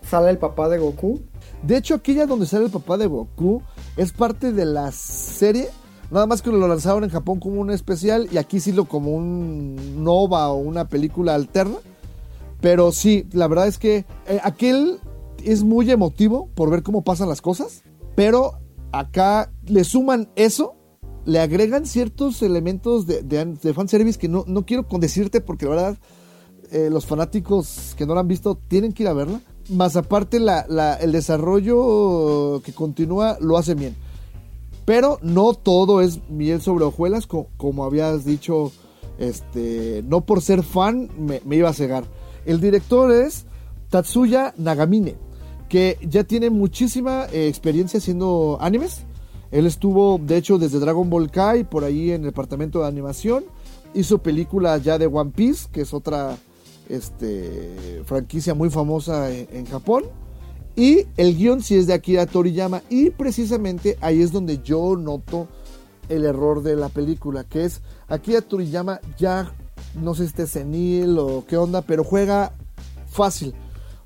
sale 0.08 0.30
el 0.30 0.38
papá 0.38 0.68
de 0.68 0.78
Goku. 0.78 1.20
De 1.62 1.76
hecho, 1.76 1.94
aquella 1.94 2.26
donde 2.26 2.46
sale 2.46 2.66
el 2.66 2.70
papá 2.70 2.96
de 2.96 3.06
Goku 3.06 3.62
es 3.96 4.12
parte 4.12 4.52
de 4.52 4.64
la 4.64 4.92
serie. 4.92 5.68
Nada 6.10 6.26
más 6.26 6.40
que 6.40 6.50
lo 6.50 6.66
lanzaron 6.66 7.04
en 7.04 7.10
Japón 7.10 7.38
como 7.38 7.60
un 7.60 7.70
especial 7.70 8.28
y 8.32 8.38
aquí 8.38 8.60
sí 8.60 8.72
lo 8.72 8.86
como 8.86 9.14
un 9.14 10.02
nova 10.02 10.48
o 10.48 10.56
una 10.56 10.88
película 10.88 11.34
alterna. 11.34 11.76
Pero 12.60 12.92
sí, 12.92 13.26
la 13.32 13.46
verdad 13.46 13.68
es 13.68 13.78
que 13.78 14.06
eh, 14.26 14.40
aquel 14.42 14.98
es 15.44 15.62
muy 15.62 15.90
emotivo 15.90 16.48
por 16.54 16.70
ver 16.70 16.82
cómo 16.82 17.02
pasan 17.02 17.28
las 17.28 17.42
cosas. 17.42 17.82
Pero 18.14 18.58
acá 18.92 19.52
le 19.66 19.84
suman 19.84 20.30
eso, 20.34 20.74
le 21.24 21.40
agregan 21.40 21.86
ciertos 21.86 22.42
elementos 22.42 23.06
de, 23.06 23.22
de, 23.22 23.44
de 23.44 23.74
fanservice 23.74 24.18
que 24.18 24.28
no, 24.28 24.44
no 24.46 24.64
quiero 24.64 24.86
decirte 24.98 25.40
porque 25.40 25.66
la 25.66 25.70
verdad 25.70 25.98
eh, 26.70 26.88
los 26.90 27.06
fanáticos 27.06 27.94
que 27.96 28.06
no 28.06 28.14
la 28.14 28.20
han 28.20 28.28
visto 28.28 28.56
tienen 28.56 28.92
que 28.92 29.02
ir 29.04 29.08
a 29.08 29.12
verla. 29.12 29.40
Más 29.68 29.96
aparte, 29.96 30.38
el 30.38 31.12
desarrollo 31.12 32.62
que 32.64 32.72
continúa 32.72 33.36
lo 33.40 33.58
hace 33.58 33.74
bien. 33.74 33.94
Pero 34.84 35.18
no 35.20 35.52
todo 35.52 36.00
es 36.00 36.20
miel 36.30 36.62
sobre 36.62 36.84
hojuelas, 36.86 37.26
co- 37.26 37.48
como 37.58 37.84
habías 37.84 38.24
dicho, 38.24 38.72
este, 39.18 40.02
no 40.06 40.22
por 40.22 40.40
ser 40.40 40.62
fan 40.62 41.10
me, 41.18 41.42
iba 41.56 41.68
a 41.68 41.74
cegar. 41.74 42.04
El 42.46 42.60
director 42.60 43.12
es 43.12 43.44
Tatsuya 43.90 44.54
Nagamine, 44.56 45.16
que 45.68 45.98
ya 46.08 46.24
tiene 46.24 46.48
muchísima 46.48 47.26
eh, 47.30 47.48
experiencia 47.48 47.98
haciendo 47.98 48.56
animes. 48.62 49.02
Él 49.50 49.66
estuvo, 49.66 50.18
de 50.22 50.38
hecho, 50.38 50.56
desde 50.58 50.78
Dragon 50.78 51.10
Ball 51.10 51.30
Kai, 51.30 51.64
por 51.64 51.84
ahí 51.84 52.10
en 52.12 52.22
el 52.22 52.28
departamento 52.28 52.80
de 52.80 52.86
animación. 52.88 53.44
Hizo 53.92 54.18
película 54.18 54.78
ya 54.78 54.96
de 54.96 55.06
One 55.06 55.32
Piece, 55.34 55.68
que 55.70 55.82
es 55.82 55.92
otra 55.92 56.38
este, 56.88 58.02
franquicia 58.04 58.54
muy 58.54 58.70
famosa 58.70 59.30
en, 59.30 59.66
Japón. 59.66 60.04
Y 60.76 61.06
el 61.16 61.36
guion 61.36 61.60
sí 61.62 61.76
es 61.76 61.86
de 61.86 61.94
Akira 61.94 62.26
Toriyama. 62.26 62.82
Y 62.88 63.10
precisamente 63.10 63.98
ahí 64.00 64.22
es 64.22 64.32
donde 64.32 64.58
yo 64.62 64.96
noto 64.96 65.48
el 66.08 66.24
error 66.24 66.62
de 66.62 66.76
la 66.76 66.88
película, 66.88 67.44
que 67.44 67.64
es 67.64 67.80
Akira 68.08 68.40
Toriyama 68.40 69.00
ya 69.18 69.52
no 70.00 70.14
sé 70.14 70.22
si 70.22 70.28
esté 70.28 70.46
senil 70.46 71.18
o 71.18 71.44
qué 71.46 71.56
onda, 71.56 71.82
pero 71.82 72.04
juega 72.04 72.52
fácil. 73.06 73.54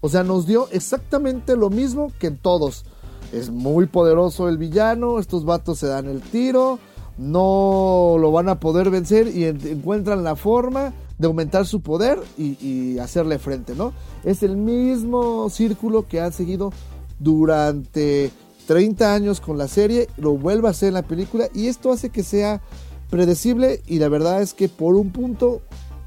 O 0.01 0.09
sea, 0.09 0.23
nos 0.25 0.47
dio 0.47 0.69
exactamente 0.71 1.57
lo 1.57 1.71
mismo 1.71 2.13
que 2.19 2.29
en 2.29 2.37
todos. 2.39 2.85
Es 3.33 3.51
muy 3.51 3.87
poderoso 3.87 4.49
el 4.49 4.59
villano, 4.59 5.19
estos 5.19 5.45
vatos 5.45 5.79
se 5.79 5.87
dan 5.87 6.07
el 6.07 6.21
tiro, 6.21 6.79
no 7.19 8.17
lo 8.19 8.33
van 8.33 8.49
a 8.49 8.61
poder 8.61 8.91
vencer 8.91 9.29
y 9.29 9.45
en- 9.45 9.67
encuentran 9.67 10.25
la 10.25 10.37
forma 10.37 10.93
de 11.23 11.29
aumentar 11.29 11.67
su 11.67 11.81
poder 11.81 12.19
y, 12.37 12.99
hacerle 12.99 13.39
frente, 13.39 13.75
¿no? 13.77 13.93
Es 14.25 14.43
el 14.43 14.57
mismo 14.57 15.49
círculo 15.51 16.07
que 16.09 16.21
han 16.21 16.33
seguido 16.33 16.73
durante 17.21 18.33
30 18.67 19.15
años 19.15 19.41
con 19.41 19.57
la 19.57 19.69
serie, 19.69 20.09
lo 20.17 20.37
vuelve 20.37 20.67
a 20.67 20.73
hacer 20.73 20.89
en 20.89 20.95
la 20.95 21.03
película 21.03 21.49
y 21.55 21.69
esto 21.69 21.93
hace 21.93 22.11
que 22.11 22.25
sea 22.25 22.61
predecible 23.09 23.83
y 23.87 24.01
la 24.01 24.09
verdad 24.09 24.43
es 24.43 24.53
que 24.53 24.69
por 24.69 24.97
un 24.97 25.11
punto 25.11 25.63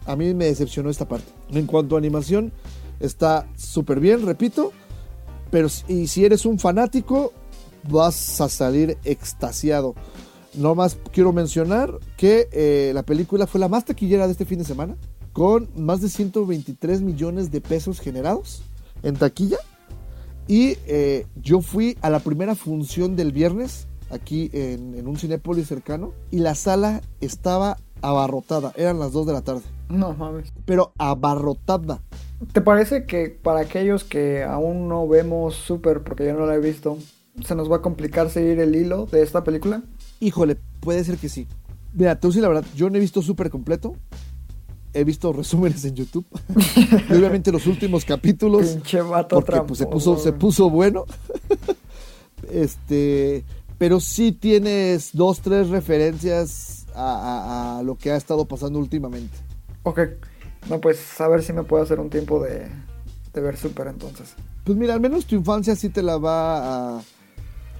a 0.05 0.17
mí 0.17 0.33
me 0.33 0.45
decepcionó 0.45 0.89
esta 0.89 1.07
parte. 1.07 1.31
En 1.49 1.65
cuanto 1.65 1.95
a 1.95 1.99
animación, 1.99 2.51
está 2.99 3.47
súper 3.55 4.01
bien, 4.01 4.25
repito, 4.25 4.73
pero 5.49 5.69
y 5.87 6.07
si 6.07 6.25
eres 6.25 6.45
un 6.45 6.59
fanático, 6.59 7.31
vas 7.89 8.41
a 8.41 8.49
salir 8.49 8.97
extasiado. 9.05 9.95
No 10.57 10.75
más 10.75 10.97
quiero 11.11 11.33
mencionar 11.33 11.97
que 12.17 12.47
eh, 12.51 12.91
la 12.93 13.03
película 13.03 13.47
fue 13.47 13.59
la 13.59 13.67
más 13.67 13.85
taquillera 13.85 14.25
de 14.25 14.31
este 14.31 14.45
fin 14.45 14.59
de 14.59 14.65
semana, 14.65 14.95
con 15.33 15.69
más 15.75 16.01
de 16.01 16.09
123 16.09 17.01
millones 17.01 17.51
de 17.51 17.61
pesos 17.61 17.99
generados 17.99 18.61
en 19.03 19.15
taquilla. 19.15 19.57
Y 20.47 20.77
eh, 20.87 21.25
yo 21.41 21.61
fui 21.61 21.97
a 22.01 22.09
la 22.09 22.19
primera 22.19 22.55
función 22.55 23.15
del 23.15 23.31
viernes 23.31 23.87
aquí 24.11 24.49
en, 24.53 24.95
en 24.95 25.07
un 25.07 25.17
Cinépolis 25.17 25.67
cercano 25.67 26.13
y 26.31 26.37
la 26.39 26.53
sala 26.55 27.01
estaba 27.19 27.77
abarrotada, 28.01 28.71
eran 28.75 28.99
las 28.99 29.11
2 29.13 29.25
de 29.25 29.33
la 29.33 29.41
tarde, 29.41 29.61
No 29.89 30.13
mames. 30.13 30.53
pero 30.65 30.93
abarrotada. 30.99 32.01
¿Te 32.51 32.61
parece 32.61 33.05
que 33.05 33.29
para 33.29 33.61
aquellos 33.61 34.03
que 34.03 34.43
aún 34.43 34.87
no 34.87 35.07
vemos 35.07 35.55
Super, 35.55 36.03
porque 36.03 36.25
yo 36.25 36.33
no 36.35 36.45
la 36.45 36.53
he 36.55 36.59
visto, 36.59 36.99
se 37.43 37.55
nos 37.55 37.71
va 37.71 37.77
a 37.77 37.81
complicar 37.81 38.29
seguir 38.29 38.59
el 38.59 38.75
hilo 38.75 39.07
de 39.07 39.23
esta 39.23 39.43
película? 39.43 39.81
Híjole, 40.19 40.57
puede 40.79 41.03
ser 41.03 41.17
que 41.17 41.29
sí. 41.29 41.47
Mira, 41.93 42.19
te 42.19 42.27
voy 42.27 42.29
a 42.29 42.31
decir 42.31 42.41
la 42.41 42.47
verdad, 42.49 42.65
yo 42.75 42.89
no 42.89 42.97
he 42.97 42.99
visto 42.99 43.21
súper 43.21 43.49
completo. 43.49 43.95
He 44.93 45.03
visto 45.03 45.33
resúmenes 45.33 45.83
en 45.85 45.95
YouTube. 45.95 46.25
y 47.09 47.13
obviamente 47.13 47.51
los 47.51 47.67
últimos 47.67 48.05
capítulos. 48.05 48.65
Pinche 48.67 49.01
vato 49.01 49.35
porque 49.41 49.61
pues, 49.61 49.79
se 49.79 49.85
puso, 49.87 50.17
se 50.17 50.31
puso 50.33 50.69
bueno. 50.69 51.05
este. 52.49 53.43
Pero 53.77 53.99
sí 53.99 54.31
tienes 54.31 55.09
dos, 55.13 55.41
tres 55.41 55.67
referencias 55.69 56.85
a, 56.95 57.01
a- 57.75 57.79
a 57.79 57.83
lo 57.83 57.95
que 57.97 58.11
ha 58.11 58.15
estado 58.15 58.45
pasando 58.45 58.79
últimamente. 58.79 59.35
Ok. 59.83 59.99
No, 60.69 60.79
pues 60.79 61.19
a 61.19 61.27
ver 61.27 61.43
si 61.43 61.51
me 61.51 61.63
puedo 61.63 61.83
hacer 61.83 61.99
un 61.99 62.09
tiempo 62.09 62.41
de, 62.41 62.67
de 63.33 63.41
ver 63.41 63.57
Super 63.57 63.87
entonces. 63.87 64.33
Pues 64.63 64.77
mira, 64.77 64.93
al 64.93 65.01
menos 65.01 65.25
tu 65.25 65.35
infancia 65.35 65.75
sí 65.75 65.89
te 65.89 66.01
la 66.01 66.17
va 66.17 66.95
a, 66.97 67.01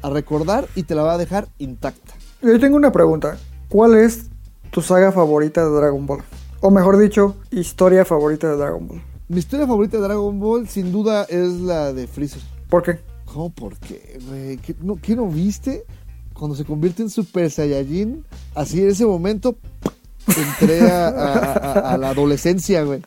a 0.01 0.09
recordar 0.09 0.67
y 0.75 0.83
te 0.83 0.93
la 0.95 1.03
va 1.03 1.13
a 1.13 1.17
dejar 1.17 1.47
intacta. 1.59 2.13
Yo 2.41 2.59
tengo 2.59 2.77
una 2.77 2.91
pregunta. 2.91 3.37
¿Cuál 3.69 3.95
es 3.95 4.25
tu 4.71 4.81
saga 4.81 5.11
favorita 5.11 5.65
de 5.65 5.71
Dragon 5.75 6.05
Ball? 6.05 6.21
O 6.61 6.71
mejor 6.71 6.97
dicho, 6.97 7.35
historia 7.51 8.05
favorita 8.05 8.49
de 8.49 8.57
Dragon 8.57 8.87
Ball. 8.87 9.01
Mi 9.27 9.39
historia 9.39 9.65
favorita 9.67 9.97
de 9.97 10.03
Dragon 10.03 10.39
Ball, 10.39 10.67
sin 10.67 10.91
duda, 10.91 11.23
es 11.23 11.49
la 11.61 11.91
de 11.93 12.07
Freezer. 12.07 12.41
¿Por 12.69 12.83
qué? 12.83 12.99
¿Cómo? 13.25 13.49
¿Por 13.49 13.75
qué, 13.77 14.19
güey? 14.27 14.57
¿Qué 14.57 14.75
no, 14.81 14.97
qué 15.01 15.15
no 15.15 15.27
viste? 15.27 15.83
Cuando 16.33 16.55
se 16.55 16.65
convierte 16.65 17.01
en 17.01 17.09
Super 17.09 17.49
Saiyajin, 17.49 18.23
así 18.53 18.81
en 18.81 18.89
ese 18.89 19.05
momento 19.05 19.55
entré 20.27 20.81
a, 20.91 21.07
a- 21.07 21.53
a- 21.53 21.93
a 21.93 21.97
la 21.97 22.09
adolescencia, 22.09 22.83
güey. 22.83 23.01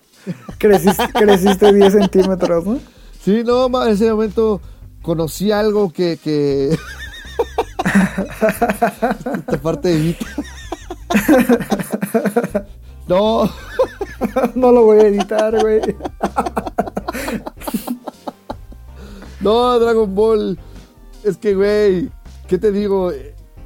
Creciste, 0.59 1.05
creciste 1.15 1.73
10 1.73 1.93
centímetros, 1.93 2.67
¿no? 2.67 2.79
Sí, 3.23 3.43
no, 3.45 3.67
en 3.85 3.93
ese 3.93 4.11
momento 4.11 4.61
conocí 5.03 5.53
algo 5.53 5.93
que... 5.93 6.19
que... 6.23 6.77
Esta 8.19 9.61
parte 9.63 9.89
de 9.89 9.99
Vita. 10.01 10.27
No, 13.09 13.49
No 14.55 14.73
lo 14.73 14.85
voy 14.85 14.99
a 14.99 15.07
editar, 15.09 15.59
güey. 15.61 15.81
no, 19.41 19.79
Dragon 19.79 20.15
Ball. 20.15 20.59
Es 21.25 21.37
que, 21.37 21.55
güey, 21.55 22.11
¿qué 22.47 22.59
te 22.59 22.71
digo? 22.73 23.13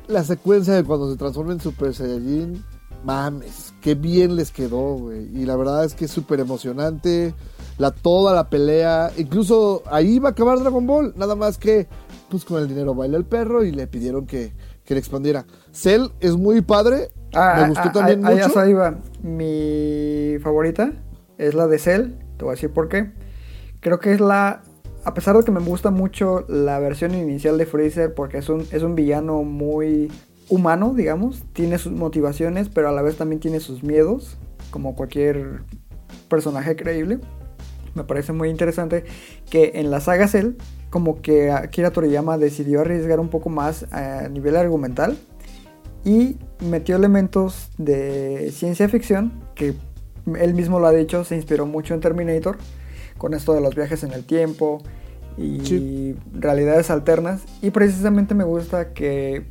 La 0.09 0.25
secuencia 0.25 0.75
de 0.75 0.85
cuando 0.85 1.11
se 1.11 1.17
transforma 1.17 1.53
en 1.53 1.61
Super 1.61 1.95
Saiyajin, 1.95 2.65
mames, 3.05 3.73
qué 3.81 3.95
bien 3.95 4.37
les 4.37 4.51
quedó, 4.51 4.97
güey. 4.97 5.29
Y 5.35 5.45
la 5.45 5.57
verdad 5.57 5.85
es 5.85 5.95
que 5.95 6.07
es 6.07 6.11
súper 6.11 6.41
emocionante. 6.41 7.35
La, 7.79 7.91
toda 7.91 8.35
la 8.35 8.49
pelea, 8.51 9.11
incluso 9.17 9.83
ahí 9.91 10.19
va 10.19 10.31
a 10.31 10.33
acabar 10.33 10.59
Dragon 10.59 10.87
Ball. 10.87 11.15
Nada 11.17 11.35
más 11.35 11.59
que, 11.59 11.89
pues 12.33 12.47
con 12.47 12.63
el 12.63 12.67
dinero 12.67 12.95
baila 12.95 13.19
el 13.19 13.27
perro 13.27 13.63
y 13.63 13.73
le 13.73 13.87
pidieron 13.87 14.27
que, 14.27 14.55
que 14.87 14.95
le 14.95 15.01
expandiera. 15.01 15.45
Cell 15.71 16.07
es 16.19 16.35
muy 16.35 16.63
padre. 16.63 17.11
Ah, 17.35 17.59
me 17.61 17.69
gustó 17.69 17.89
ah, 17.89 17.93
también 17.93 18.25
ah, 18.25 18.31
mucho. 18.31 18.59
ahí 18.59 18.73
va. 18.73 18.99
Mi 19.23 20.39
favorita 20.43 20.93
es 21.37 21.53
la 21.53 21.67
de 21.67 21.79
Cell. 21.79 22.13
Te 22.39 22.45
voy 22.45 22.53
a 22.53 22.55
decir 22.55 22.71
por 22.71 22.89
qué. 22.89 23.13
Creo 23.81 23.99
que 23.99 24.15
es 24.15 24.21
la. 24.21 24.63
A 25.05 25.13
pesar 25.13 25.37
de 25.37 25.45
que 25.45 25.51
me 25.51 25.61
gusta 25.61 25.91
mucho 25.91 26.47
la 26.49 26.79
versión 26.79 27.15
inicial 27.15 27.59
de 27.59 27.67
Freezer, 27.67 28.15
porque 28.15 28.39
es 28.39 28.49
un, 28.49 28.67
es 28.71 28.83
un 28.83 28.95
villano 28.95 29.43
muy 29.43 30.11
humano, 30.49 30.95
digamos. 30.95 31.45
Tiene 31.53 31.77
sus 31.77 31.93
motivaciones, 31.93 32.71
pero 32.71 32.89
a 32.89 32.93
la 32.93 33.03
vez 33.03 33.17
también 33.17 33.41
tiene 33.41 33.61
sus 33.61 33.83
miedos, 33.83 34.39
como 34.71 34.97
cualquier 34.97 35.65
personaje 36.29 36.77
creíble. 36.77 37.21
Me 37.95 38.05
parece 38.05 38.33
muy 38.33 38.49
interesante 38.49 39.05
que 39.51 39.73
en 39.75 39.91
la 39.91 40.01
saga 40.01 40.29
Cell, 40.29 40.53
como 40.91 41.21
que 41.21 41.51
Akira 41.51 41.91
Toriyama 41.91 42.39
decidió 42.39 42.81
arriesgar 42.81 43.21
un 43.21 43.29
poco 43.29 43.51
más 43.51 43.87
a 43.93 44.29
nivel 44.29 44.57
argumental 44.57 45.19
y 46.05 46.37
metió 46.61 46.97
elementos 46.97 47.71
de 47.79 48.51
ciencia 48.53 48.89
ficción 48.89 49.33
que 49.55 49.75
él 50.39 50.55
mismo 50.55 50.81
lo 50.81 50.87
ha 50.87 50.93
dicho, 50.93 51.25
se 51.25 51.37
inspiró 51.37 51.67
mucho 51.67 51.95
en 51.95 52.01
Terminator 52.01 52.57
con 53.19 53.35
esto 53.35 53.55
de 53.55 53.61
los 53.61 53.75
viajes 53.75 54.03
en 54.05 54.13
el 54.13 54.25
tiempo 54.25 54.83
y 55.39 55.61
Sí. 55.65 56.17
realidades 56.33 56.91
alternas 56.91 57.43
y 57.63 57.71
precisamente 57.71 58.35
me 58.35 58.45
gusta 58.45 58.93
que 58.93 59.45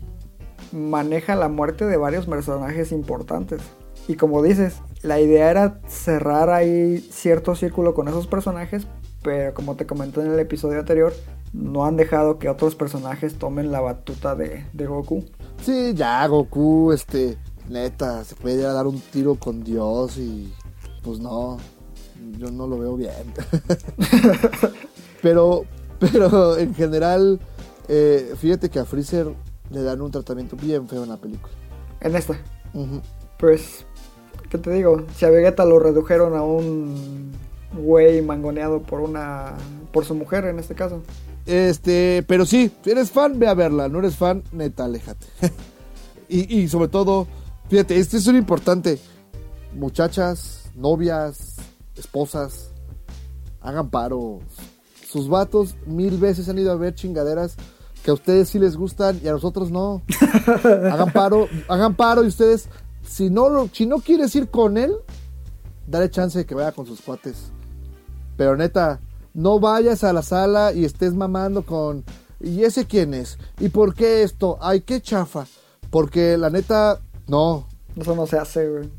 maneja 0.71 1.35
la 1.35 1.49
muerte 1.49 1.85
de 1.85 1.97
varios 1.97 2.25
personajes 2.27 2.91
importantes 2.91 3.61
y 4.07 4.15
como 4.15 4.41
dices, 4.43 4.75
la 5.03 5.19
idea 5.19 5.49
era 5.49 5.81
cerrar 5.87 6.49
ahí 6.49 6.99
cierto 7.11 7.55
círculo 7.55 7.93
con 7.93 8.07
esos 8.07 8.27
personajes, 8.27 8.87
pero 9.23 9.53
como 9.53 9.75
te 9.75 9.85
comenté 9.85 10.21
en 10.21 10.31
el 10.31 10.39
episodio 10.39 10.79
anterior, 10.79 11.13
no 11.53 11.85
han 11.85 11.97
dejado 11.97 12.39
que 12.39 12.49
otros 12.49 12.75
personajes 12.75 13.35
tomen 13.37 13.71
la 13.71 13.81
batuta 13.81 14.35
de, 14.35 14.65
de 14.73 14.85
Goku. 14.87 15.25
Sí, 15.61 15.93
ya, 15.93 16.25
Goku, 16.27 16.91
este, 16.91 17.37
neta, 17.69 18.23
se 18.23 18.35
puede 18.35 18.61
dar 18.61 18.87
un 18.87 18.99
tiro 18.99 19.35
con 19.35 19.63
Dios 19.63 20.17
y 20.17 20.53
pues 21.03 21.19
no, 21.19 21.57
yo 22.37 22.51
no 22.51 22.67
lo 22.67 22.77
veo 22.79 22.95
bien. 22.95 23.33
pero, 25.21 25.65
pero 25.99 26.57
en 26.57 26.73
general, 26.73 27.39
eh, 27.87 28.33
fíjate 28.37 28.69
que 28.69 28.79
a 28.79 28.85
Freezer 28.85 29.33
le 29.69 29.81
dan 29.83 30.01
un 30.01 30.11
tratamiento 30.11 30.55
bien 30.55 30.87
feo 30.87 31.03
en 31.03 31.09
la 31.09 31.17
película. 31.17 31.53
En 32.01 32.15
esta, 32.15 32.33
Ujú. 32.73 33.01
pues, 33.37 33.85
¿qué 34.51 34.57
te 34.57 34.71
digo? 34.71 35.05
Si 35.15 35.25
a 35.25 35.29
Vegeta 35.29 35.63
lo 35.65 35.79
redujeron 35.79 36.35
a 36.35 36.43
un 36.43 37.31
güey 37.73 38.21
mangoneado 38.21 38.81
por 38.81 38.99
una, 38.99 39.53
por 39.93 40.03
su 40.03 40.13
mujer 40.13 40.45
en 40.45 40.59
este 40.59 40.75
caso. 40.75 41.01
Este, 41.45 42.23
pero 42.27 42.45
sí, 42.45 42.69
si 42.83 42.91
eres 42.91 43.11
fan, 43.11 43.39
ve 43.39 43.47
a 43.47 43.53
verla. 43.53 43.87
No 43.87 43.99
eres 43.99 44.17
fan, 44.17 44.43
neta, 44.51 44.85
aléjate. 44.85 45.25
y, 46.29 46.59
y 46.59 46.67
sobre 46.67 46.89
todo, 46.89 47.27
fíjate, 47.69 47.97
este 47.97 48.17
es 48.17 48.27
un 48.27 48.35
importante. 48.35 48.99
Muchachas, 49.73 50.69
novias, 50.75 51.55
esposas, 51.95 52.71
hagan 53.61 53.89
paro. 53.89 54.39
Sus 55.07 55.29
vatos 55.29 55.75
mil 55.85 56.17
veces 56.17 56.49
han 56.49 56.59
ido 56.59 56.73
a 56.73 56.75
ver 56.75 56.93
chingaderas 56.93 57.55
que 58.03 58.11
a 58.11 58.13
ustedes 58.13 58.49
sí 58.49 58.59
les 58.59 58.75
gustan 58.75 59.19
y 59.23 59.27
a 59.27 59.31
nosotros 59.31 59.71
no. 59.71 60.01
hagan 60.63 61.11
paro, 61.11 61.47
hagan 61.67 61.95
paro 61.95 62.23
y 62.23 62.27
ustedes, 62.27 62.67
si 63.03 63.29
no, 63.29 63.69
si 63.71 63.85
no 63.85 63.99
quieres 63.99 64.35
ir 64.35 64.49
con 64.49 64.77
él, 64.77 64.93
dale 65.87 66.09
chance 66.09 66.37
de 66.37 66.45
que 66.45 66.55
vaya 66.55 66.71
con 66.71 66.85
sus 66.85 67.01
cuates. 67.01 67.51
Pero 68.37 68.55
neta, 68.55 68.99
no 69.33 69.59
vayas 69.59 70.03
a 70.03 70.13
la 70.13 70.21
sala 70.21 70.73
y 70.73 70.85
estés 70.85 71.13
mamando 71.13 71.65
con. 71.65 72.03
¿Y 72.39 72.63
ese 72.63 72.85
quién 72.85 73.13
es? 73.13 73.37
¿Y 73.59 73.69
por 73.69 73.93
qué 73.93 74.23
esto? 74.23 74.57
Ay, 74.61 74.81
qué 74.81 75.01
chafa. 75.01 75.45
Porque 75.89 76.37
la 76.37 76.49
neta, 76.49 76.99
no. 77.27 77.67
Eso 77.95 78.15
no 78.15 78.25
se 78.25 78.37
hace, 78.37 78.67
güey. 78.67 78.89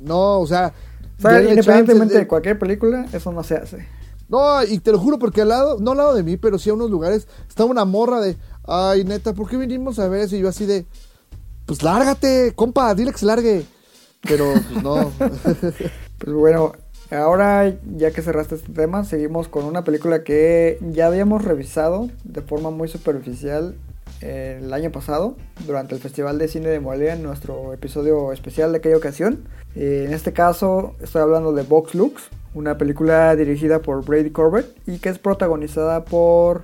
No, 0.00 0.40
o 0.40 0.46
sea. 0.46 0.72
O 1.18 1.22
sea, 1.22 1.32
denle 1.32 1.50
independientemente 1.50 2.14
chance 2.14 2.18
de 2.18 2.26
cualquier 2.26 2.58
película, 2.58 3.06
eso 3.12 3.30
no 3.30 3.42
se 3.42 3.56
hace. 3.56 3.86
No, 4.28 4.62
y 4.62 4.78
te 4.78 4.92
lo 4.92 4.98
juro, 4.98 5.18
porque 5.18 5.42
al 5.42 5.48
lado, 5.48 5.78
no 5.80 5.90
al 5.90 5.96
lado 5.98 6.14
de 6.14 6.22
mí, 6.22 6.36
pero 6.36 6.58
sí 6.58 6.70
a 6.70 6.74
unos 6.74 6.90
lugares, 6.90 7.26
está 7.48 7.64
una 7.64 7.84
morra 7.84 8.20
de. 8.20 8.36
Ay, 8.64 9.04
neta, 9.04 9.34
¿por 9.34 9.48
qué 9.48 9.56
vinimos 9.56 9.98
a 9.98 10.08
ver 10.08 10.20
eso? 10.22 10.36
Y 10.36 10.40
yo 10.40 10.48
así 10.48 10.66
de. 10.66 10.86
Pues 11.70 11.84
lárgate, 11.84 12.52
compa, 12.56 12.92
dile 12.96 13.12
que 13.12 13.18
se 13.18 13.26
largue. 13.26 13.62
Pero, 14.22 14.54
pues 14.54 14.82
no. 14.82 15.12
Pues 16.18 16.34
bueno, 16.34 16.72
ahora 17.12 17.72
ya 17.96 18.10
que 18.10 18.22
cerraste 18.22 18.56
este 18.56 18.72
tema, 18.72 19.04
seguimos 19.04 19.46
con 19.46 19.64
una 19.64 19.84
película 19.84 20.24
que 20.24 20.78
ya 20.90 21.06
habíamos 21.06 21.44
revisado 21.44 22.10
de 22.24 22.42
forma 22.42 22.70
muy 22.70 22.88
superficial 22.88 23.76
eh, 24.20 24.58
el 24.60 24.72
año 24.72 24.90
pasado 24.90 25.36
durante 25.64 25.94
el 25.94 26.00
Festival 26.00 26.38
de 26.38 26.48
Cine 26.48 26.70
de 26.70 26.80
Morelia 26.80 27.14
en 27.14 27.22
nuestro 27.22 27.72
episodio 27.72 28.32
especial 28.32 28.72
de 28.72 28.78
aquella 28.78 28.96
ocasión. 28.96 29.44
Eh, 29.76 30.06
en 30.08 30.12
este 30.12 30.32
caso 30.32 30.96
estoy 31.00 31.22
hablando 31.22 31.52
de 31.52 31.62
Vox 31.62 31.94
Lux, 31.94 32.30
una 32.52 32.78
película 32.78 33.36
dirigida 33.36 33.78
por 33.80 34.04
Brady 34.04 34.30
Corbett 34.30 34.66
y 34.88 34.98
que 34.98 35.08
es 35.08 35.20
protagonizada 35.20 36.04
por 36.04 36.62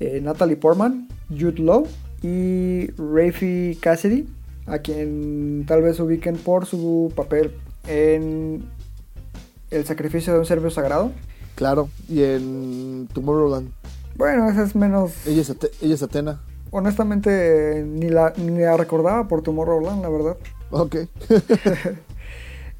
eh, 0.00 0.20
Natalie 0.22 0.56
Portman, 0.56 1.06
Jude 1.28 1.60
Law 1.60 1.86
y 2.22 2.90
Rafi 2.96 3.78
Cassidy, 3.80 4.26
a 4.68 4.78
quien 4.78 5.64
tal 5.66 5.82
vez 5.82 5.98
ubiquen 6.00 6.36
por 6.36 6.66
su 6.66 7.12
papel 7.16 7.52
en 7.86 8.64
El 9.70 9.84
sacrificio 9.84 10.32
de 10.32 10.38
un 10.40 10.46
servo 10.46 10.70
sagrado. 10.70 11.12
Claro, 11.54 11.88
y 12.08 12.22
en 12.22 13.08
Tomorrowland. 13.12 13.70
Bueno, 14.16 14.48
esa 14.48 14.62
es 14.64 14.74
menos... 14.76 15.12
Ella 15.26 15.42
es, 15.42 15.50
Ate- 15.50 15.70
ella 15.82 15.94
es 15.94 16.02
Atena. 16.02 16.40
Honestamente, 16.70 17.84
ni 17.86 18.08
la, 18.08 18.32
ni 18.36 18.58
la 18.60 18.76
recordaba 18.76 19.26
por 19.28 19.42
Tomorrowland, 19.42 20.02
la 20.02 20.08
verdad. 20.08 20.36
Ok. 20.70 20.96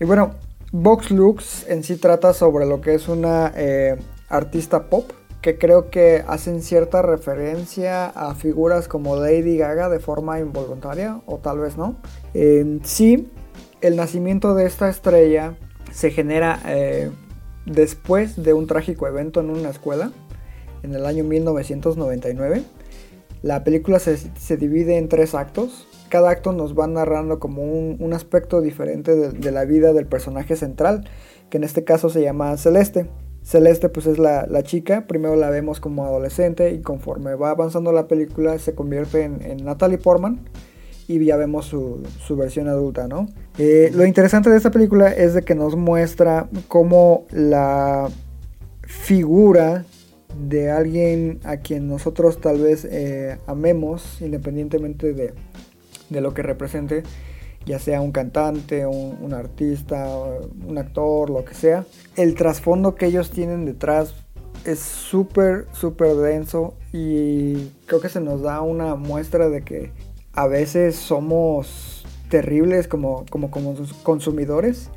Y 0.01 0.05
bueno, 0.05 0.35
Vox 0.71 1.11
Lux 1.11 1.67
en 1.69 1.83
sí 1.83 1.97
trata 1.97 2.33
sobre 2.33 2.67
lo 2.67 2.81
que 2.81 2.95
es 2.95 3.09
una 3.09 3.53
eh, 3.57 3.97
artista 4.29 4.85
pop 4.85 5.11
que 5.41 5.57
creo 5.57 5.91
que 5.91 6.25
hacen 6.27 6.63
cierta 6.63 7.03
referencia 7.03 8.07
a 8.07 8.35
figuras 8.35 8.89
como 8.89 9.17
Lady 9.17 9.57
Gaga 9.57 9.89
de 9.89 10.01
forma 10.01 10.41
involuntaria 10.41 11.21
o 11.27 11.39
tal 11.39 11.61
vez 11.61 11.77
no. 11.77 11.97
En 12.35 12.85
sí, 12.85 13.31
el 13.81 13.97
nacimiento 13.97 14.55
de 14.55 14.67
esta 14.67 14.89
estrella 14.89 15.57
se 15.93 16.11
genera 16.11 16.61
eh, 16.67 17.11
después 17.67 18.43
de 18.43 18.53
un 18.53 18.67
trágico 18.67 19.07
evento 19.07 19.41
en 19.41 19.51
una 19.51 19.71
escuela 19.71 20.11
en 20.83 20.95
el 20.95 21.07
año 21.07 21.23
1999. 21.25 22.63
La 23.43 23.63
película 23.63 24.01
se, 24.01 24.17
se 24.17 24.57
divide 24.57 24.99
en 24.99 25.09
tres 25.09 25.35
actos. 25.35 25.87
Cada 26.09 26.31
acto 26.31 26.53
nos 26.53 26.77
va 26.77 26.89
narrando 26.89 27.39
como 27.39 27.63
un, 27.63 27.97
un 28.01 28.13
aspecto 28.13 28.61
diferente 28.61 29.15
de, 29.15 29.31
de 29.31 29.53
la 29.53 29.65
vida 29.65 29.93
del 29.93 30.07
personaje 30.07 30.57
central, 30.57 31.09
que 31.49 31.59
en 31.59 31.65
este 31.65 31.85
caso 31.85 32.11
se 32.11 32.23
llama 32.23 32.57
Celeste. 32.57 33.09
Celeste 33.49 33.89
pues 33.89 34.07
es 34.07 34.19
la, 34.19 34.47
la 34.47 34.63
chica, 34.63 35.07
primero 35.07 35.35
la 35.35 35.49
vemos 35.49 35.81
como 35.81 36.05
adolescente 36.05 36.75
y 36.75 36.83
conforme 36.83 37.35
va 37.35 37.49
avanzando 37.49 37.93
la 37.93 38.07
película 38.07 38.59
se 38.59 38.75
convierte 38.75 39.23
en, 39.23 39.41
en 39.41 39.65
Natalie 39.65 39.97
Portman 39.97 40.41
y 41.07 41.25
ya 41.25 41.39
vemos 41.39 41.65
su, 41.65 42.03
su 42.27 42.37
versión 42.37 42.69
adulta, 42.69 43.09
¿no? 43.09 43.27
Eh, 43.57 43.91
lo 43.95 44.05
interesante 44.05 44.51
de 44.51 44.59
esta 44.59 44.71
película 44.71 45.11
es 45.11 45.33
de 45.33 45.41
que 45.41 45.55
nos 45.55 45.77
muestra 45.77 46.51
cómo 46.69 47.25
la 47.31 48.11
figura 48.83 49.87
de 50.47 50.71
alguien 50.71 51.41
a 51.45 51.57
quien 51.57 51.89
nosotros 51.89 52.43
tal 52.43 52.61
vez 52.61 52.85
eh, 52.85 53.39
amemos, 53.47 54.21
independientemente 54.21 55.15
de, 55.15 55.33
de 56.11 56.21
lo 56.21 56.35
que 56.35 56.43
represente, 56.43 57.03
ya 57.69 57.79
sea 57.79 58.01
un 58.01 58.13
cantante, 58.13 58.87
un, 58.87 59.35
artista, 59.35 60.09
un 60.67 60.79
actor, 60.79 61.29
lo 61.29 61.45
que 61.45 61.53
sea, 61.53 61.85
el 62.17 62.35
trasfondo 62.35 62.95
que 62.95 63.07
ellos 63.07 63.31
tienen 63.31 63.67
detrás 63.67 64.15
es 64.65 64.79
súper, 64.79 65.67
súper 65.73 66.17
denso 66.17 66.75
y 66.95 67.69
creo 67.85 68.01
que 68.01 68.09
se 68.09 68.21
nos 68.21 68.41
da 68.41 68.63
una 68.63 68.95
muestra 68.95 69.51
de 69.51 69.63
que 69.63 69.93
a 70.33 70.47
veces 70.47 70.97
somos 70.97 72.07
terribles 72.31 72.89
como, 72.89 73.27
como, 73.31 73.51
como 73.51 73.75
consumidores. 74.03 74.91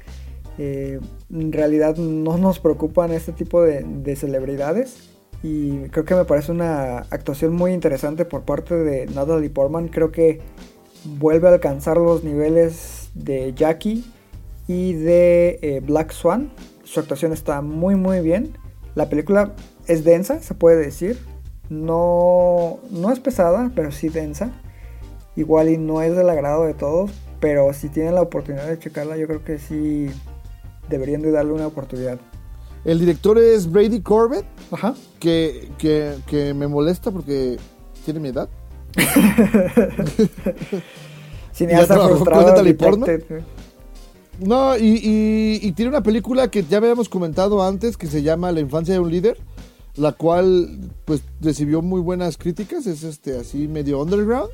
Eh, 0.57 0.99
en 1.29 1.51
realidad 1.51 1.97
no 1.97 2.37
nos 2.37 2.59
preocupan 2.59 3.11
este 3.11 3.33
tipo 3.33 3.61
de, 3.63 3.83
de 3.83 4.15
celebridades 4.15 5.09
y 5.43 5.89
creo 5.89 6.05
que 6.05 6.15
me 6.15 6.23
parece 6.23 6.51
una 6.51 6.99
actuación 7.09 7.53
muy 7.53 7.73
interesante 7.73 8.23
por 8.23 8.43
parte 8.43 8.75
de 8.75 9.07
Natalie 9.07 9.49
Portman. 9.49 9.89
Creo 9.89 10.11
que 10.11 10.39
vuelve 11.03 11.47
a 11.47 11.53
alcanzar 11.53 11.97
los 11.97 12.23
niveles 12.23 13.09
de 13.13 13.53
Jackie 13.53 14.03
y 14.67 14.93
de 14.93 15.59
eh, 15.61 15.81
Black 15.85 16.11
Swan. 16.11 16.51
Su 16.83 16.99
actuación 16.99 17.33
está 17.33 17.61
muy 17.61 17.95
muy 17.95 18.21
bien. 18.21 18.57
La 18.95 19.09
película 19.09 19.53
es 19.87 20.03
densa, 20.03 20.41
se 20.41 20.53
puede 20.53 20.77
decir. 20.77 21.17
No, 21.69 22.79
no 22.89 23.11
es 23.11 23.19
pesada, 23.19 23.71
pero 23.75 23.91
sí 23.91 24.09
densa. 24.09 24.51
Igual 25.35 25.69
y 25.69 25.77
no 25.77 26.01
es 26.01 26.15
del 26.15 26.29
agrado 26.29 26.65
de 26.65 26.73
todos, 26.73 27.11
pero 27.39 27.71
si 27.73 27.87
tienen 27.87 28.15
la 28.15 28.21
oportunidad 28.21 28.67
de 28.67 28.77
checarla, 28.77 29.15
yo 29.15 29.27
creo 29.27 29.43
que 29.45 29.57
sí 29.57 30.09
deberían 30.89 31.21
de 31.21 31.31
darle 31.31 31.53
una 31.53 31.67
oportunidad. 31.67 32.19
El 32.83 32.99
director 32.99 33.37
es 33.37 33.71
Brady 33.71 34.01
Corbett, 34.01 34.45
Ajá. 34.71 34.95
que, 35.19 35.71
que, 35.77 36.15
que 36.27 36.53
me 36.53 36.67
molesta 36.67 37.11
porque 37.11 37.57
tiene 38.03 38.19
mi 38.19 38.29
edad. 38.29 38.49
Cineasta 41.53 41.95
frustrado, 42.07 42.41
Portman? 42.75 43.09
detected. 43.09 43.41
No, 44.39 44.75
y, 44.77 44.87
y- 45.03 45.59
y 45.61 45.71
tiene 45.73 45.89
una 45.89 46.01
película 46.01 46.49
que 46.49 46.63
ya 46.63 46.77
habíamos 46.77 47.09
comentado 47.09 47.61
antes 47.63 47.97
que 47.97 48.07
se 48.07 48.23
llama 48.23 48.51
La 48.51 48.59
infancia 48.59 48.93
de 48.93 48.99
un 48.99 49.11
líder, 49.11 49.37
la 49.95 50.13
cual 50.13 50.79
pues 51.05 51.21
recibió 51.41 51.81
muy 51.81 52.01
buenas 52.01 52.37
críticas, 52.37 52.87
es 52.87 53.03
este 53.03 53.37
así 53.37 53.67
medio 53.67 54.01
underground. 54.01 54.49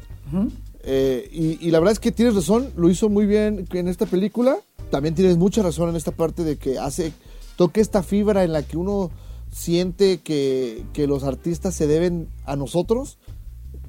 Eh, 0.83 1.29
y, 1.31 1.65
y 1.65 1.71
la 1.71 1.79
verdad 1.79 1.93
es 1.93 1.99
que 1.99 2.11
tienes 2.11 2.35
razón, 2.35 2.69
lo 2.75 2.89
hizo 2.89 3.07
muy 3.09 3.25
bien 3.25 3.65
en 3.71 3.87
esta 3.87 4.05
película. 4.05 4.57
También 4.89 5.15
tienes 5.15 5.37
mucha 5.37 5.61
razón 5.61 5.89
en 5.89 5.95
esta 5.95 6.11
parte 6.11 6.43
de 6.43 6.57
que 6.57 6.79
hace, 6.79 7.13
toque 7.55 7.79
esta 7.81 8.03
fibra 8.03 8.43
en 8.43 8.51
la 8.53 8.63
que 8.63 8.77
uno 8.77 9.11
siente 9.51 10.19
que, 10.19 10.83
que 10.93 11.07
los 11.07 11.23
artistas 11.23 11.75
se 11.75 11.87
deben 11.87 12.27
a 12.45 12.55
nosotros, 12.55 13.17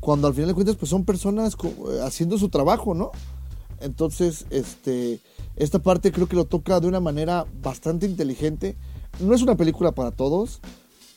cuando 0.09 0.27
al 0.27 0.33
final 0.33 0.49
de 0.49 0.55
cuentas 0.55 0.77
pues 0.77 0.89
son 0.89 1.05
personas 1.05 1.55
eh, 1.63 2.01
haciendo 2.03 2.39
su 2.39 2.49
trabajo, 2.49 2.95
¿no? 2.95 3.11
Entonces, 3.79 4.47
este, 4.49 5.21
esta 5.55 5.81
parte 5.81 6.13
creo 6.13 6.27
que 6.27 6.35
lo 6.35 6.47
toca 6.47 6.81
de 6.81 6.87
una 6.87 6.99
manera 6.99 7.45
bastante 7.61 8.07
inteligente. 8.07 8.75
No 9.21 9.35
es 9.35 9.43
una 9.43 9.55
película 9.59 9.93
para 9.93 10.11
todos. 10.11 10.63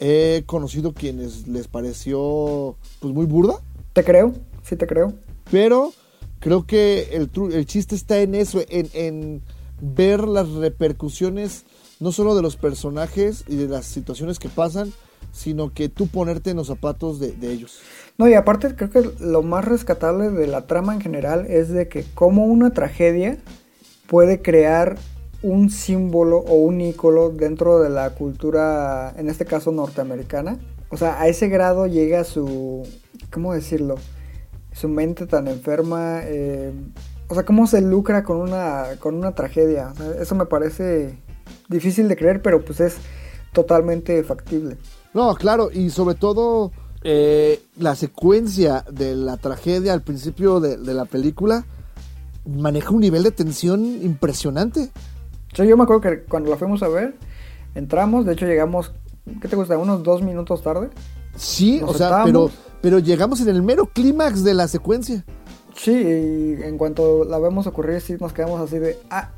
He 0.01 0.43
conocido 0.45 0.93
quienes 0.93 1.47
les 1.47 1.69
pareció 1.69 2.75
pues 2.99 3.13
muy 3.13 3.25
burda. 3.25 3.61
Te 3.93 4.03
creo, 4.03 4.33
sí 4.61 4.75
te 4.75 4.87
creo. 4.87 5.13
Pero 5.49 5.93
creo 6.41 6.65
que 6.65 7.11
el, 7.13 7.31
el 7.53 7.65
chiste 7.65 7.95
está 7.95 8.19
en 8.19 8.35
eso, 8.35 8.59
en, 8.67 8.89
en 8.91 9.41
ver 9.79 10.27
las 10.27 10.49
repercusiones 10.49 11.63
no 12.01 12.11
solo 12.11 12.35
de 12.35 12.41
los 12.41 12.57
personajes 12.57 13.45
y 13.47 13.55
de 13.55 13.69
las 13.69 13.85
situaciones 13.85 14.37
que 14.37 14.49
pasan, 14.49 14.91
sino 15.31 15.73
que 15.73 15.89
tú 15.89 16.07
ponerte 16.07 16.51
en 16.51 16.57
los 16.57 16.67
zapatos 16.67 17.19
de, 17.19 17.35
ellos. 17.41 17.79
No, 18.17 18.27
y 18.27 18.33
aparte 18.33 18.75
creo 18.75 18.89
que 18.89 19.11
lo 19.19 19.43
más 19.43 19.65
rescatable 19.65 20.29
de 20.29 20.47
la 20.47 20.67
trama 20.67 20.93
en 20.93 21.01
general 21.01 21.45
es 21.47 21.69
de 21.69 21.87
que 21.87 22.05
como 22.13 22.45
una 22.45 22.71
tragedia 22.71 23.37
puede 24.07 24.41
crear 24.41 24.97
un 25.41 25.69
símbolo 25.69 26.39
o 26.39 26.55
un 26.55 26.81
ícono 26.81 27.29
dentro 27.29 27.79
de 27.79 27.89
la 27.89 28.11
cultura, 28.11 29.13
en 29.17 29.29
este 29.29 29.45
caso 29.45 29.71
norteamericana. 29.71 30.59
O 30.89 30.97
sea, 30.97 31.19
a 31.21 31.27
ese 31.27 31.47
grado 31.47 31.87
llega 31.87 32.23
su, 32.23 32.87
¿cómo 33.31 33.53
decirlo? 33.53 33.95
Su 34.73 34.89
mente 34.89 35.25
tan 35.25 35.47
enferma. 35.47 36.21
eh, 36.25 36.73
o 37.31 37.33
sea, 37.33 37.43
cómo 37.43 37.65
se 37.65 37.79
lucra 37.79 38.23
con 38.23 38.37
una, 38.37 38.97
con 38.99 39.15
una 39.15 39.33
tragedia. 39.33 39.93
Eso 40.19 40.35
me 40.35 40.45
parece 40.45 41.17
difícil 41.69 42.09
de 42.09 42.17
creer, 42.17 42.41
pero 42.41 42.65
pues 42.65 42.81
es 42.81 42.97
totalmente 43.53 44.21
factible. 44.25 44.75
No, 45.13 45.35
claro, 45.35 45.69
y 45.71 45.89
sobre 45.89 46.15
todo 46.15 46.71
eh, 47.03 47.61
la 47.77 47.95
secuencia 47.95 48.85
de 48.91 49.15
la 49.15 49.37
tragedia 49.37 49.93
al 49.93 50.01
principio 50.01 50.59
de, 50.59 50.77
de 50.77 50.93
la 50.93 51.05
película 51.05 51.65
maneja 52.45 52.91
un 52.91 53.01
nivel 53.01 53.23
de 53.23 53.31
tensión 53.31 53.83
impresionante. 53.85 54.91
Sea, 55.53 55.65
yo 55.65 55.75
me 55.77 55.83
acuerdo 55.83 56.01
que 56.01 56.23
cuando 56.23 56.49
la 56.49 56.57
fuimos 56.57 56.81
a 56.83 56.87
ver, 56.87 57.15
entramos, 57.75 58.25
de 58.25 58.33
hecho 58.33 58.45
llegamos, 58.45 58.91
¿qué 59.41 59.47
te 59.47 59.55
gusta? 59.55 59.77
Unos 59.77 60.03
dos 60.03 60.21
minutos 60.21 60.61
tarde. 60.61 60.89
Sí, 61.35 61.79
Nos 61.81 61.91
o 61.91 61.97
sea, 61.97 62.23
pero, 62.23 62.49
pero 62.81 62.99
llegamos 62.99 63.41
en 63.41 63.49
el 63.49 63.61
mero 63.61 63.87
clímax 63.87 64.43
de 64.43 64.53
la 64.53 64.67
secuencia. 64.67 65.25
Sí, 65.75 65.91
y 65.91 66.63
en 66.63 66.77
cuanto 66.77 67.23
la 67.23 67.39
vemos 67.39 67.67
ocurrir, 67.67 68.01
sí 68.01 68.15
nos 68.19 68.33
quedamos 68.33 68.59
así 68.61 68.77
de, 68.79 68.97
ah, 69.09 69.29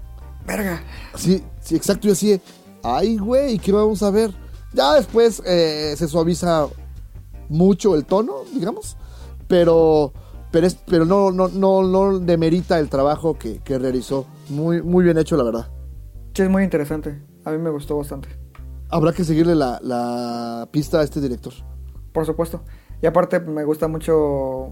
verga. 0.45 0.83
Sí, 1.15 1.43
sí, 1.61 1.75
exacto. 1.75 2.07
Yo 2.07 2.13
así, 2.13 2.39
ay, 2.83 3.17
güey, 3.17 3.59
¿qué 3.59 3.71
vamos 3.71 4.01
a 4.03 4.11
ver? 4.11 4.31
Ya 4.73 4.93
después 4.95 5.41
eh, 5.45 5.93
se 5.97 6.07
suaviza 6.07 6.67
mucho 7.49 7.95
el 7.95 8.05
tono, 8.05 8.37
digamos, 8.53 8.97
pero, 9.47 10.13
pero, 10.51 10.67
es, 10.67 10.75
pero 10.75 11.05
no, 11.05 11.31
no, 11.31 11.47
no, 11.49 11.83
no 11.83 12.19
demerita 12.19 12.79
el 12.79 12.89
trabajo 12.89 13.37
que, 13.37 13.59
que 13.59 13.77
realizó. 13.77 14.25
Muy, 14.49 14.81
muy 14.81 15.03
bien 15.03 15.17
hecho, 15.17 15.37
la 15.37 15.43
verdad. 15.43 15.67
Sí, 16.33 16.41
es 16.43 16.49
muy 16.49 16.63
interesante. 16.63 17.21
A 17.45 17.51
mí 17.51 17.57
me 17.59 17.69
gustó 17.69 17.97
bastante. 17.97 18.29
Habrá 18.89 19.11
que 19.13 19.23
seguirle 19.23 19.55
la, 19.55 19.79
la 19.83 20.67
pista 20.71 20.99
a 20.99 21.03
este 21.03 21.21
director. 21.21 21.53
Por 22.11 22.25
supuesto. 22.25 22.63
Y 23.01 23.05
aparte 23.05 23.39
me 23.39 23.63
gusta 23.65 23.87
mucho 23.87 24.71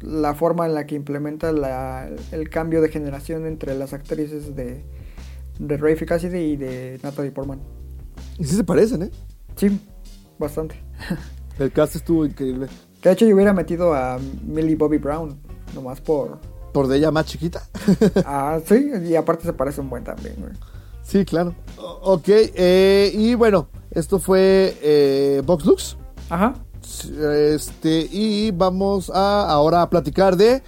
la 0.00 0.34
forma 0.34 0.66
en 0.66 0.74
la 0.74 0.84
que 0.86 0.94
implementa 0.96 1.52
la- 1.52 2.08
el 2.32 2.50
cambio 2.50 2.82
de 2.82 2.88
generación 2.88 3.46
entre 3.46 3.74
las 3.76 3.92
actrices 3.92 4.54
de 4.56 4.84
de 5.58 5.76
Rafe 5.76 6.06
Cassidy 6.06 6.38
y 6.38 6.56
de 6.56 6.98
Natalie 7.02 7.30
Portman. 7.30 7.60
Y 8.38 8.44
sí 8.44 8.56
se 8.56 8.64
parecen, 8.64 9.02
¿eh? 9.04 9.10
Sí, 9.56 9.78
bastante. 10.38 10.76
El 11.58 11.70
cast 11.72 11.96
estuvo 11.96 12.24
increíble. 12.24 12.66
Que 13.00 13.08
de 13.10 13.12
hecho 13.14 13.26
yo 13.26 13.34
hubiera 13.34 13.52
metido 13.52 13.94
a 13.94 14.18
Millie 14.44 14.76
Bobby 14.76 14.98
Brown, 14.98 15.38
nomás 15.74 16.00
por... 16.00 16.38
Por 16.72 16.88
de 16.88 16.96
ella 16.96 17.10
más 17.10 17.26
chiquita. 17.26 17.62
Ah, 18.24 18.58
sí, 18.66 18.90
y 19.04 19.14
aparte 19.16 19.44
se 19.44 19.52
parece 19.52 19.80
un 19.82 19.90
buen 19.90 20.04
también, 20.04 20.36
güey. 20.38 20.52
sí, 21.02 21.24
claro. 21.24 21.54
O- 21.76 22.14
ok, 22.14 22.24
eh, 22.28 23.12
y 23.14 23.34
bueno, 23.34 23.68
esto 23.90 24.18
fue 24.18 24.76
eh, 24.82 25.42
Vox 25.44 25.64
Lux. 25.66 25.96
Ajá. 26.30 26.54
Este, 27.54 28.08
y 28.10 28.50
vamos 28.52 29.10
a 29.10 29.46
ahora 29.50 29.82
a 29.82 29.90
platicar 29.90 30.36
de 30.36 30.62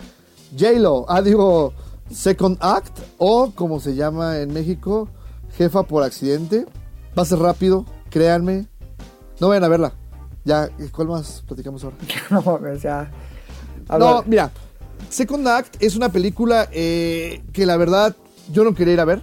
J-Lo. 0.58 1.06
Ah, 1.08 1.22
digo, 1.22 1.72
Second 2.10 2.58
Act, 2.60 2.98
o 3.18 3.52
como 3.54 3.80
se 3.80 3.94
llama 3.94 4.40
en 4.40 4.52
México, 4.52 5.08
Jefa 5.56 5.82
por 5.84 6.02
Accidente. 6.02 6.66
Va 7.16 7.22
a 7.22 7.26
ser 7.26 7.38
rápido, 7.38 7.86
créanme. 8.10 8.66
No 9.40 9.48
vayan 9.48 9.64
a 9.64 9.68
verla. 9.68 9.92
Ya, 10.44 10.68
¿cuál 10.92 11.08
más 11.08 11.42
platicamos 11.46 11.84
ahora? 11.84 11.96
no 12.30 12.42
mames, 12.42 12.82
ya. 12.82 13.10
A 13.88 13.98
No, 13.98 14.22
mira, 14.26 14.50
Second 15.08 15.46
Act 15.46 15.76
es 15.80 15.96
una 15.96 16.08
película 16.10 16.68
eh, 16.72 17.42
que 17.52 17.66
la 17.66 17.76
verdad 17.76 18.16
yo 18.52 18.64
no 18.64 18.74
quería 18.74 18.94
ir 18.94 19.00
a 19.00 19.04
ver. 19.04 19.22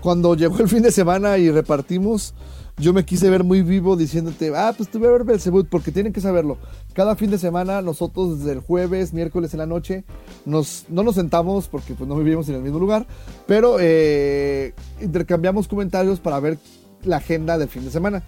Cuando 0.00 0.34
llegó 0.34 0.58
el 0.58 0.68
fin 0.68 0.82
de 0.82 0.90
semana 0.90 1.38
y 1.38 1.50
repartimos, 1.50 2.34
yo 2.78 2.92
me 2.92 3.04
quise 3.04 3.30
ver 3.30 3.44
muy 3.44 3.62
vivo 3.62 3.96
diciéndote, 3.96 4.52
ah, 4.56 4.74
pues 4.76 4.88
te 4.88 4.98
voy 4.98 5.08
a 5.08 5.12
ver 5.12 5.24
Belzebut, 5.24 5.68
porque 5.68 5.92
tienen 5.92 6.12
que 6.12 6.20
saberlo. 6.20 6.58
Cada 6.94 7.14
fin 7.16 7.30
de 7.30 7.38
semana, 7.38 7.82
nosotros 7.82 8.38
desde 8.38 8.52
el 8.52 8.60
jueves, 8.60 9.12
miércoles 9.12 9.52
en 9.54 9.58
la 9.58 9.66
noche, 9.66 10.04
nos, 10.44 10.86
no 10.88 11.02
nos 11.02 11.14
sentamos 11.14 11.68
porque 11.68 11.94
pues, 11.94 12.08
no 12.08 12.16
vivimos 12.16 12.48
en 12.48 12.56
el 12.56 12.62
mismo 12.62 12.78
lugar, 12.78 13.06
pero 13.46 13.76
eh, 13.78 14.74
intercambiamos 15.00 15.68
comentarios 15.68 16.18
para 16.18 16.40
ver 16.40 16.58
la 17.04 17.18
agenda 17.18 17.58
del 17.58 17.68
fin 17.68 17.84
de 17.84 17.90
semana. 17.90 18.22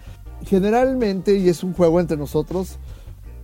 Generalmente, 0.45 1.37
y 1.37 1.49
es 1.49 1.63
un 1.63 1.73
juego 1.73 1.99
entre 1.99 2.17
nosotros, 2.17 2.77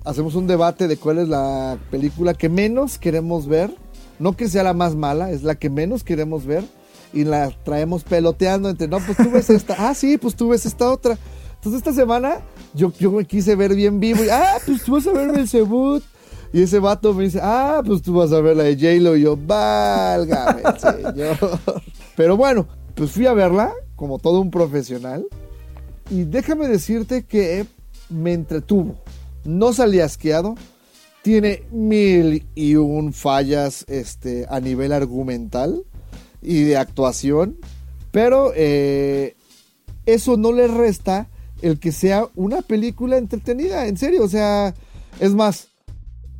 hacemos 0.05 0.35
un 0.35 0.47
debate 0.47 0.87
de 0.87 0.97
cuál 0.97 1.19
es 1.19 1.27
la 1.27 1.77
película 1.89 2.33
que 2.33 2.49
menos 2.49 2.97
queremos 2.97 3.47
ver. 3.47 3.73
No 4.19 4.37
que 4.37 4.49
sea 4.49 4.63
la 4.63 4.73
más 4.73 4.95
mala, 4.95 5.31
es 5.31 5.43
la 5.43 5.55
que 5.55 5.69
menos 5.69 6.03
queremos 6.03 6.45
ver. 6.45 6.63
Y 7.13 7.23
la 7.23 7.51
traemos 7.63 8.03
peloteando 8.03 8.69
entre, 8.69 8.87
no, 8.87 8.99
pues 8.99 9.17
tú 9.17 9.31
ves 9.31 9.49
esta. 9.49 9.75
Ah, 9.89 9.93
sí, 9.93 10.17
pues 10.17 10.35
tú 10.35 10.49
ves 10.49 10.65
esta 10.65 10.91
otra. 10.91 11.17
Entonces 11.55 11.79
esta 11.79 11.93
semana 11.93 12.37
yo, 12.73 12.91
yo 12.99 13.11
me 13.11 13.25
quise 13.25 13.55
ver 13.55 13.75
bien 13.75 13.99
vivo. 13.99 14.23
Y, 14.23 14.29
ah, 14.29 14.57
pues 14.65 14.83
tú 14.83 14.93
vas 14.93 15.07
a 15.07 15.11
ver 15.11 15.31
Belzebut. 15.31 16.03
Y 16.53 16.63
ese 16.63 16.79
vato 16.79 17.13
me 17.13 17.23
dice, 17.23 17.39
ah, 17.41 17.81
pues 17.85 18.01
tú 18.01 18.13
vas 18.13 18.31
a 18.33 18.41
ver 18.41 18.57
la 18.57 18.63
de 18.63 18.75
J-Lo. 18.75 19.15
Y 19.15 19.21
yo, 19.21 19.37
válgame, 19.37 20.61
señor. 20.77 21.37
Pero 22.15 22.35
bueno, 22.35 22.67
pues 22.93 23.11
fui 23.11 23.25
a 23.25 23.33
verla 23.33 23.71
como 24.01 24.17
todo 24.17 24.41
un 24.41 24.49
profesional. 24.49 25.27
Y 26.09 26.23
déjame 26.23 26.67
decirte 26.67 27.21
que 27.21 27.67
me 28.09 28.33
entretuvo. 28.33 28.95
No 29.45 29.73
salí 29.73 29.99
asqueado. 29.99 30.55
Tiene 31.21 31.65
mil 31.69 32.43
y 32.55 32.77
un 32.77 33.13
fallas 33.13 33.85
este, 33.87 34.47
a 34.49 34.59
nivel 34.59 34.91
argumental 34.91 35.83
y 36.41 36.63
de 36.63 36.77
actuación. 36.77 37.57
Pero 38.09 38.53
eh, 38.55 39.35
eso 40.07 40.35
no 40.35 40.51
le 40.51 40.67
resta 40.67 41.29
el 41.61 41.79
que 41.79 41.91
sea 41.91 42.27
una 42.33 42.63
película 42.63 43.17
entretenida. 43.17 43.85
En 43.85 43.97
serio, 43.97 44.23
o 44.23 44.29
sea, 44.29 44.73
es 45.19 45.35
más, 45.35 45.67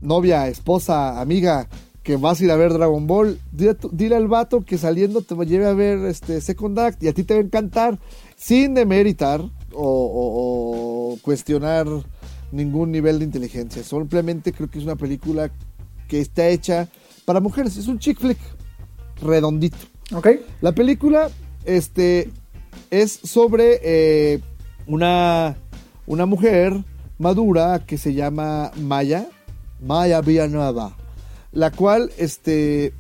novia, 0.02 0.48
esposa, 0.48 1.22
amiga, 1.22 1.70
que 2.04 2.16
vas 2.18 2.42
a 2.42 2.44
ir 2.46 2.52
a 2.52 2.56
ver 2.56 2.74
Dragon 2.74 3.06
Ball, 3.06 3.40
dile, 3.52 4.16
al 4.16 4.28
vato 4.28 4.62
que 4.62 4.78
saliendo 4.78 5.22
te 5.22 5.36
lleve 5.46 5.68
a 5.68 5.74
ver 5.74 6.00
este 6.06 6.42
Second 6.42 6.78
Act 6.80 7.04
y 7.04 7.08
a 7.08 7.14
ti 7.14 7.24
te 7.24 7.36
va 7.36 7.40
a 7.40 7.44
encantar, 7.44 8.00
sin 8.36 8.74
demeritar 8.74 9.42
o, 9.42 9.50
o- 9.74 11.14
o 11.14 11.18
cuestionar 11.22 11.86
ningún 12.52 12.92
nivel 12.92 13.20
de 13.20 13.26
inteligencia. 13.26 13.84
Simplemente 13.84 14.52
creo 14.52 14.70
que 14.70 14.80
es 14.80 14.84
una 14.84 14.96
película 14.96 15.52
que 16.08 16.20
está 16.20 16.48
hecha 16.48 16.90
para 17.26 17.40
mujeres. 17.40 17.78
Es 17.78 17.88
un 17.88 18.00
chick 18.00 18.20
flick 18.20 18.40
redondito. 19.22 19.78
ok. 20.14 20.28
La 20.62 20.72
película 20.74 21.30
este, 21.66 22.30
es 22.90 23.12
sobre 23.24 23.80
eh, 23.84 24.40
una, 24.88 25.56
una 26.08 26.26
mujer 26.26 26.84
madura 27.20 27.86
que 27.86 27.98
se 27.98 28.14
llama 28.16 28.72
Maya, 28.82 29.28
Maya 29.80 30.20
Villanueva, 30.22 30.98
la 31.52 31.72
cual 31.72 32.12
este, 32.18 32.94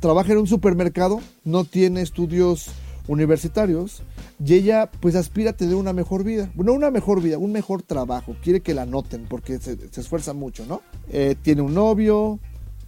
trabaja 0.00 0.32
en 0.32 0.38
un 0.38 0.46
supermercado, 0.46 1.20
no 1.44 1.64
tiene 1.64 2.02
estudios 2.02 2.70
universitarios 3.08 4.02
y 4.44 4.54
ella 4.54 4.90
pues 5.00 5.14
aspira 5.14 5.50
a 5.50 5.56
tener 5.56 5.76
una 5.76 5.92
mejor 5.92 6.24
vida, 6.24 6.50
no 6.54 6.72
una 6.72 6.90
mejor 6.90 7.22
vida, 7.22 7.38
un 7.38 7.52
mejor 7.52 7.82
trabajo, 7.82 8.36
quiere 8.42 8.60
que 8.60 8.74
la 8.74 8.86
noten 8.86 9.26
porque 9.28 9.58
se, 9.58 9.78
esfuerza 9.96 10.32
mucho, 10.32 10.66
¿no? 10.66 10.82
Eh, 11.08 11.36
tiene 11.40 11.62
un 11.62 11.74
novio, 11.74 12.38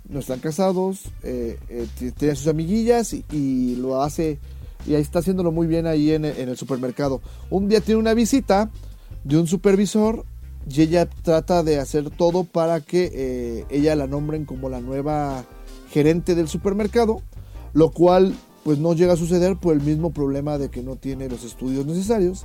no 0.08 0.20
están 0.20 0.40
casados, 0.40 1.04
eh, 1.22 1.58
eh, 1.68 1.86
tiene 2.16 2.34
sus 2.34 2.48
amiguillas 2.48 3.14
y, 3.14 3.76
lo 3.76 4.02
hace, 4.02 4.38
y 4.86 4.94
ahí 4.94 5.02
está 5.02 5.20
haciéndolo 5.20 5.52
muy 5.52 5.66
bien 5.66 5.86
ahí 5.86 6.12
en 6.12 6.24
el 6.24 6.56
supermercado. 6.56 7.20
Un 7.50 7.68
día 7.68 7.80
tiene 7.80 8.00
una 8.00 8.14
visita 8.14 8.70
de 9.24 9.38
un 9.38 9.46
supervisor 9.46 10.24
y 10.68 10.82
ella 10.82 11.08
trata 11.08 11.62
de 11.62 11.78
hacer 11.78 12.10
todo 12.10 12.44
para 12.44 12.80
que 12.80 13.10
eh, 13.12 13.64
ella 13.70 13.96
la 13.96 14.06
nombren 14.06 14.44
como 14.44 14.68
la 14.68 14.80
nueva 14.80 15.44
gerente 15.90 16.34
del 16.34 16.48
supermercado, 16.48 17.22
lo 17.72 17.90
cual 17.90 18.34
pues 18.64 18.78
no 18.78 18.92
llega 18.92 19.14
a 19.14 19.16
suceder 19.16 19.56
por 19.56 19.74
el 19.74 19.80
mismo 19.80 20.10
problema 20.12 20.58
de 20.58 20.68
que 20.68 20.82
no 20.82 20.96
tiene 20.96 21.28
los 21.28 21.44
estudios 21.44 21.86
necesarios, 21.86 22.44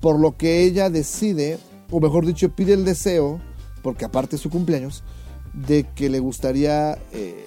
por 0.00 0.18
lo 0.18 0.36
que 0.36 0.64
ella 0.64 0.88
decide, 0.88 1.58
o 1.90 2.00
mejor 2.00 2.24
dicho, 2.24 2.48
pide 2.54 2.72
el 2.72 2.84
deseo, 2.84 3.40
porque 3.82 4.04
aparte 4.04 4.36
es 4.36 4.42
su 4.42 4.48
cumpleaños, 4.48 5.04
de 5.52 5.84
que 5.94 6.08
le 6.08 6.20
gustaría 6.20 6.98
eh, 7.12 7.46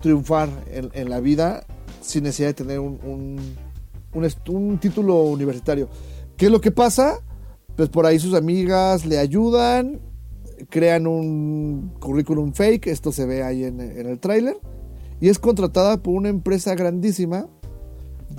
triunfar 0.00 0.48
en, 0.70 1.10
la 1.10 1.18
vida 1.18 1.66
sin 2.00 2.22
necesidad 2.24 2.50
de 2.50 2.54
tener 2.54 2.78
un, 2.78 3.40
un 4.12 4.78
título 4.78 5.22
universitario. 5.24 5.88
¿Qué 6.36 6.46
es 6.46 6.52
lo 6.52 6.60
que 6.60 6.70
pasa? 6.70 7.18
Pues 7.76 7.88
por 7.90 8.06
ahí 8.06 8.18
sus 8.18 8.34
amigas 8.34 9.04
le 9.04 9.18
ayudan, 9.18 10.00
crean 10.70 11.06
un 11.06 11.92
currículum 12.00 12.52
fake, 12.52 12.86
esto 12.86 13.12
se 13.12 13.26
ve 13.26 13.42
ahí 13.42 13.64
en, 13.64 13.80
el 13.80 14.18
tráiler, 14.18 14.56
y 15.20 15.28
es 15.28 15.38
contratada 15.38 16.02
por 16.02 16.14
una 16.14 16.30
empresa 16.30 16.74
grandísima 16.74 17.46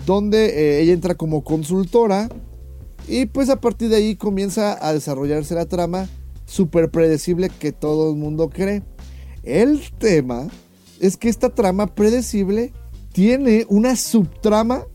donde 0.06 0.48
eh, 0.48 0.82
ella 0.82 0.94
entra 0.94 1.16
como 1.16 1.44
consultora 1.44 2.30
y 3.08 3.26
pues 3.28 3.50
a 3.50 3.62
partir 3.62 3.90
de 3.90 3.96
ahí 3.96 4.16
comienza 4.16 4.78
a 4.86 4.94
desarrollarse 4.94 5.56
la 5.56 5.66
trama 5.66 6.10
súper 6.46 6.90
predecible 6.90 7.50
que 7.50 7.72
todo 7.72 8.12
el 8.12 8.18
mundo 8.18 8.50
cree. 8.50 8.84
El 9.44 9.82
tema 9.98 10.48
es 11.00 11.16
que 11.16 11.30
esta 11.30 11.50
trama 11.50 11.88
predecible 11.88 12.74
tiene 13.14 13.66
una 13.70 13.96
subtrama 13.96 14.86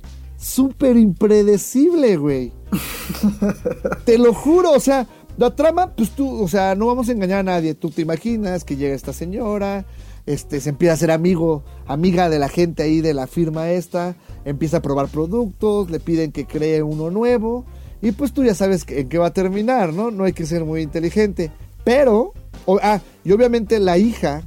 súper 0.43 0.97
impredecible, 0.97 2.17
güey. 2.17 2.53
Te 4.05 4.19
lo 4.19 4.35
juro, 4.35 4.73
o 4.73 4.81
sea, 4.81 5.07
la 5.37 5.55
trama, 5.55 5.93
pues 5.95 6.11
tú, 6.11 6.43
o 6.43 6.49
sea, 6.49 6.75
no 6.75 6.87
vamos 6.87 7.09
a 7.09 7.13
engañar 7.13 7.41
a 7.41 7.43
nadie. 7.45 7.75
Tú 7.75 7.91
te 7.91 8.03
imaginas 8.03 8.65
que 8.65 8.77
llega 8.77 8.95
esta 8.95 9.13
señora, 9.13 9.85
este, 10.27 10.61
se 10.61 10.71
empieza 10.71 10.95
a 10.95 10.97
ser 10.99 11.11
amigo, 11.11 11.65
amiga 11.87 12.29
de 12.29 12.39
la 12.39 12.49
gente 12.49 12.83
ahí 12.83 13.01
de 13.01 13.15
la 13.15 13.27
firma 13.27 13.71
esta, 13.71 14.17
empieza 14.45 14.79
a 14.79 14.83
probar 14.83 15.09
productos, 15.09 15.91
le 15.91 16.01
piden 16.01 16.33
que 16.33 16.47
cree 16.47 16.83
uno 16.83 17.11
nuevo, 17.11 17.65
y 18.01 18.13
pues 18.13 18.33
tú 18.33 18.45
ya 18.45 18.55
sabes 18.55 18.85
en 18.89 19.09
qué 19.09 19.19
va 19.19 19.29
a 19.29 19.33
terminar, 19.33 19.93
¿no? 19.93 20.11
No 20.11 20.25
hay 20.25 20.33
que 20.33 20.47
ser 20.47 20.65
muy 20.65 20.83
inteligente. 20.83 21.51
Pero, 21.85 22.33
o- 22.67 22.79
ah, 22.83 23.01
y 23.25 23.33
obviamente 23.33 23.79
la 23.79 23.97
hija 23.99 24.43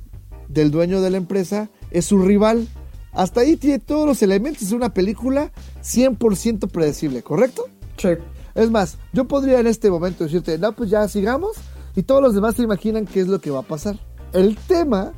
del 0.50 0.72
dueño 0.72 1.02
de 1.02 1.10
la 1.10 1.18
empresa 1.18 1.70
es 1.92 2.06
su 2.06 2.22
rival. 2.22 2.68
Hasta 3.16 3.42
ahí 3.42 3.56
tiene 3.56 3.80
todos 3.80 4.06
los 4.06 4.22
elementos 4.22 4.70
de 4.70 4.76
una 4.76 4.94
película 4.94 5.52
100% 5.82 6.70
predecible, 6.70 7.24
¿correcto? 7.24 7.66
Sí. 7.98 8.10
Es 8.54 8.70
más, 8.70 8.98
yo 9.14 9.26
podría 9.26 9.60
en 9.60 9.68
este 9.68 9.90
momento 9.90 10.26
decirte, 10.26 10.58
no, 10.58 10.74
pues 10.74 10.90
ya 10.90 11.08
sigamos, 11.08 11.58
y 11.96 12.04
todos 12.04 12.22
los 12.22 12.36
demás 12.36 12.56
se 12.56 12.64
imaginan 12.64 13.06
qué 13.06 13.22
es 13.22 13.28
lo 13.28 13.40
que 13.40 13.52
va 13.52 13.60
a 13.60 13.68
pasar. 13.68 13.98
El 14.34 14.58
tema 14.58 15.14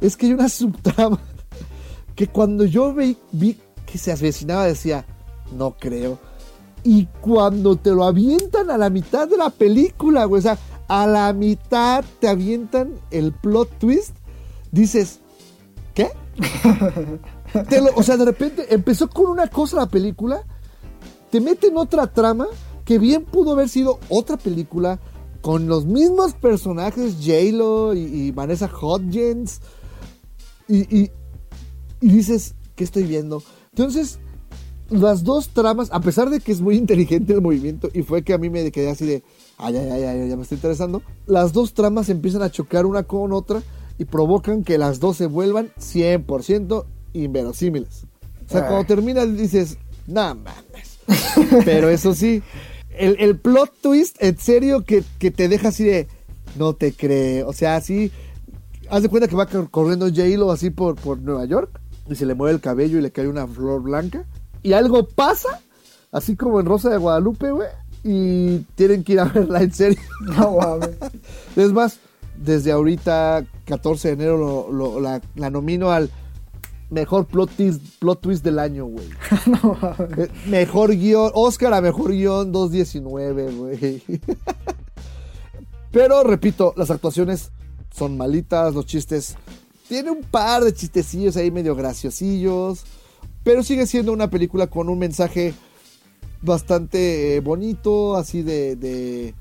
es 0.00 0.16
que 0.16 0.26
hay 0.26 0.32
una 0.32 0.48
subtrama 0.48 1.20
que 2.14 2.28
cuando 2.28 2.64
yo 2.64 2.94
vi, 2.94 3.16
vi 3.32 3.58
que 3.86 3.98
se 3.98 4.12
avecinaba 4.12 4.66
decía, 4.66 5.04
no 5.56 5.76
creo. 5.78 6.18
Y 6.84 7.06
cuando 7.20 7.76
te 7.76 7.90
lo 7.90 8.04
avientan 8.04 8.70
a 8.70 8.78
la 8.78 8.88
mitad 8.88 9.28
de 9.28 9.36
la 9.36 9.50
película, 9.50 10.24
güey, 10.26 10.38
o 10.38 10.42
sea, 10.42 10.58
a 10.86 11.06
la 11.06 11.32
mitad 11.32 12.04
te 12.20 12.28
avientan 12.28 12.94
el 13.10 13.32
plot 13.32 13.78
twist, 13.78 14.16
dices. 14.70 15.20
Lo- 17.70 17.94
o 17.96 18.02
sea, 18.02 18.16
de 18.16 18.24
repente 18.24 18.66
empezó 18.74 19.08
con 19.08 19.26
una 19.26 19.48
cosa 19.48 19.76
la 19.76 19.88
película, 19.88 20.42
te 21.30 21.40
meten 21.40 21.76
otra 21.76 22.06
trama 22.12 22.46
que 22.84 22.98
bien 22.98 23.24
pudo 23.24 23.52
haber 23.52 23.68
sido 23.68 23.98
otra 24.08 24.36
película 24.36 24.98
con 25.40 25.66
los 25.68 25.86
mismos 25.86 26.34
personajes, 26.34 27.16
J-Lo 27.24 27.94
y, 27.94 28.30
Vanessa 28.32 28.70
Hudgens, 28.70 29.60
y, 30.68 30.96
y- 30.96 31.10
dices, 32.00 32.54
¿qué 32.74 32.84
estoy 32.84 33.04
viendo? 33.04 33.42
Entonces, 33.70 34.18
las 34.90 35.22
dos 35.24 35.48
tramas, 35.50 35.88
a 35.92 36.00
pesar 36.00 36.30
de 36.30 36.40
que 36.40 36.52
es 36.52 36.60
muy 36.60 36.76
inteligente 36.76 37.32
el 37.32 37.40
movimiento, 37.40 37.88
y 37.94 38.02
fue 38.02 38.22
que 38.22 38.34
a 38.34 38.38
mí 38.38 38.50
me 38.50 38.70
quedé 38.72 38.90
así 38.90 39.06
de, 39.06 39.22
ay, 39.56 39.76
ay, 39.76 39.90
ay, 39.90 40.02
ay, 40.04 40.28
ya 40.28 40.36
me 40.36 40.42
está 40.42 40.54
interesando, 40.56 41.02
las 41.26 41.52
dos 41.52 41.72
tramas 41.74 42.08
empiezan 42.08 42.42
a 42.42 42.50
chocar 42.50 42.84
una 42.86 43.04
con 43.04 43.32
otra 43.32 43.62
y 44.00 44.06
provocan 44.06 44.64
que 44.64 44.78
las 44.78 44.98
dos 44.98 45.18
se 45.18 45.26
vuelvan 45.26 45.68
100% 45.78 46.86
inverosímiles. 47.12 48.04
O 48.46 48.50
sea, 48.50 48.66
cuando 48.66 48.84
terminas 48.86 49.36
dices, 49.36 49.76
no 50.06 50.34
mames. 50.34 50.98
Pero 51.66 51.90
eso 51.90 52.14
sí, 52.14 52.42
el, 52.96 53.16
el 53.20 53.36
plot 53.38 53.72
twist, 53.82 54.16
en 54.22 54.38
serio, 54.38 54.84
que, 54.84 55.04
que 55.18 55.30
te 55.30 55.48
deja 55.48 55.68
así 55.68 55.84
de, 55.84 56.08
no 56.56 56.72
te 56.74 56.92
creo. 56.94 57.46
O 57.48 57.52
sea, 57.52 57.76
así, 57.76 58.10
haz 58.88 59.02
de 59.02 59.08
cuenta 59.10 59.28
que 59.28 59.36
va 59.36 59.46
cor- 59.46 59.70
corriendo 59.70 60.06
J-Lo 60.08 60.50
así 60.50 60.70
por, 60.70 60.96
por 60.96 61.18
Nueva 61.18 61.44
York 61.44 61.78
y 62.08 62.14
se 62.14 62.24
le 62.26 62.34
mueve 62.34 62.54
el 62.54 62.60
cabello 62.62 62.98
y 62.98 63.02
le 63.02 63.12
cae 63.12 63.28
una 63.28 63.46
flor 63.46 63.82
blanca. 63.82 64.24
Y 64.62 64.72
algo 64.72 65.06
pasa, 65.06 65.60
así 66.10 66.36
como 66.36 66.58
en 66.58 66.66
Rosa 66.66 66.88
de 66.90 66.96
Guadalupe, 66.96 67.50
güey. 67.50 67.68
Y 68.02 68.60
tienen 68.76 69.04
que 69.04 69.12
ir 69.12 69.20
a 69.20 69.24
verla 69.26 69.62
en 69.62 69.72
serio. 69.74 70.00
No 70.22 70.56
mames. 70.56 70.90
Es 71.54 71.70
más, 71.72 71.98
desde 72.40 72.72
ahorita, 72.72 73.44
14 73.66 74.08
de 74.08 74.14
enero, 74.14 74.36
lo- 74.38 74.72
lo- 74.72 75.00
la, 75.00 75.20
la 75.36 75.50
nomino 75.50 75.90
al 75.90 76.10
mejor 76.90 77.26
plot 77.26 77.50
twist, 77.56 77.80
plot 78.00 78.20
twist 78.20 78.42
del 78.44 78.58
año, 78.58 78.86
güey. 78.86 79.06
Eh, 80.18 80.28
Mejor 80.48 80.90
guion, 80.96 81.30
Oscar 81.34 81.72
a 81.74 81.80
mejor 81.80 82.10
guion 82.12 82.50
219, 82.50 83.52
güey. 83.52 84.02
Pero 85.92 86.22
repito, 86.22 86.72
las 86.76 86.90
actuaciones 86.90 87.50
son 87.94 88.16
malitas, 88.16 88.74
los 88.74 88.86
chistes. 88.86 89.36
Tiene 89.88 90.10
un 90.10 90.22
par 90.22 90.62
de 90.64 90.72
chistecillos 90.72 91.36
ahí 91.36 91.50
medio 91.50 91.74
graciosillos. 91.74 92.84
Pero 93.42 93.62
sigue 93.62 93.86
siendo 93.86 94.12
una 94.12 94.30
película 94.30 94.66
con 94.68 94.88
un 94.88 94.98
mensaje 94.98 95.54
bastante 96.42 97.36
eh, 97.36 97.40
bonito, 97.40 98.16
así 98.16 98.42
de, 98.42 98.76
de- 98.76 99.34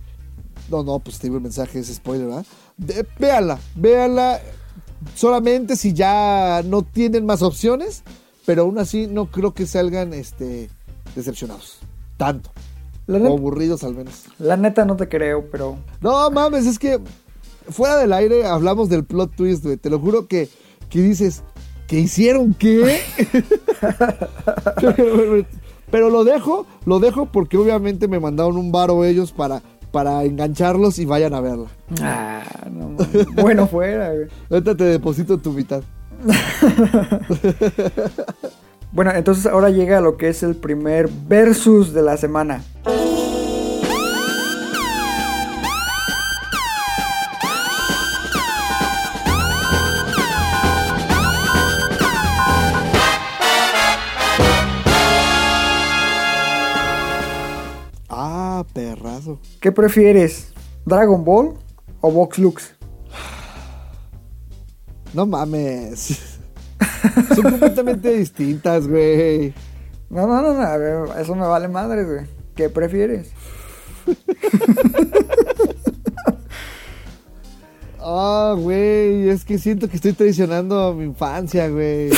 No, 0.70 0.84
no, 0.84 1.00
pues 1.00 1.20
te 1.20 1.28
digo 1.28 1.38
el 1.38 1.44
mensaje, 1.44 1.80
es 1.80 1.94
spoiler, 1.94 2.28
¿verdad? 2.28 2.46
De- 2.80 3.06
véanla, 3.20 3.60
véanla 3.76 4.40
solamente 5.16 5.76
si 5.76 5.94
ya 5.94 6.62
no 6.66 6.82
tienen 6.82 7.26
más 7.26 7.42
opciones, 7.42 8.04
pero 8.46 8.64
aún 8.64 8.78
así 8.80 9.06
no 9.08 9.26
creo 9.30 9.54
que 9.54 9.66
salgan 9.68 10.14
este, 10.14 10.70
decepcionados. 11.16 11.80
Tanto. 12.18 12.52
La, 13.08 13.18
O 13.30 13.38
aburridos 13.38 13.84
al 13.84 13.96
menos. 13.96 14.26
la 14.38 14.56
neta 14.56 14.86
no 14.86 14.96
te 14.96 15.08
creo, 15.10 15.50
pero... 15.52 15.78
No 16.02 16.30
mames, 16.32 16.66
es 16.66 16.78
que 16.80 17.00
fuera 17.70 17.98
del 17.98 18.14
aire 18.14 18.46
hablamos 18.46 18.88
del 18.90 19.04
plot 19.04 19.36
twist, 19.36 19.64
güey. 19.64 19.78
Te 19.78 19.90
lo 19.90 20.00
juro 20.00 20.28
que, 20.28 20.48
que 20.90 21.02
dices, 21.02 21.44
¿que 21.88 22.00
hicieron 22.00 22.54
qué? 22.54 23.02
Pero 25.92 26.10
lo 26.12 26.24
dejo, 26.24 26.68
lo 26.86 27.00
dejo 27.00 27.26
porque 27.26 27.58
obviamente 27.58 28.08
me 28.08 28.20
mandaron 28.20 28.58
un 28.58 28.72
varo 28.72 29.04
ellos 29.06 29.32
para, 29.32 29.64
para 29.92 30.24
engancharlos 30.24 31.00
y 31.00 31.06
vayan 31.06 31.34
a 31.34 31.42
verla. 31.42 31.68
Ah, 32.02 32.44
no. 32.72 32.96
Bueno 33.42 33.68
fuera, 33.68 34.14
güey. 34.14 34.28
Ahorita 34.50 34.76
te 34.76 34.84
deposito 34.86 35.38
tu 35.38 35.52
mitad. 35.52 35.82
Bueno, 38.92 39.12
entonces 39.14 39.46
ahora 39.46 39.70
llega 39.70 40.02
lo 40.02 40.18
que 40.18 40.30
es 40.30 40.42
el 40.42 40.56
primer 40.56 41.10
versus 41.28 41.94
de 41.94 42.02
la 42.02 42.18
semana. 42.18 42.64
¿Qué 59.60 59.72
prefieres? 59.72 60.54
¿Dragon 60.86 61.24
Ball 61.26 61.54
o 62.02 62.12
Vox 62.12 62.40
Lux? 62.40 62.76
No 65.14 65.26
mames. 65.26 66.40
Son 67.36 67.44
completamente 67.44 68.14
distintas, 68.14 68.88
güey. 68.88 69.54
No, 70.10 70.28
no, 70.28 70.42
no, 70.42 70.54
no, 70.54 71.14
eso 71.16 71.36
me 71.36 71.46
vale 71.46 71.68
madres, 71.68 72.08
güey. 72.08 72.26
¿Qué 72.56 72.70
prefieres? 72.70 73.32
Ah, 78.12 78.56
güey, 78.58 79.30
es 79.30 79.44
que 79.46 79.60
siento 79.60 79.88
que 79.90 79.98
estoy 79.98 80.14
traicionando 80.14 80.80
a 80.80 80.94
mi 80.96 81.04
infancia, 81.04 81.68
güey. 81.68 82.10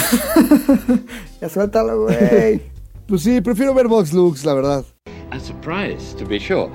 Ya 1.41 1.49
suéltalo, 1.49 2.03
güey. 2.03 2.61
Pues 3.07 3.23
sí, 3.23 3.41
prefiero 3.41 3.73
ver 3.73 3.87
Vox 3.87 4.13
Lux, 4.13 4.45
la 4.45 4.53
verdad. 4.53 4.85
A 5.31 5.39
surprise, 5.39 6.15
to 6.15 6.25
be 6.25 6.39
sure, 6.39 6.69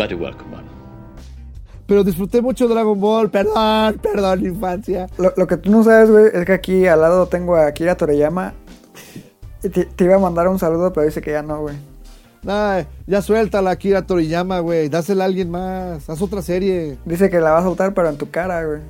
but 0.00 0.12
a 0.12 0.16
welcome 0.16 0.50
one. 0.50 0.64
Pero 1.86 2.04
disfruté 2.04 2.40
mucho 2.40 2.68
Dragon 2.68 2.98
Ball, 2.98 3.30
perdón, 3.30 3.98
perdón, 4.02 4.46
infancia. 4.46 5.08
Lo, 5.18 5.34
lo 5.36 5.46
que 5.46 5.58
tú 5.58 5.70
no 5.70 5.84
sabes, 5.84 6.10
güey, 6.10 6.26
es 6.32 6.46
que 6.46 6.52
aquí 6.52 6.86
al 6.86 7.02
lado 7.02 7.26
tengo 7.26 7.56
a 7.56 7.66
Akira 7.66 7.96
Toriyama. 7.96 8.54
Y 9.62 9.68
te, 9.68 9.84
te 9.84 10.04
iba 10.04 10.14
a 10.14 10.18
mandar 10.18 10.48
un 10.48 10.58
saludo, 10.58 10.90
pero 10.92 11.04
dice 11.04 11.20
que 11.20 11.32
ya 11.32 11.42
no, 11.42 11.60
güey. 11.60 11.76
Nah, 12.42 12.84
ya 13.06 13.20
suéltala, 13.20 13.72
Akira 13.72 14.06
Toriyama, 14.06 14.60
güey. 14.60 14.88
Dásela 14.88 15.24
a 15.24 15.26
alguien 15.26 15.50
más. 15.50 16.08
Haz 16.08 16.22
otra 16.22 16.40
serie. 16.40 16.96
Dice 17.04 17.28
que 17.28 17.38
la 17.38 17.50
va 17.50 17.58
a 17.58 17.62
soltar, 17.62 17.92
pero 17.92 18.08
en 18.08 18.16
tu 18.16 18.30
cara, 18.30 18.64
güey. 18.64 18.80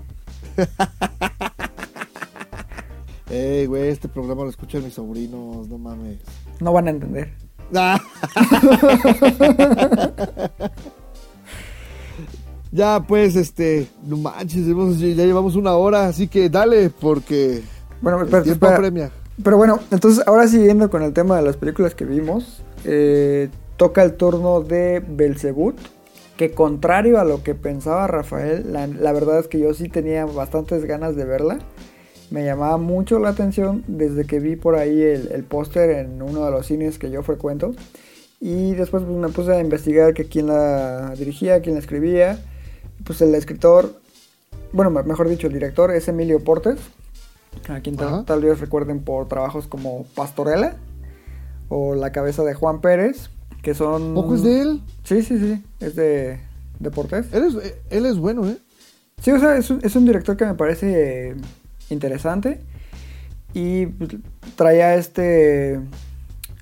Ey, 3.31 3.67
güey, 3.67 3.89
este 3.89 4.09
programa 4.09 4.45
lo 4.45 4.51
escuchan 4.51 4.85
mis 4.85 4.95
sobrinos, 4.95 5.69
no 5.69 5.79
mames. 5.79 6.19
No 6.61 6.73
van 6.73 6.87
a 6.87 6.91
entender. 6.91 7.33
Ah. 7.75 8.01
ya, 12.73 13.05
pues, 13.07 13.37
este, 13.37 13.89
no 14.05 14.16
manches, 14.16 14.66
ya 14.66 15.25
llevamos 15.25 15.57
una 15.57 15.75
hora, 15.75 16.07
así 16.07 16.29
que 16.29 16.49
dale, 16.49 16.91
porque 16.91 17.62
Bueno, 18.01 18.18
el 18.18 18.25
espera, 18.27 18.43
tiempo 18.43 18.66
apremia. 18.66 19.11
Pero 19.43 19.57
bueno, 19.57 19.81
entonces 19.91 20.23
ahora 20.27 20.47
siguiendo 20.47 20.91
con 20.91 21.03
el 21.03 21.12
tema 21.12 21.37
de 21.37 21.43
las 21.43 21.57
películas 21.57 21.95
que 21.95 22.05
vimos, 22.05 22.62
eh, 22.85 23.49
toca 23.77 24.03
el 24.03 24.14
turno 24.14 24.61
de 24.61 25.03
Belzebut, 25.07 25.77
que 26.37 26.53
contrario 26.53 27.18
a 27.18 27.25
lo 27.25 27.43
que 27.43 27.55
pensaba 27.55 28.07
Rafael, 28.07 28.73
la, 28.73 28.87
la 28.87 29.12
verdad 29.12 29.39
es 29.39 29.49
que 29.49 29.59
yo 29.59 29.75
sí 29.75 29.89
tenía 29.89 30.27
bastantes 30.27 30.85
ganas 30.85 31.16
de 31.16 31.25
verla. 31.25 31.59
Me 32.31 32.45
llamaba 32.45 32.77
mucho 32.77 33.18
la 33.18 33.31
atención 33.31 33.83
desde 33.89 34.25
que 34.25 34.39
vi 34.39 34.57
por 34.57 34.77
ahí 34.77 35.03
el, 35.03 35.33
el 35.33 35.43
póster 35.43 35.91
en 35.91 36.23
uno 36.23 36.45
de 36.45 36.51
los 36.51 36.66
cines 36.66 36.99
que 36.99 37.11
yo 37.11 37.23
frecuento. 37.23 37.75
Y 38.41 38.73
después 38.75 39.03
pues, 39.03 39.16
me 39.16 39.29
puse 39.29 39.53
a 39.53 39.61
investigar 39.61 40.14
que 40.14 40.27
quién 40.27 40.47
la 40.47 41.14
dirigía, 41.18 41.61
quién 41.61 41.75
la 41.75 41.81
escribía. 41.81 42.39
Pues 43.05 43.20
el 43.22 43.34
escritor, 43.34 44.01
bueno, 44.72 44.90
me- 44.90 45.03
mejor 45.03 45.28
dicho, 45.28 45.46
el 45.46 45.53
director 45.53 45.90
es 45.90 46.09
Emilio 46.09 46.42
Portes, 46.42 46.78
a 47.68 47.80
quien 47.80 47.96
tal, 47.96 48.42
vez 48.42 48.61
recuerden 48.61 49.01
por 49.01 49.26
trabajos 49.28 49.66
como 49.66 50.05
Pastorela 50.14 50.76
o 51.68 51.94
La 51.94 52.12
cabeza 52.12 52.42
de 52.44 52.55
Juan 52.55 52.80
Pérez, 52.80 53.30
que 53.62 53.74
son... 53.74 54.14
¿Poco 54.14 54.34
es 54.34 54.42
de 54.42 54.61
él? 54.62 54.82
Sí, 55.05 55.22
sí, 55.22 55.38
sí, 55.38 55.62
es 55.80 55.96
de, 55.96 56.40
de 56.78 56.90
Portes. 56.90 57.26
Él 57.32 57.44
es, 57.44 57.74
él 57.90 58.07
es 58.07 58.16
bueno, 58.18 58.46
¿eh? 58.48 58.57
Sí, 59.22 59.32
o 59.32 59.38
sea, 59.40 59.57
es 59.57 59.68
un, 59.70 59.80
es 59.82 59.94
un 59.96 60.07
director 60.07 60.36
que 60.36 60.46
me 60.46 60.55
parece 60.55 61.34
interesante. 61.90 62.61
Y 63.53 63.86
pues, 63.86 64.11
traía 64.57 64.94
este 64.94 65.80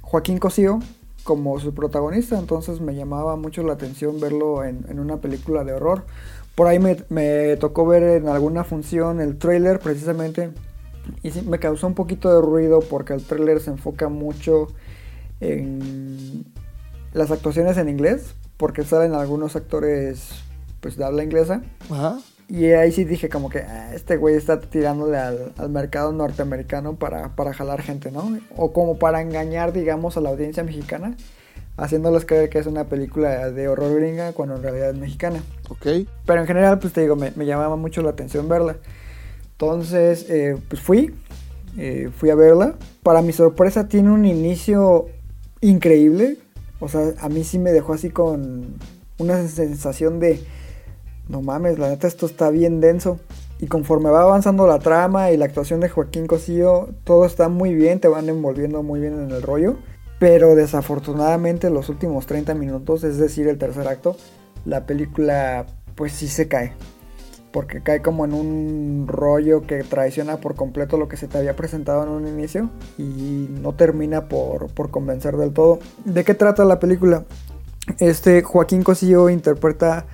Joaquín 0.03 0.39
Cosío 0.39 0.81
como 1.29 1.61
su 1.61 1.75
protagonista. 1.75 2.39
Entonces 2.39 2.81
me 2.81 2.95
llamaba 2.95 3.37
mucho 3.37 3.63
la 3.63 3.75
atención 3.75 4.19
verlo 4.19 4.65
en, 4.65 4.99
una 4.99 5.19
película 5.19 5.63
de 5.63 5.75
horror. 5.75 6.07
Por 6.55 6.69
ahí 6.69 6.79
me, 6.79 7.57
tocó 7.57 7.87
ver 7.87 8.03
en 8.03 8.29
alguna 8.29 8.65
función 8.65 9.21
el 9.21 9.37
trailer 9.37 9.79
precisamente. 9.79 10.53
Y 11.23 11.31
me 11.43 11.59
causó 11.59 11.87
un 11.87 11.93
poquito 11.93 12.35
de 12.35 12.41
ruido 12.41 12.81
porque 12.81 13.13
el 13.13 13.23
trailer 13.23 13.61
se 13.61 13.69
enfoca 13.69 14.09
mucho 14.09 14.69
en 15.41 16.47
las 17.13 17.31
actuaciones 17.31 17.77
en 17.77 17.91
inglés. 17.91 18.35
Porque 18.57 18.83
salen 18.85 19.13
algunos 19.13 19.55
actores 19.55 20.31
pues 20.81 20.97
de 20.97 21.05
habla 21.05 21.25
inglesa. 21.25 21.61
Ajá. 21.91 22.21
Y 22.49 22.65
ahí 22.73 22.93
sí 22.93 23.05
dije 23.05 23.29
como 23.29 23.51
que 23.51 23.59
"Ah, 23.61 23.93
este 23.95 24.17
güey 24.17 24.35
está 24.35 24.59
tirándole 24.61 25.19
al, 25.19 25.53
al 25.59 25.69
mercado 25.69 26.13
norteamericano 26.13 26.97
para, 26.97 27.37
para 27.37 27.53
jalar 27.53 27.83
gente, 27.83 28.11
¿no? 28.11 28.39
O 28.57 28.73
como 28.73 28.99
para 28.99 29.21
engañar, 29.21 29.73
digamos, 29.75 30.17
a 30.17 30.23
la 30.23 30.31
audiencia 30.31 30.65
mexicana, 30.65 31.15
haciéndoles 31.77 32.25
creer 32.25 32.49
que 32.49 32.59
es 32.59 32.67
una 32.67 32.85
película 32.85 33.51
de 33.51 33.69
horror 33.69 33.95
gringa 34.01 34.33
cuando 34.33 34.57
en 34.57 34.63
realidad 34.63 34.91
es 34.91 34.97
mexicana. 34.97 35.43
Ok. 35.69 35.87
Pero 36.25 36.41
en 36.41 36.47
general, 36.47 36.79
pues 36.79 36.95
te 36.95 37.03
digo, 37.03 37.17
me, 37.17 37.33
me 37.37 37.45
llamaba 37.45 37.77
mucho 37.77 38.01
la 38.03 38.11
atención 38.11 38.49
verla. 38.49 38.77
Entonces, 39.53 40.27
eh, 40.31 40.57
pues 40.69 40.81
fui, 40.81 41.15
eh, 41.77 42.11
fui 42.17 42.31
a 42.31 42.35
verla. 42.35 42.77
Para 43.03 43.21
mi 43.21 43.33
sorpresa 43.33 43.89
tiene 43.89 44.11
un 44.11 44.25
inicio 44.25 45.07
increíble. 45.61 46.39
O 46.81 46.89
sea, 46.89 47.13
a 47.21 47.29
mí 47.29 47.45
sí 47.45 47.59
me 47.59 47.73
dejó 47.73 47.93
así 47.93 48.09
con 48.09 48.77
una 49.19 49.47
sensación 49.49 50.21
de, 50.21 50.41
no 51.29 51.43
mames, 51.43 51.79
la 51.79 51.89
neta 51.89 52.07
esto 52.07 52.27
está 52.27 52.51
bien 52.51 52.81
denso. 52.81 53.19
Y 53.61 53.67
conforme 53.67 54.11
va 54.11 54.23
avanzando 54.23 54.67
la 54.67 54.79
trama 54.79 55.31
y 55.31 55.37
la 55.37 55.45
actuación 55.47 55.81
de 55.81 55.89
Joaquín 55.89 56.27
Cosío, 56.27 56.91
todo 57.05 57.27
está 57.27 57.49
muy 57.49 57.75
bien, 57.75 58.01
te 58.01 58.09
van 58.09 58.29
envolviendo 58.29 58.83
muy 58.83 59.01
bien 59.01 59.15
en 59.15 59.31
el 59.31 59.43
rollo. 59.43 59.77
Pero 60.19 60.55
desafortunadamente 60.55 61.71
los 61.71 61.89
últimos 61.89 62.27
30 62.27 62.55
minutos, 62.55 63.05
es 63.05 63.19
decir, 63.19 63.47
el 63.49 63.59
tercer 63.59 63.87
acto, 63.87 64.17
la 64.65 64.87
película 64.87 65.67
pues 65.97 66.13
sí 66.13 66.29
se 66.29 66.49
cae. 66.49 66.73
Porque 67.53 67.83
cae 67.83 68.03
como 68.03 68.25
en 68.25 68.35
un 68.35 69.07
rollo 69.09 69.63
que 69.63 69.83
traiciona 69.83 70.37
por 70.37 70.55
completo 70.55 70.99
lo 70.99 71.09
que 71.09 71.17
se 71.17 71.29
te 71.29 71.39
había 71.39 71.57
presentado 71.57 72.05
en 72.05 72.11
un 72.11 72.29
inicio 72.29 72.71
y 72.99 73.49
no 73.61 73.75
termina 73.75 74.29
por, 74.29 74.73
por 74.73 74.91
convencer 74.91 75.37
del 75.37 75.53
todo. 75.53 75.81
¿De 76.05 76.25
qué 76.25 76.35
trata 76.35 76.65
la 76.65 76.79
película? 76.79 77.25
Este 77.99 78.43
Joaquín 78.43 78.83
Cosillo 78.83 79.31
interpreta 79.31 80.07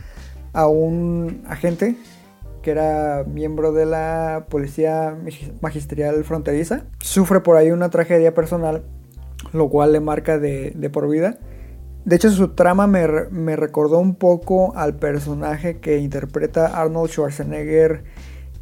a 0.54 0.66
un 0.66 1.42
agente 1.46 1.96
que 2.62 2.70
era 2.70 3.24
miembro 3.24 3.72
de 3.72 3.84
la 3.84 4.46
policía 4.48 5.14
magisterial 5.60 6.24
fronteriza. 6.24 6.84
Sufre 7.00 7.40
por 7.40 7.56
ahí 7.56 7.70
una 7.70 7.90
tragedia 7.90 8.32
personal, 8.32 8.84
lo 9.52 9.68
cual 9.68 9.92
le 9.92 10.00
marca 10.00 10.38
de, 10.38 10.70
de 10.74 10.88
por 10.90 11.06
vida. 11.10 11.36
De 12.06 12.16
hecho, 12.16 12.30
su 12.30 12.48
trama 12.48 12.86
me, 12.86 13.06
me, 13.30 13.56
recordó 13.56 13.98
un 13.98 14.14
poco 14.14 14.74
al 14.76 14.96
personaje 14.96 15.78
que 15.80 15.98
interpreta 15.98 16.80
Arnold 16.80 17.10
Schwarzenegger 17.10 18.04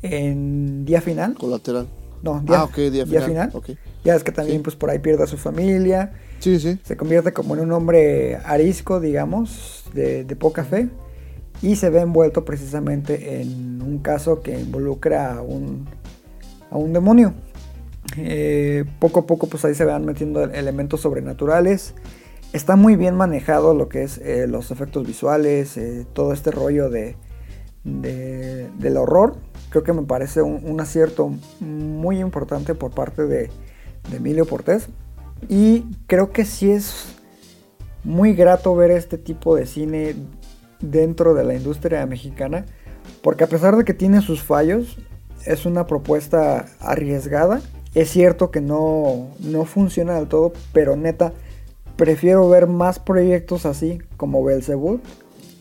en 0.03 0.85
Día 0.85 1.01
Final. 1.01 1.35
Colateral. 1.35 1.87
No, 2.23 2.41
Día, 2.41 2.61
ah, 2.61 2.65
ok, 2.65 2.77
Día, 2.77 2.91
día 2.91 3.05
Final. 3.05 3.25
final. 3.25 3.51
Okay. 3.55 3.79
Ya 4.05 4.15
es 4.17 4.25
que 4.25 4.33
también 4.33 4.59
Sí. 4.59 4.63
pues 4.65 4.77
por 4.77 4.91
ahí 4.91 4.99
pierde 4.99 5.25
a 5.25 5.27
su 5.27 5.37
familia. 5.37 6.13
Sí, 6.41 6.59
sí. 6.59 6.79
Se 6.83 6.97
convierte 6.97 7.33
como 7.33 7.55
en 7.55 7.61
un 7.63 7.73
hombre 7.73 8.37
arisco, 8.45 8.99
digamos, 9.01 9.85
de, 9.93 10.25
de 10.25 10.37
poca 10.37 10.65
fe. 10.65 10.89
Y 11.63 11.77
se 11.77 11.91
ve 11.91 12.01
envuelto 12.01 12.45
precisamente 12.45 13.41
en 13.41 13.81
un 13.83 13.99
caso 13.99 14.41
que 14.43 14.59
involucra 14.59 15.35
a 15.37 15.43
un, 15.43 15.87
a 16.71 16.77
un 16.77 16.93
demonio. 16.93 17.35
Eh, 18.19 18.85
poco 18.99 19.21
a 19.21 19.27
poco 19.27 19.47
pues 19.47 19.65
ahí 19.65 19.75
se 19.75 19.85
van 19.85 20.05
metiendo 20.05 20.43
elementos 20.43 21.01
sobrenaturales. 21.03 21.95
Está 22.53 22.77
muy 22.77 22.97
bien 22.97 23.15
manejado 23.15 23.75
lo 23.75 23.89
que 23.89 24.03
es 24.03 24.19
eh, 24.19 24.47
los 24.47 24.71
efectos 24.71 25.07
visuales, 25.07 25.77
eh, 25.77 26.05
todo 26.13 26.33
este 26.33 26.51
rollo 26.51 26.91
de, 26.91 27.17
de- 27.85 28.69
del 28.79 28.97
horror. 28.97 29.37
Creo 29.71 29.85
que 29.85 29.93
me 29.95 30.03
parece 30.03 30.43
un, 30.43 30.79
acierto 30.81 31.33
muy 31.61 32.19
importante 32.21 32.75
por 32.75 32.91
parte 32.91 33.23
de, 33.27 33.51
de 34.11 34.17
Emilio 34.17 34.45
Portés. 34.47 34.89
Y 35.49 35.87
creo 36.09 36.31
que 36.33 36.45
sí 36.45 36.71
es 36.73 37.07
muy 38.05 38.35
grato 38.35 38.75
ver 38.75 38.91
este 38.91 39.17
tipo 39.17 39.55
de 39.57 39.65
cine 39.65 40.15
dentro 40.83 41.35
de 41.35 41.45
la 41.45 41.55
industria 41.55 42.05
mexicana. 42.07 42.67
Porque 43.23 43.45
a 43.45 43.49
pesar 43.49 43.77
de 43.77 43.85
que 43.85 43.95
tiene 43.95 44.21
sus 44.21 44.43
fallos, 44.43 44.99
es 45.47 45.67
una 45.67 45.87
propuesta 45.87 46.67
arriesgada. 46.81 47.61
Es 47.95 48.11
cierto 48.11 48.51
que 48.51 48.61
no, 48.61 49.29
no 49.41 49.65
funciona 49.65 50.15
del 50.15 50.29
todo, 50.29 50.53
pero 50.73 50.97
neta, 50.97 51.33
prefiero 51.97 52.49
ver 52.49 52.67
más 52.67 52.99
proyectos 52.99 53.67
así 53.67 53.99
como 54.17 54.43
Belzebub 54.45 55.01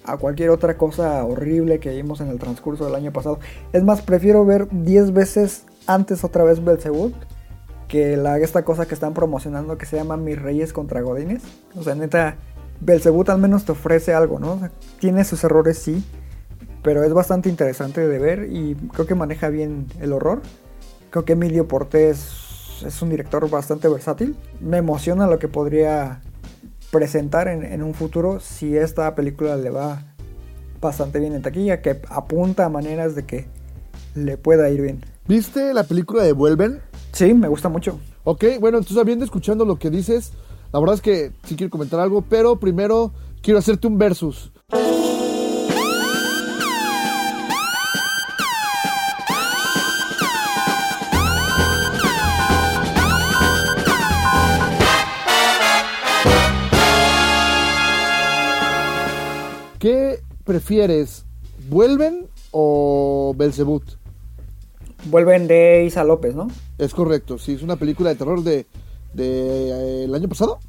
a 0.04 0.18
cualquier 0.18 0.50
otra 0.50 0.78
cosa 0.78 1.24
horrible 1.24 1.80
que 1.80 1.92
vimos 1.92 2.22
en 2.22 2.30
el 2.30 2.40
transcurso 2.40 2.86
del 2.86 2.96
año 2.96 3.12
pasado. 3.12 3.40
Es 3.74 3.84
más, 3.84 4.02
prefiero 4.02 4.46
ver 4.46 4.68
10 4.72 5.14
veces 5.14 5.66
antes 5.88 6.24
otra 6.24 6.44
vez 6.44 6.64
Belzebub 6.64 7.14
que 7.88 8.14
esta 8.42 8.64
cosa 8.64 8.88
que 8.88 8.94
están 8.94 9.14
promocionando 9.14 9.78
que 9.78 9.86
se 9.86 9.98
llama 9.98 10.16
Mis 10.16 10.42
Reyes 10.42 10.72
contra 10.72 11.02
Godines. 11.02 11.44
O 11.76 11.84
sea, 11.84 11.94
neta, 11.94 12.38
Belzebub 12.82 13.30
al 13.30 13.40
menos 13.40 13.66
te 13.66 13.72
ofrece 13.72 14.14
algo, 14.14 14.40
¿no? 14.40 14.54
O 14.54 14.60
sea, 14.60 14.72
tiene 15.00 15.24
sus 15.24 15.44
errores, 15.44 15.78
sí, 15.78 16.04
pero 16.84 17.04
es 17.04 17.14
bastante 17.14 17.48
interesante 17.48 18.08
de 18.08 18.20
ver 18.20 18.48
y 18.52 18.76
creo 18.94 19.06
que 19.06 19.16
maneja 19.16 19.50
bien 19.50 19.88
el 20.00 20.14
horror. 20.14 20.42
Creo 21.12 21.26
que 21.26 21.34
Emilio 21.34 21.68
Portés 21.68 22.82
es 22.86 23.02
un 23.02 23.10
director 23.10 23.48
bastante 23.50 23.88
versátil. 23.88 24.36
Me 24.60 24.78
emociona 24.78 25.28
lo 25.28 25.40
que 25.40 25.48
podría 25.48 26.22
presentar 26.90 27.48
en, 27.48 27.64
en 27.64 27.84
un 27.84 27.94
futuro 27.94 28.40
si 28.40 28.76
esta 28.76 29.14
película 29.16 29.56
le 29.56 29.70
va 29.70 30.04
bastante 30.82 31.20
bien 31.20 31.34
en 31.34 31.42
taquilla, 31.42 31.82
que 31.82 32.02
apunta 32.10 32.66
a 32.66 32.70
maneras 32.70 33.16
de 33.16 33.26
que 33.26 33.48
le 34.16 34.38
pueda 34.38 34.70
ir 34.70 34.82
bien. 34.82 35.06
¿Viste 35.28 35.74
la 35.74 35.84
película 35.84 36.24
de 36.24 36.34
Vuelven? 36.34 36.82
Sí, 37.12 37.34
me 37.34 37.48
gusta 37.48 37.70
mucho. 37.70 38.00
Ok, 38.24 38.46
bueno, 38.60 38.80
entonces 38.80 38.98
habiendo 38.98 39.24
escuchando 39.24 39.66
lo 39.66 39.78
que 39.78 39.90
dices, 39.90 40.34
la 40.72 40.80
verdad 40.80 40.96
es 40.96 41.02
que 41.02 41.32
sí 41.44 41.56
quiero 41.56 41.70
comentar 41.70 42.00
algo, 42.00 42.22
pero 42.22 42.58
primero 42.58 43.12
quiero 43.42 43.60
hacerte 43.60 43.88
un 43.88 43.98
versus. 43.98 44.52
¿Qué 59.80 60.22
prefieres? 60.44 61.26
¿Vuelven 61.68 62.28
o 62.52 63.34
Belzebut? 63.36 63.84
Vuelven 65.06 65.48
de 65.48 65.86
Isa 65.86 66.04
López, 66.04 66.36
¿no? 66.36 66.48
Es 66.78 66.94
correcto, 66.94 67.40
sí, 67.40 67.54
es 67.54 67.64
una 67.64 67.78
película 67.78 68.10
de 68.10 68.16
terror 68.16 68.44
de, 68.44 68.68
de 69.14 69.70
eh, 69.70 70.04
el 70.06 70.16
año 70.16 70.28
pasado, 70.28 70.60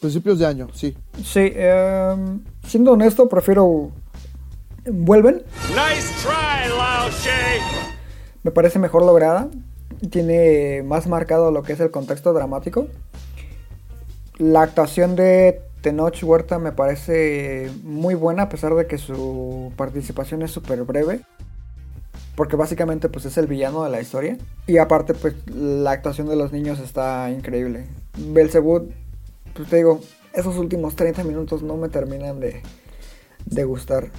principios 0.00 0.38
de 0.38 0.46
año, 0.46 0.68
sí. 0.72 0.96
Sí, 1.22 1.52
eh, 1.54 2.16
siendo 2.64 2.92
honesto, 2.92 3.28
prefiero 3.28 3.92
Vuelven. 4.88 5.42
Nice 5.70 6.12
try, 6.22 6.68
Lao. 6.68 7.08
Me 8.44 8.50
parece 8.52 8.78
mejor 8.78 9.02
lograda. 9.02 9.48
Tiene 10.10 10.82
más 10.84 11.08
marcado 11.08 11.50
lo 11.50 11.62
que 11.62 11.72
es 11.72 11.80
el 11.80 11.90
contexto 11.90 12.32
dramático. 12.32 12.86
La 14.38 14.62
actuación 14.62 15.16
de 15.16 15.60
Tenoch 15.80 16.22
Huerta 16.22 16.58
me 16.58 16.70
parece 16.70 17.70
muy 17.82 18.14
buena 18.14 18.44
a 18.44 18.48
pesar 18.48 18.74
de 18.74 18.86
que 18.86 18.98
su 18.98 19.72
participación 19.76 20.42
es 20.42 20.52
súper 20.52 20.84
breve. 20.84 21.22
Porque 22.34 22.56
básicamente 22.56 23.08
pues 23.08 23.24
es 23.26 23.36
el 23.38 23.46
villano 23.46 23.84
de 23.84 23.90
la 23.90 24.00
historia. 24.00 24.36
Y 24.66 24.78
aparte 24.78 25.14
pues 25.14 25.34
la 25.54 25.90
actuación 25.92 26.28
de 26.28 26.36
los 26.36 26.52
niños 26.52 26.78
está 26.78 27.30
increíble. 27.30 27.86
Belzebub, 28.18 28.90
pues 29.54 29.68
te 29.68 29.76
digo, 29.76 30.00
esos 30.32 30.56
últimos 30.56 30.96
30 30.96 31.24
minutos 31.24 31.62
no 31.62 31.76
me 31.76 31.88
terminan 31.88 32.40
de, 32.40 32.62
de 33.46 33.64
gustar. 33.64 34.10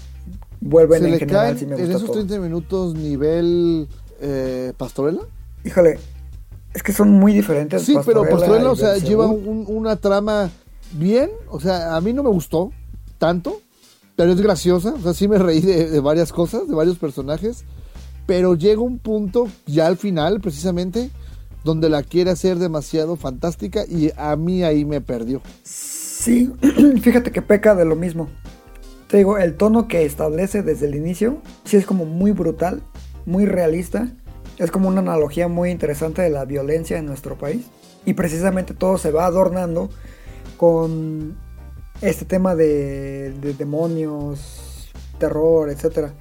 Vuelven 0.59 1.03
¿Se 1.03 1.09
en 1.09 1.19
general, 1.19 1.55
caen 1.55 1.69
me 1.69 1.75
en 1.75 1.81
gusta 1.81 1.95
esos 1.97 2.05
todo. 2.07 2.25
30 2.25 2.39
minutos 2.39 2.95
nivel 2.95 3.87
eh, 4.19 4.73
Pastorela? 4.77 5.21
Híjole, 5.63 5.99
es 6.73 6.81
que 6.83 6.91
son 6.93 7.11
muy 7.11 7.33
diferentes. 7.33 7.83
Sí, 7.83 7.95
pero 8.05 8.27
Pastorela, 8.27 8.71
o 8.71 8.75
sea, 8.75 8.89
Belzebub. 8.93 9.09
lleva 9.09 9.27
un- 9.27 9.65
una 9.67 9.95
trama 9.97 10.49
bien, 10.93 11.29
o 11.49 11.59
sea, 11.59 11.95
a 11.95 12.01
mí 12.01 12.13
no 12.13 12.23
me 12.23 12.29
gustó 12.29 12.71
tanto, 13.19 13.61
pero 14.15 14.31
es 14.31 14.41
graciosa, 14.41 14.93
o 14.95 14.99
sea, 14.99 15.13
sí 15.13 15.27
me 15.27 15.37
reí 15.37 15.61
de, 15.61 15.89
de 15.91 15.99
varias 15.99 16.31
cosas, 16.33 16.67
de 16.67 16.73
varios 16.73 16.97
personajes, 16.97 17.65
pero 18.28 18.53
llega 18.53 18.82
un 18.82 18.99
punto 18.99 19.47
ya 19.65 19.88
al 19.88 19.97
final, 19.97 20.39
precisamente, 20.41 21.09
donde 21.63 21.89
la 21.89 22.03
quiere 22.03 22.30
hacer 22.30 22.59
demasiado 22.59 23.15
fantástica 23.15 23.86
y 23.88 24.11
a 24.15 24.36
mí 24.36 24.63
ahí 24.63 24.86
me 24.86 25.01
perdió. 25.01 25.41
Sí, 25.63 26.53
fíjate 27.01 27.32
que 27.32 27.41
peca 27.41 27.73
de 27.73 27.86
lo 27.86 27.95
mismo. 27.95 28.30
Te 29.07 29.17
digo, 29.17 29.38
el 29.38 29.55
tono 29.55 29.88
que 29.88 30.05
establece 30.05 30.61
desde 30.61 30.88
el 30.88 30.95
inicio, 30.95 31.41
sí 31.63 31.78
es 31.78 31.86
como 31.86 32.05
muy 32.05 32.32
brutal, 32.32 32.84
muy 33.25 33.45
realista. 33.45 34.09
Es 34.57 34.71
como 34.71 34.89
una 34.89 34.99
analogía 34.99 35.47
muy 35.47 35.71
interesante 35.71 36.21
de 36.21 36.30
la 36.30 36.43
violencia 36.43 36.97
en 36.97 37.05
nuestro 37.05 37.38
país. 37.38 37.67
Y 38.05 38.13
precisamente 38.13 38.73
todo 38.73 38.97
se 38.97 39.11
va 39.11 39.25
adornando 39.25 39.89
con 40.57 41.38
este 42.01 42.25
tema 42.25 42.55
de, 42.55 43.32
de 43.39 43.53
demonios, 43.53 44.91
terror, 45.17 45.69
etc. 45.69 46.11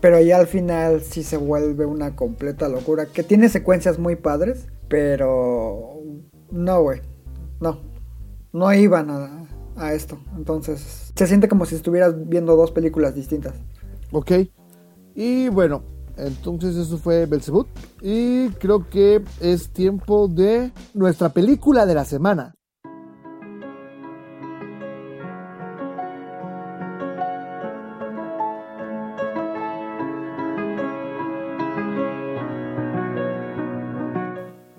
Pero 0.00 0.20
ya 0.20 0.36
al 0.36 0.46
final 0.46 1.02
sí 1.02 1.22
se 1.22 1.36
vuelve 1.36 1.86
una 1.86 2.14
completa 2.14 2.68
locura. 2.68 3.06
Que 3.06 3.22
tiene 3.22 3.48
secuencias 3.48 3.98
muy 3.98 4.16
padres, 4.16 4.66
pero 4.88 6.00
no, 6.50 6.82
güey. 6.82 7.00
No. 7.60 7.80
No 8.52 8.72
iban 8.72 9.10
a, 9.10 9.48
a 9.76 9.94
esto. 9.94 10.18
Entonces 10.36 11.12
se 11.14 11.26
siente 11.26 11.48
como 11.48 11.66
si 11.66 11.74
estuvieras 11.74 12.14
viendo 12.28 12.56
dos 12.56 12.70
películas 12.70 13.14
distintas. 13.14 13.54
Ok. 14.12 14.32
Y 15.14 15.48
bueno, 15.48 15.82
entonces 16.16 16.76
eso 16.76 16.98
fue 16.98 17.26
Belzebut. 17.26 17.66
Y 18.00 18.50
creo 18.50 18.88
que 18.88 19.22
es 19.40 19.70
tiempo 19.70 20.28
de 20.28 20.72
nuestra 20.94 21.30
película 21.30 21.86
de 21.86 21.94
la 21.94 22.04
semana. 22.04 22.54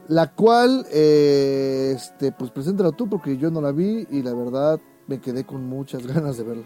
La 0.10 0.32
cual, 0.32 0.88
eh, 0.92 1.94
este, 1.96 2.32
pues 2.32 2.50
preséntala 2.50 2.92
tú 2.92 3.08
porque 3.08 3.38
yo 3.38 3.52
no 3.52 3.62
la 3.62 3.72
vi 3.72 4.08
y 4.10 4.24
la 4.24 4.34
verdad 4.34 4.80
me 5.06 5.22
quedé 5.22 5.44
con 5.44 5.70
muchas 5.70 6.06
ganas 6.14 6.36
de 6.36 6.44
verla. 6.44 6.64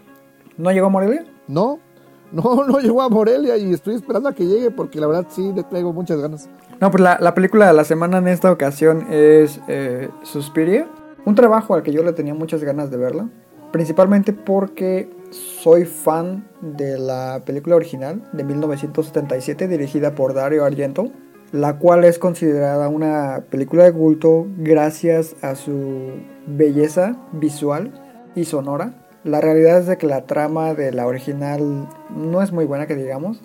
¿No 0.56 0.72
llegó 0.72 0.86
a 0.86 0.88
Morelia? 0.88 1.26
No, 1.46 1.78
no, 2.32 2.64
no 2.66 2.78
llegó 2.78 3.02
a 3.02 3.10
Morelia 3.10 3.58
y 3.58 3.70
estoy 3.74 3.96
esperando 3.96 4.30
a 4.30 4.34
que 4.34 4.46
llegue 4.46 4.70
porque 4.70 4.98
la 4.98 5.06
verdad 5.06 5.26
sí 5.28 5.52
le 5.54 5.62
traigo 5.62 5.92
muchas 5.92 6.18
ganas. 6.22 6.48
No, 6.80 6.90
pues 6.90 7.02
la, 7.02 7.18
la 7.20 7.34
película 7.34 7.66
de 7.66 7.74
la 7.74 7.84
semana 7.84 8.16
en 8.16 8.28
esta 8.28 8.50
ocasión 8.50 9.12
es 9.12 9.60
eh, 9.68 10.08
Suspiria. 10.22 10.88
un 11.26 11.34
trabajo 11.34 11.74
al 11.74 11.82
que 11.82 11.92
yo 11.92 12.02
le 12.02 12.14
tenía 12.14 12.32
muchas 12.32 12.64
ganas 12.64 12.90
de 12.90 12.96
verla, 12.96 13.28
principalmente 13.72 14.32
porque 14.32 15.10
soy 15.30 15.84
fan 15.84 16.48
de 16.62 16.98
la 16.98 17.42
película 17.44 17.76
original 17.76 18.26
de 18.32 18.42
1977 18.42 19.68
dirigida 19.68 20.14
por 20.14 20.32
Dario 20.32 20.64
Argento, 20.64 21.10
la 21.54 21.78
cual 21.78 22.02
es 22.02 22.18
considerada 22.18 22.88
una 22.88 23.44
película 23.48 23.84
de 23.84 23.92
culto 23.92 24.48
gracias 24.58 25.36
a 25.40 25.54
su 25.54 26.10
belleza 26.48 27.16
visual 27.30 27.92
y 28.34 28.46
sonora. 28.46 29.06
La 29.22 29.40
realidad 29.40 29.78
es 29.78 29.86
de 29.86 29.96
que 29.96 30.08
la 30.08 30.26
trama 30.26 30.74
de 30.74 30.90
la 30.90 31.06
original 31.06 31.88
no 32.10 32.42
es 32.42 32.50
muy 32.50 32.64
buena 32.64 32.88
que 32.88 32.96
digamos, 32.96 33.40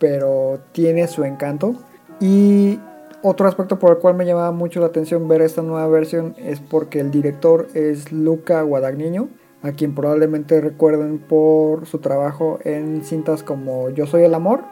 pero 0.00 0.58
tiene 0.72 1.06
su 1.06 1.22
encanto 1.22 1.76
y 2.18 2.80
otro 3.22 3.46
aspecto 3.46 3.78
por 3.78 3.92
el 3.92 3.98
cual 3.98 4.16
me 4.16 4.26
llamaba 4.26 4.50
mucho 4.50 4.80
la 4.80 4.86
atención 4.86 5.28
ver 5.28 5.40
esta 5.40 5.62
nueva 5.62 5.86
versión 5.86 6.34
es 6.38 6.58
porque 6.58 6.98
el 6.98 7.12
director 7.12 7.68
es 7.72 8.10
Luca 8.10 8.62
Guadagnino, 8.62 9.28
a 9.62 9.70
quien 9.70 9.94
probablemente 9.94 10.60
recuerden 10.60 11.20
por 11.20 11.86
su 11.86 11.98
trabajo 11.98 12.58
en 12.64 13.04
cintas 13.04 13.44
como 13.44 13.90
Yo 13.90 14.06
Soy 14.06 14.24
el 14.24 14.34
Amor, 14.34 14.64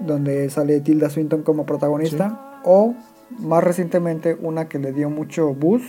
donde 0.00 0.48
sale 0.50 0.80
Tilda 0.80 1.10
Swinton 1.10 1.42
como 1.42 1.66
protagonista, 1.66 2.60
o 2.64 2.94
más 3.38 3.62
recientemente 3.62 4.36
una 4.40 4.68
que 4.68 4.78
le 4.78 4.92
dio 4.92 5.10
mucho 5.10 5.54
buzz, 5.54 5.82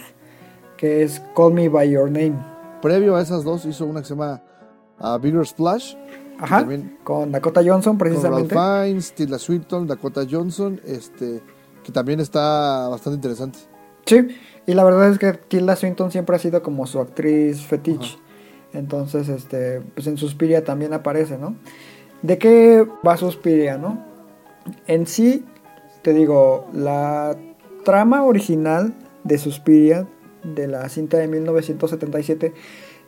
que 0.78 1.04
es 1.04 1.22
Call 1.36 1.54
Me 1.54 1.70
By 1.70 1.90
Your 1.90 2.10
Name. 2.12 2.36
Previo 2.82 3.16
a 3.16 3.22
esas 3.22 3.44
dos 3.44 3.66
hizo 3.66 3.86
una 3.86 4.02
que 4.02 4.08
se 4.08 4.16
llama 4.16 4.42
uh, 5.00 5.18
Bigger 5.20 5.46
Splash. 5.46 5.96
Ajá, 6.40 6.68
con 7.04 7.32
Dakota 7.32 7.62
Johnson 7.66 7.98
precisamente. 7.98 8.54
Con 8.54 8.64
Ralph 8.64 8.84
Fiennes, 8.86 9.12
Tilda 9.14 9.40
Swinton, 9.40 9.88
Dakota 9.88 10.22
Johnson, 10.30 10.80
este 10.86 11.42
que 11.84 11.92
también 11.92 12.20
está 12.20 12.88
bastante 12.90 13.16
interesante. 13.16 13.60
Sí, 14.06 14.28
y 14.66 14.74
la 14.74 14.84
verdad 14.84 15.10
es 15.10 15.18
que 15.18 15.34
Tilda 15.34 15.76
Swinton 15.76 16.12
siempre 16.12 16.36
ha 16.36 16.40
sido 16.40 16.62
como 16.62 16.86
su 16.86 17.00
actriz 17.00 17.62
fetiche. 17.62 18.20
Entonces, 18.74 19.30
este, 19.30 19.82
pues 19.96 20.06
en 20.08 20.18
Suspiria 20.18 20.64
también 20.64 20.94
aparece, 20.94 21.38
¿no? 21.38 21.56
¿De 22.22 22.38
qué 22.38 22.86
va 23.06 23.18
Suspiria, 23.18 23.78
no? 23.78 24.04
En 24.88 25.08
sí, 25.08 25.46
te 26.02 26.14
digo, 26.14 26.68
la 26.74 27.38
trama 27.84 28.24
original 28.24 28.94
de 29.24 29.38
Suspiria, 29.38 30.08
de 30.44 30.68
la 30.68 30.88
cinta 30.90 31.18
de 31.18 31.28
1977, 31.28 32.54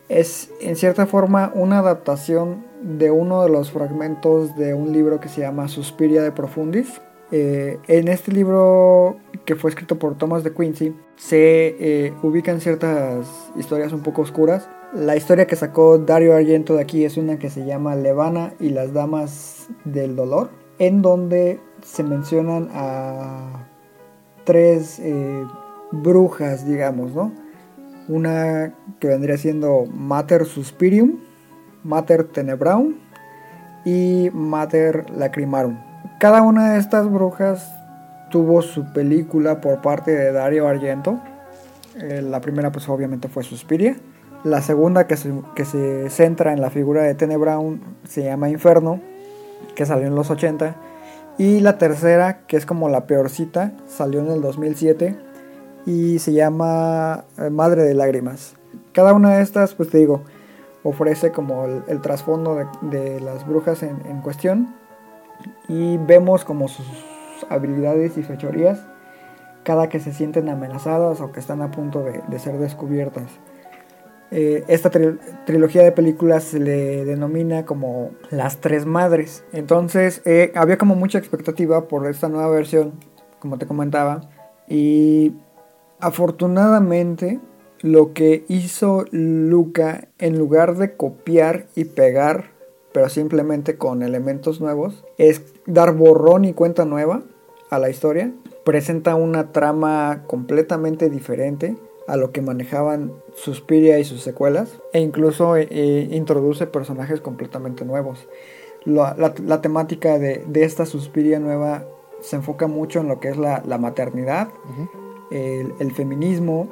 es 0.07 0.51
en 0.61 0.75
cierta 0.75 1.05
forma 1.05 1.51
una 1.53 1.79
adaptación 1.79 2.65
de 2.81 3.11
uno 3.11 3.43
de 3.43 3.49
los 3.49 3.71
fragmentos 3.71 4.55
de 4.55 4.73
un 4.73 4.93
libro 4.93 5.19
que 5.19 5.29
se 5.29 5.41
llama 5.41 5.67
Suspiria 5.67 6.23
de 6.23 6.31
Profundis, 6.31 7.01
eh, 7.31 7.77
en 7.87 8.07
este 8.07 8.31
libro 8.31 9.17
que 9.45 9.55
fue 9.55 9.69
escrito 9.69 9.99
por 9.99 10.17
Thomas 10.17 10.43
de 10.43 10.51
Quincy 10.51 10.95
se 11.15 11.75
eh, 11.79 12.13
ubican 12.23 12.59
ciertas 12.59 13.51
historias 13.55 13.93
un 13.93 14.01
poco 14.01 14.23
oscuras. 14.23 14.67
La 14.93 15.15
historia 15.15 15.45
que 15.45 15.55
sacó 15.55 15.99
Dario 15.99 16.35
Argento 16.35 16.73
de 16.73 16.81
aquí 16.81 17.05
es 17.05 17.15
una 17.17 17.37
que 17.37 17.51
se 17.51 17.63
llama 17.63 17.95
Levana 17.95 18.53
y 18.59 18.69
las 18.71 18.91
Damas 18.91 19.67
del 19.85 20.15
Dolor, 20.15 20.49
en 20.79 21.03
donde 21.03 21.59
se 21.83 22.01
mencionan 22.03 22.69
a 22.73 23.67
tres 24.45 24.97
eh, 24.97 25.45
brujas, 25.91 26.65
digamos, 26.65 27.13
¿no? 27.13 27.31
Una 28.07 28.73
que 28.99 29.09
vendría 29.09 29.37
siendo 29.37 29.85
Mater 29.85 30.45
Suspirium, 30.45 31.19
Mater 31.83 32.23
Tenebraum 32.23 32.95
y 33.85 34.31
Mater 34.33 35.07
Lacrimarum. 35.11 35.77
Cada 36.19 36.41
una 36.41 36.73
de 36.73 36.79
estas 36.79 37.07
brujas 37.11 37.71
tuvo 38.31 38.63
su 38.63 38.91
película 38.91 39.61
por 39.61 39.83
parte 39.83 40.09
de 40.09 40.31
Dario 40.31 40.67
Argento. 40.67 41.19
Eh, 41.95 42.23
la 42.23 42.41
primera 42.41 42.71
pues 42.71 42.89
obviamente 42.89 43.27
fue 43.27 43.43
Suspiria. 43.43 43.95
La 44.43 44.61
segunda 44.61 45.07
que 45.07 45.17
se, 45.17 45.33
que 45.55 45.65
se 45.65 46.09
centra 46.09 46.53
en 46.53 46.61
la 46.61 46.69
figura 46.69 47.03
de 47.03 47.15
Tenebraun 47.15 47.81
se 48.07 48.23
llama 48.23 48.49
Inferno, 48.49 49.01
que 49.75 49.85
salió 49.85 50.07
en 50.07 50.15
los 50.15 50.29
80. 50.29 50.75
Y 51.37 51.59
la 51.59 51.77
tercera, 51.77 52.45
que 52.47 52.57
es 52.57 52.65
como 52.65 52.89
la 52.89 53.05
peorcita, 53.05 53.73
salió 53.87 54.19
en 54.21 54.31
el 54.31 54.41
2007 54.41 55.15
y 55.85 56.19
se 56.19 56.33
llama 56.33 57.25
eh, 57.37 57.49
Madre 57.49 57.83
de 57.83 57.93
Lágrimas. 57.93 58.55
Cada 58.93 59.13
una 59.13 59.35
de 59.35 59.41
estas, 59.41 59.73
pues 59.75 59.89
te 59.89 59.97
digo, 59.97 60.23
ofrece 60.83 61.31
como 61.31 61.65
el, 61.65 62.01
trasfondo 62.01 62.55
de, 62.55 62.67
de, 62.81 63.19
las 63.21 63.47
brujas 63.47 63.83
en, 63.83 63.97
en 64.09 64.21
cuestión 64.21 64.75
y 65.67 65.97
vemos 65.97 66.45
como 66.45 66.67
sus 66.67 66.87
habilidades 67.49 68.17
y 68.17 68.23
fechorías 68.23 68.79
cada 69.63 69.89
que 69.89 69.99
se 69.99 70.13
sienten 70.13 70.49
amenazadas 70.49 71.21
o 71.21 71.31
que 71.31 71.39
están 71.39 71.61
a 71.61 71.71
punto 71.71 72.03
de, 72.03 72.39
ser 72.39 72.57
descubiertas. 72.57 73.27
Eh, 74.31 74.63
esta 74.67 74.91
trilogía 75.45 75.83
de 75.83 75.91
películas 75.91 76.43
se 76.43 76.59
le 76.59 77.05
denomina 77.05 77.65
como 77.65 78.11
las 78.29 78.57
tres 78.61 78.85
madres. 78.85 79.43
Entonces 79.53 80.21
eh, 80.25 80.51
había 80.55 80.77
como 80.77 80.95
mucha 80.95 81.17
expectativa 81.17 81.87
por 81.87 82.07
esta 82.07 82.29
nueva 82.29 82.49
versión, 82.49 82.93
como 83.39 83.57
te 83.57 83.65
comentaba. 83.65 84.29
Y 84.67 85.33
afortunadamente 85.99 87.39
lo 87.81 88.13
que 88.13 88.45
hizo 88.49 89.05
Luca 89.11 90.09
en 90.17 90.37
lugar 90.37 90.75
de 90.77 90.95
copiar 90.95 91.67
y 91.75 91.85
pegar 91.85 92.59
pero 92.91 93.09
simplemente 93.09 93.77
con 93.77 94.01
elementos 94.03 94.61
nuevos, 94.61 95.05
es 95.17 95.43
dar 95.65 95.93
borrón 95.95 96.45
y 96.45 96.53
cuenta 96.53 96.85
nueva 96.85 97.21
a 97.69 97.79
la 97.79 97.89
historia. 97.89 98.31
Presenta 98.65 99.15
una 99.15 99.51
trama 99.51 100.23
completamente 100.27 101.09
diferente 101.09 101.75
a 102.09 102.17
lo 102.17 102.31
que 102.31 102.41
manejaban 102.41 103.13
Suspiria 103.35 103.99
y 103.99 104.03
sus 104.03 104.21
secuelas, 104.21 104.81
e 104.93 104.99
incluso 104.99 105.55
eh, 105.55 105.67
eh, 105.69 106.09
introduce 106.11 106.65
personajes 106.65 107.21
completamente 107.21 107.85
nuevos. 107.85 108.27
La, 108.85 109.61
temática 109.61 110.17
de, 110.17 110.43
esta 110.55 110.85
Suspiria 110.85 111.39
nueva 111.39 111.85
se 112.21 112.37
enfoca 112.37 112.67
mucho 112.67 113.01
en 113.01 113.07
lo 113.07 113.19
que 113.19 113.29
es 113.29 113.37
la, 113.37 113.61
maternidad, 113.79 114.49
el, 115.29 115.91
feminismo, 115.91 116.67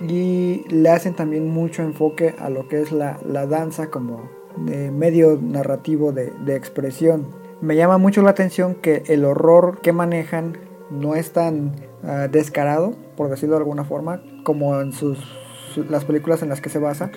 y 0.00 0.64
le 0.68 0.90
hacen 0.90 1.14
también 1.14 1.48
mucho 1.48 1.82
enfoque 1.82 2.34
a 2.38 2.50
lo 2.50 2.68
que 2.68 2.82
es 2.82 2.92
la, 2.92 3.18
la 3.24 3.46
danza 3.46 3.88
como, 3.90 4.28
de 4.56 4.90
medio 4.90 5.38
narrativo 5.40 6.12
de, 6.12 6.54
expresión. 6.54 7.28
Me 7.60 7.76
llama 7.76 7.98
mucho 7.98 8.20
la 8.22 8.30
atención 8.30 8.74
que 8.74 9.02
el 9.06 9.24
horror 9.24 9.80
que 9.80 9.92
manejan 9.92 10.58
no 10.90 11.14
es 11.14 11.32
tan 11.32 11.72
ah, 12.02 12.28
descarado, 12.30 12.94
por 13.18 13.28
decirlo 13.28 13.56
de 13.56 13.62
alguna 13.62 13.84
forma, 13.84 14.22
como 14.44 14.80
en 14.80 14.92
sus, 14.92 15.18
las 15.90 16.04
películas 16.04 16.40
en 16.44 16.48
las 16.48 16.60
que 16.60 16.70
se 16.70 16.78
basa. 16.78 17.10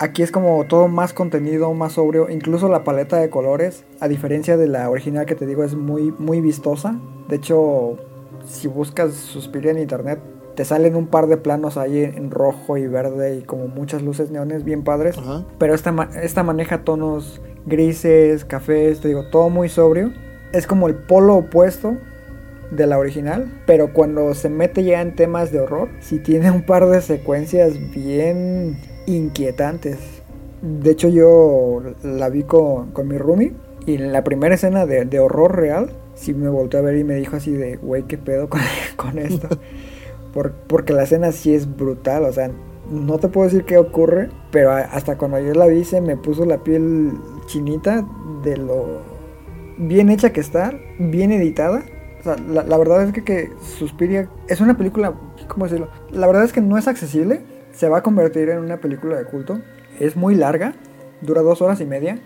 Aquí 0.00 0.22
es 0.22 0.32
como 0.32 0.64
todo 0.64 0.88
más 0.88 1.12
contenido, 1.12 1.72
más 1.74 1.92
sobrio, 1.92 2.28
incluso 2.28 2.68
la 2.68 2.82
paleta 2.82 3.18
de 3.18 3.30
colores, 3.30 3.84
a 4.00 4.08
diferencia 4.08 4.56
de 4.56 4.66
la 4.66 4.90
original 4.90 5.26
que 5.26 5.36
te 5.36 5.46
digo 5.46 5.62
es 5.62 5.76
muy, 5.76 6.12
muy 6.18 6.40
vistosa. 6.40 6.98
De 7.28 7.36
hecho, 7.36 7.98
si 8.46 8.66
buscas 8.66 9.14
Suspiria 9.14 9.70
en 9.70 9.78
internet, 9.78 10.20
te 10.56 10.64
salen 10.64 10.96
un 10.96 11.06
par 11.06 11.28
de 11.28 11.36
planos 11.36 11.76
ahí 11.76 12.02
en 12.02 12.32
rojo 12.32 12.76
y 12.76 12.88
verde 12.88 13.36
y 13.36 13.42
como 13.42 13.68
muchas 13.68 14.02
luces 14.02 14.32
neones 14.32 14.64
bien 14.64 14.82
padres. 14.82 15.16
Pero 15.56 15.72
esta, 15.72 16.08
esta 16.20 16.42
maneja 16.42 16.82
tonos 16.82 17.40
grises, 17.64 18.44
cafés, 18.44 19.00
te 19.00 19.06
digo, 19.06 19.30
todo 19.30 19.50
muy 19.50 19.68
sobrio. 19.68 20.12
Es 20.52 20.66
como 20.66 20.88
el 20.88 20.96
polo 20.96 21.36
opuesto 21.36 21.96
de 22.70 22.86
la 22.86 22.98
original, 22.98 23.62
pero 23.66 23.92
cuando 23.92 24.34
se 24.34 24.48
mete 24.48 24.84
ya 24.84 25.00
en 25.00 25.14
temas 25.14 25.50
de 25.52 25.60
horror, 25.60 25.88
sí 26.00 26.18
tiene 26.18 26.50
un 26.50 26.62
par 26.62 26.86
de 26.86 27.00
secuencias 27.00 27.74
bien 27.92 28.78
inquietantes. 29.06 29.98
De 30.60 30.90
hecho 30.90 31.08
yo 31.08 31.82
la 32.02 32.28
vi 32.28 32.42
con, 32.42 32.90
con 32.92 33.08
mi 33.08 33.16
roomie 33.16 33.52
y 33.86 33.94
en 33.94 34.12
la 34.12 34.24
primera 34.24 34.54
escena 34.54 34.86
de, 34.86 35.04
de 35.04 35.20
horror 35.20 35.56
real, 35.56 35.90
sí 36.14 36.34
me 36.34 36.48
volteó 36.48 36.80
a 36.80 36.82
ver 36.82 36.96
y 36.96 37.04
me 37.04 37.14
dijo 37.14 37.36
así 37.36 37.52
de, 37.52 37.76
güey, 37.76 38.02
¿qué 38.02 38.18
pedo 38.18 38.48
con, 38.48 38.60
con 38.96 39.18
esto? 39.18 39.48
porque 40.66 40.92
la 40.92 41.04
escena 41.04 41.32
sí 41.32 41.54
es 41.54 41.76
brutal, 41.76 42.24
o 42.24 42.32
sea, 42.32 42.50
no 42.90 43.18
te 43.18 43.28
puedo 43.28 43.46
decir 43.46 43.64
qué 43.64 43.78
ocurre, 43.78 44.30
pero 44.50 44.72
hasta 44.72 45.16
cuando 45.18 45.38
yo 45.40 45.54
la 45.54 45.66
vi 45.66 45.84
se 45.84 46.00
me 46.00 46.16
puso 46.16 46.44
la 46.44 46.58
piel 46.58 47.12
chinita 47.46 48.06
de 48.42 48.56
lo 48.56 49.02
bien 49.76 50.10
hecha 50.10 50.32
que 50.32 50.40
está, 50.40 50.72
bien 50.98 51.32
editada. 51.32 51.82
La, 52.36 52.78
verdad 52.78 53.04
es 53.04 53.12
que, 53.12 53.24
que, 53.24 53.52
Suspiria 53.78 54.28
es 54.48 54.60
una 54.60 54.76
película, 54.76 55.14
¿cómo 55.48 55.64
decirlo? 55.64 55.88
La 56.10 56.26
verdad 56.26 56.44
es 56.44 56.52
que 56.52 56.60
no 56.60 56.76
es 56.78 56.88
accesible, 56.88 57.42
se 57.72 57.88
va 57.88 57.98
a 57.98 58.02
convertir 58.02 58.48
en 58.48 58.58
una 58.58 58.78
película 58.78 59.16
de 59.16 59.24
culto. 59.24 59.60
Es 59.98 60.16
muy 60.16 60.34
larga, 60.34 60.74
dura 61.20 61.42
dos 61.42 61.62
horas 61.62 61.80
y 61.80 61.84
media, 61.84 62.18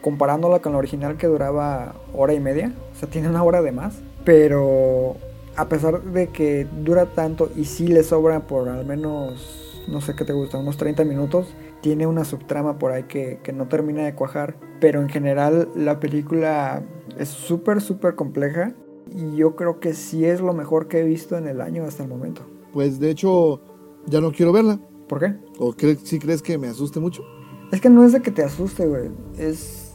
comparándola 0.00 0.60
con 0.60 0.72
la 0.72 0.78
original 0.78 1.16
que 1.16 1.26
duraba 1.26 1.94
hora 2.14 2.34
y 2.34 2.40
media. 2.40 2.72
O 2.92 2.94
sea, 2.94 3.08
tiene 3.08 3.28
una 3.28 3.42
hora 3.42 3.62
de 3.62 3.72
más. 3.72 4.00
Pero 4.24 5.16
a 5.56 5.68
pesar 5.68 6.02
de 6.02 6.28
que 6.28 6.66
dura 6.84 7.06
tanto 7.06 7.50
y 7.56 7.64
sí 7.64 7.88
le 7.88 8.02
sobra 8.02 8.40
por 8.40 8.68
al 8.68 8.86
menos, 8.86 9.82
no 9.88 10.00
sé 10.00 10.14
qué 10.14 10.24
te 10.24 10.32
gusta, 10.32 10.58
unos 10.58 10.76
30 10.76 11.04
minutos, 11.04 11.54
tiene 11.80 12.06
una 12.06 12.24
subtrama 12.24 12.78
por 12.78 12.92
ahí 12.92 13.04
que, 13.04 13.40
no 13.52 13.66
termina 13.66 14.04
de 14.04 14.14
cuajar, 14.14 14.56
pero 14.80 15.00
en 15.00 15.08
general 15.08 15.68
la 15.74 16.00
película 16.00 16.82
es 17.18 17.28
súper, 17.28 17.80
súper 17.80 18.14
compleja 18.14 18.72
y 19.14 19.36
yo 19.36 19.56
creo 19.56 19.80
que 19.80 19.94
sí 19.94 20.24
es 20.24 20.40
lo 20.40 20.52
mejor 20.52 20.88
que 20.88 21.00
he 21.00 21.04
visto 21.04 21.36
en 21.36 21.46
el 21.46 21.60
año 21.60 21.84
hasta 21.84 22.02
el 22.02 22.08
momento. 22.08 22.42
Pues 22.72 22.98
de 23.00 23.10
hecho, 23.10 23.60
ya 24.06 24.20
no 24.20 24.32
quiero 24.32 24.52
verla. 24.52 24.78
¿Por 25.08 25.20
qué? 25.20 25.34
¿O 25.58 25.72
cre 25.72 25.96
si 25.96 26.18
crees 26.18 26.42
que 26.42 26.56
me 26.58 26.68
asuste 26.68 27.00
mucho? 27.00 27.22
Es 27.70 27.80
que 27.80 27.90
no 27.90 28.04
es 28.04 28.12
de 28.12 28.20
que 28.22 28.30
te 28.30 28.42
asuste, 28.42 28.86
güey. 28.86 29.10
Es, 29.38 29.94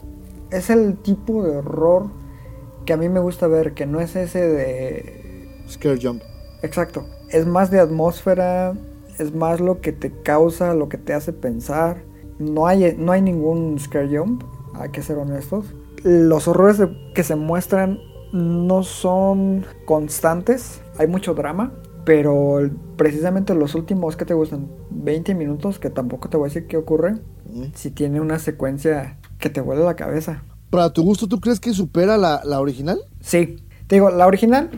es 0.52 0.70
el 0.70 0.98
tipo 0.98 1.44
de 1.44 1.58
horror 1.58 2.08
que 2.86 2.94
a 2.94 2.98
mí 2.98 3.10
me 3.10 3.20
gusta 3.20 3.48
ver, 3.48 3.74
que 3.74 3.86
no 3.86 4.00
es 4.00 4.16
ese 4.16 4.40
de... 4.42 5.64
Scare 5.70 6.00
Jump. 6.02 6.22
Exacto. 6.62 7.04
Es 7.30 7.46
más 7.46 7.70
de 7.72 7.80
atmósfera, 7.80 8.74
es 9.20 9.34
más 9.36 9.60
lo 9.60 9.82
que 9.82 9.92
te 9.92 10.12
causa, 10.24 10.74
lo 10.74 10.88
que 10.90 10.98
te 10.98 11.14
hace 11.14 11.34
pensar. 11.34 12.04
No 12.40 12.68
hay, 12.68 12.96
no 12.98 13.12
hay 13.12 13.22
ningún 13.22 13.78
scare 13.80 14.16
jump, 14.18 14.44
hay 14.76 14.90
que 14.92 15.02
ser 15.02 15.18
honestos. 15.18 15.66
Los 16.04 16.48
horrores 16.48 16.78
de- 16.78 16.96
que 17.14 17.24
se 17.24 17.36
muestran 17.36 18.00
no 18.32 18.84
son 18.84 19.66
constantes, 19.86 20.82
hay 20.98 21.08
mucho 21.08 21.34
drama, 21.34 21.74
pero 22.06 22.70
precisamente 22.96 23.54
los 23.54 23.76
últimos 23.76 24.16
que 24.16 24.26
te 24.26 24.34
gustan, 24.34 24.68
20 24.92 25.36
minutos, 25.36 25.80
que 25.80 25.90
tampoco 25.90 26.30
te 26.30 26.38
voy 26.38 26.48
a 26.48 26.50
decir 26.50 26.68
qué 26.68 26.78
ocurre, 26.78 27.16
si 27.74 27.92
tiene 27.92 28.22
una 28.22 28.40
secuencia 28.40 29.18
que 29.40 29.50
te 29.50 29.62
vuela 29.62 29.84
la 29.84 29.96
cabeza. 29.96 30.44
Para 30.70 30.92
tu 30.92 31.04
gusto, 31.04 31.28
¿tú 31.28 31.40
crees 31.40 31.60
que 31.60 31.74
supera 31.74 32.18
la, 32.18 32.42
la 32.44 32.60
original? 32.60 33.00
Sí, 33.22 33.58
te 33.88 33.96
digo, 33.96 34.10
la 34.10 34.28
original 34.28 34.70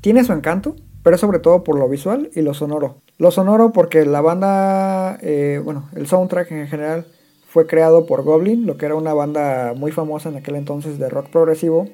tiene 0.00 0.24
su 0.24 0.32
encanto, 0.32 0.76
pero 1.02 1.18
sobre 1.18 1.38
todo 1.38 1.62
por 1.62 1.78
lo 1.78 1.88
visual 1.88 2.30
y 2.34 2.42
lo 2.42 2.52
sonoro. 2.52 3.02
Lo 3.18 3.30
sonoro 3.30 3.72
porque 3.72 4.04
la 4.04 4.20
banda, 4.20 5.18
eh, 5.22 5.60
bueno, 5.64 5.88
el 5.94 6.06
soundtrack 6.06 6.50
en 6.50 6.66
general 6.66 7.06
fue 7.48 7.66
creado 7.66 8.06
por 8.06 8.22
Goblin, 8.22 8.66
lo 8.66 8.76
que 8.76 8.86
era 8.86 8.94
una 8.94 9.14
banda 9.14 9.72
muy 9.74 9.92
famosa 9.92 10.28
en 10.28 10.36
aquel 10.36 10.56
entonces 10.56 10.98
de 10.98 11.08
rock 11.08 11.28
progresivo. 11.30 11.88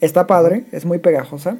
Está 0.00 0.26
padre, 0.26 0.66
es 0.72 0.84
muy 0.84 0.98
pegajosa. 0.98 1.58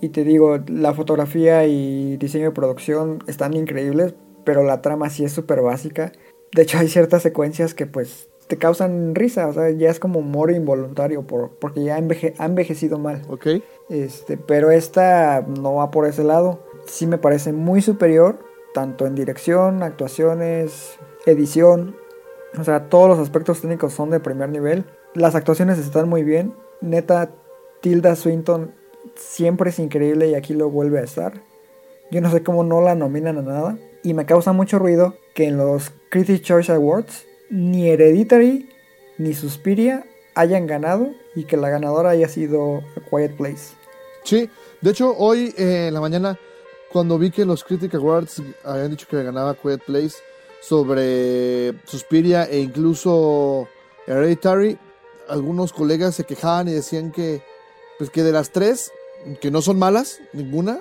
Y 0.00 0.10
te 0.10 0.24
digo, 0.24 0.58
la 0.68 0.92
fotografía 0.94 1.66
y 1.66 2.16
diseño 2.18 2.44
de 2.46 2.50
producción 2.50 3.24
están 3.26 3.54
increíbles, 3.54 4.14
pero 4.44 4.62
la 4.62 4.82
trama 4.82 5.10
sí 5.10 5.24
es 5.24 5.32
súper 5.32 5.62
básica. 5.62 6.12
De 6.52 6.62
hecho, 6.62 6.78
hay 6.78 6.88
ciertas 6.88 7.22
secuencias 7.22 7.74
que 7.74 7.86
pues 7.86 8.28
te 8.46 8.58
causan 8.58 9.14
risa, 9.14 9.48
o 9.48 9.52
sea, 9.52 9.70
ya 9.70 9.90
es 9.90 9.98
como 9.98 10.20
humor 10.20 10.52
involuntario 10.52 11.26
por, 11.26 11.50
porque 11.58 11.82
ya 11.82 11.98
enveje- 11.98 12.34
ha 12.38 12.44
envejecido 12.44 12.98
mal. 12.98 13.22
Ok. 13.28 13.46
Este, 13.88 14.36
pero 14.36 14.70
esta 14.70 15.44
no 15.60 15.74
va 15.76 15.90
por 15.90 16.06
ese 16.06 16.22
lado. 16.22 16.60
Sí 16.86 17.06
me 17.06 17.18
parece 17.18 17.52
muy 17.52 17.82
superior, 17.82 18.38
tanto 18.74 19.06
en 19.06 19.14
dirección, 19.16 19.82
actuaciones, 19.82 20.98
edición. 21.24 21.96
O 22.58 22.62
sea, 22.64 22.88
todos 22.88 23.08
los 23.08 23.18
aspectos 23.18 23.60
técnicos 23.60 23.92
son 23.94 24.10
de 24.10 24.20
primer 24.20 24.50
nivel. 24.50 24.84
Las 25.14 25.34
actuaciones 25.34 25.78
están 25.78 26.08
muy 26.08 26.22
bien. 26.22 26.54
Neta, 26.80 27.30
Tilda 27.80 28.16
Swinton 28.16 28.72
siempre 29.14 29.70
es 29.70 29.78
increíble 29.78 30.28
y 30.28 30.34
aquí 30.34 30.54
lo 30.54 30.70
vuelve 30.70 30.98
a 31.00 31.04
estar. 31.04 31.42
Yo 32.10 32.20
no 32.20 32.30
sé 32.30 32.42
cómo 32.42 32.64
no 32.64 32.80
la 32.80 32.94
nominan 32.94 33.38
a 33.38 33.42
nada. 33.42 33.78
Y 34.02 34.14
me 34.14 34.26
causa 34.26 34.52
mucho 34.52 34.78
ruido 34.78 35.14
que 35.34 35.46
en 35.46 35.56
los 35.56 35.90
Critics' 36.10 36.42
Choice 36.42 36.72
Awards 36.72 37.26
ni 37.50 37.88
Hereditary 37.88 38.68
ni 39.18 39.34
Suspiria 39.34 40.04
hayan 40.34 40.66
ganado 40.66 41.10
y 41.34 41.44
que 41.44 41.56
la 41.56 41.70
ganadora 41.70 42.10
haya 42.10 42.28
sido 42.28 42.82
Quiet 43.10 43.36
Place. 43.36 43.74
Sí, 44.22 44.50
de 44.80 44.90
hecho, 44.90 45.16
hoy 45.16 45.54
eh, 45.56 45.86
en 45.88 45.94
la 45.94 46.00
mañana, 46.00 46.38
cuando 46.92 47.18
vi 47.18 47.30
que 47.30 47.44
los 47.44 47.64
Critic 47.64 47.94
Awards 47.94 48.42
habían 48.64 48.90
dicho 48.90 49.06
que 49.08 49.22
ganaba 49.22 49.54
Quiet 49.54 49.82
Place 49.84 50.16
sobre 50.60 51.74
Suspiria 51.84 52.44
e 52.44 52.58
incluso 52.58 53.68
Hereditary, 54.06 54.78
algunos 55.28 55.72
colegas 55.72 56.14
se 56.14 56.24
quejaban 56.24 56.68
y 56.68 56.72
decían 56.72 57.12
que, 57.12 57.42
pues 57.98 58.10
que 58.10 58.22
de 58.22 58.32
las 58.32 58.50
tres, 58.50 58.92
que 59.40 59.50
no 59.50 59.62
son 59.62 59.78
malas, 59.78 60.20
ninguna, 60.32 60.80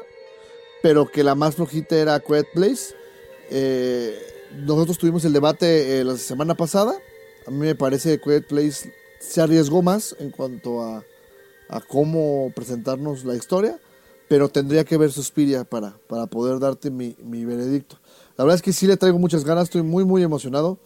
pero 0.81 1.09
que 1.11 1.23
la 1.23 1.35
más 1.35 1.55
flojita 1.55 1.95
era 1.95 2.19
Quiet 2.19 2.47
Place. 2.53 2.95
Eh, 3.49 4.17
nosotros 4.57 4.97
tuvimos 4.97 5.25
el 5.25 5.33
debate 5.33 5.99
eh, 5.99 6.03
la 6.03 6.17
semana 6.17 6.55
pasada. 6.55 6.95
A 7.47 7.51
mí 7.51 7.57
me 7.57 7.75
parece 7.75 8.17
que 8.17 8.21
Quiet 8.21 8.47
Place 8.47 8.93
se 9.19 9.41
arriesgó 9.41 9.81
más 9.81 10.15
en 10.19 10.31
cuanto 10.31 10.81
a, 10.81 11.03
a 11.69 11.81
cómo 11.81 12.51
presentarnos 12.55 13.23
la 13.23 13.35
historia, 13.35 13.79
pero 14.27 14.49
tendría 14.49 14.83
que 14.83 14.97
ver 14.97 15.11
Suspiria 15.11 15.63
para, 15.63 15.97
para 16.07 16.27
poder 16.27 16.59
darte 16.59 16.89
mi, 16.89 17.15
mi 17.23 17.45
veredicto. 17.45 17.97
La 18.37 18.43
verdad 18.43 18.55
es 18.55 18.61
que 18.61 18.73
sí 18.73 18.87
le 18.87 18.97
traigo 18.97 19.17
muchas 19.17 19.45
ganas, 19.45 19.65
estoy 19.65 19.81
muy 19.81 20.03
muy 20.05 20.23
emocionado. 20.23 20.77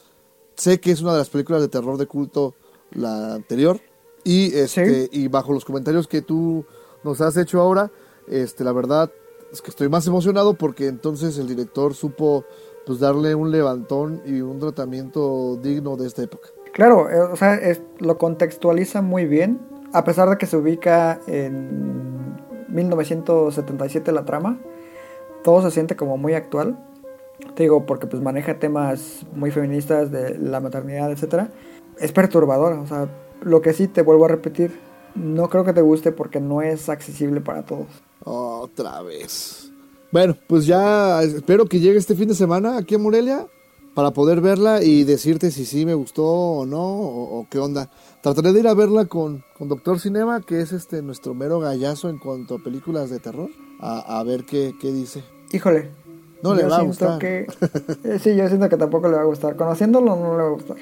Sé 0.56 0.80
que 0.80 0.92
es 0.92 1.02
una 1.02 1.14
de 1.14 1.20
las 1.20 1.30
películas 1.30 1.62
de 1.62 1.70
terror 1.70 1.98
de 1.98 2.06
culto 2.06 2.54
la 2.92 3.36
anterior 3.36 3.80
y 4.24 4.54
este 4.56 5.10
y 5.12 5.28
bajo 5.28 5.54
los 5.54 5.66
comentarios 5.66 6.08
que 6.08 6.22
tú 6.22 6.66
nos 7.04 7.22
has 7.22 7.38
hecho 7.38 7.62
ahora, 7.62 7.92
este 8.28 8.64
la 8.64 8.72
verdad 8.72 9.12
es 9.52 9.62
que 9.62 9.70
estoy 9.72 9.90
más 9.90 10.06
emocionado 10.08 10.54
porque 10.56 10.88
entonces 10.88 11.38
el 11.38 11.48
director 11.48 11.94
supo 11.94 12.46
pues 12.86 13.00
darle 13.00 13.36
un 13.36 13.52
levantón 13.52 14.22
y 14.26 14.42
un 14.42 14.60
tratamiento 14.60 15.56
digno 15.58 15.96
de 15.96 16.08
esta 16.08 16.24
época. 16.24 16.50
Claro, 16.74 17.10
eh, 17.10 17.20
o 17.22 17.36
sea, 17.36 17.56
es- 17.56 17.82
lo 18.00 18.18
contextualiza 18.18 19.02
muy 19.02 19.26
bien, 19.26 19.60
a 19.94 20.04
pesar 20.04 20.30
de 20.30 20.38
que 20.38 20.46
se 20.46 20.58
ubica 20.58 21.20
en 21.28 22.36
1977 22.70 24.12
la 24.12 24.26
trama, 24.26 24.60
todo 25.44 25.62
se 25.62 25.72
siente 25.72 25.96
como 25.96 26.18
muy 26.18 26.34
actual. 26.34 26.78
Te 27.56 27.64
digo, 27.64 27.86
porque 27.86 28.08
pues 28.08 28.22
maneja 28.22 28.60
temas 28.60 29.26
muy 29.34 29.52
feministas 29.52 30.12
de 30.12 30.38
la 30.38 30.60
maternidad, 30.60 31.12
etcétera. 31.12 31.50
Es 32.00 32.12
perturbadora, 32.12 32.80
o 32.80 32.88
sea, 32.88 33.10
lo 33.42 33.62
que 33.62 33.74
sí 33.74 33.88
te 33.88 34.02
vuelvo 34.02 34.26
a 34.26 34.30
repetir, 34.30 34.80
no 35.16 35.50
creo 35.50 35.64
que 35.64 35.74
te 35.74 35.82
guste 35.82 36.12
porque 36.12 36.40
no 36.40 36.62
es 36.62 36.90
accesible 36.90 37.42
para 37.42 37.64
todos. 37.64 37.88
Otra 38.24 39.02
vez. 39.02 39.72
Bueno, 40.12 40.36
pues 40.48 40.66
ya 40.66 41.22
espero 41.22 41.66
que 41.66 41.80
llegue 41.80 41.98
este 41.98 42.16
fin 42.16 42.28
de 42.28 42.36
semana 42.36 42.78
aquí 42.78 42.96
a 42.96 43.00
Morelia 43.00 43.46
para 43.94 44.12
poder 44.12 44.42
verla 44.42 44.82
y 44.82 45.04
decirte 45.04 45.52
si 45.52 45.66
sí 45.66 45.86
me 45.86 45.94
gustó 45.94 46.26
o 46.26 46.66
no 46.66 46.82
o, 46.82 47.40
o 47.40 47.48
qué 47.50 47.60
onda. 47.60 47.90
Trataré 48.22 48.54
de 48.54 48.60
ir 48.62 48.68
a 48.68 48.74
verla 48.74 49.06
con, 49.06 49.44
con 49.58 49.68
Doctor 49.68 50.00
Cinema, 50.00 50.42
que 50.42 50.62
es 50.62 50.72
este 50.72 51.02
nuestro 51.02 51.34
mero 51.34 51.60
gallazo 51.60 52.10
en 52.10 52.18
cuanto 52.18 52.56
a 52.56 52.64
películas 52.64 53.10
de 53.10 53.20
terror, 53.20 53.50
a, 53.80 54.20
a 54.20 54.24
ver 54.24 54.46
qué, 54.46 54.74
qué 54.80 54.92
dice. 54.92 55.24
Híjole. 55.52 55.92
No 56.42 56.56
le 56.56 56.64
va 56.64 56.78
a 56.78 56.82
gustar. 56.84 57.20
Que, 57.20 57.48
eh, 58.04 58.20
sí, 58.20 58.36
yo 58.36 58.48
siento 58.48 58.70
que 58.70 58.78
tampoco 58.78 59.10
le 59.10 59.16
va 59.16 59.22
a 59.22 59.26
gustar. 59.26 59.56
Conociéndolo 59.56 60.16
no 60.16 60.38
le 60.38 60.44
va 60.44 60.50
a 60.50 60.52
gustar. 60.52 60.78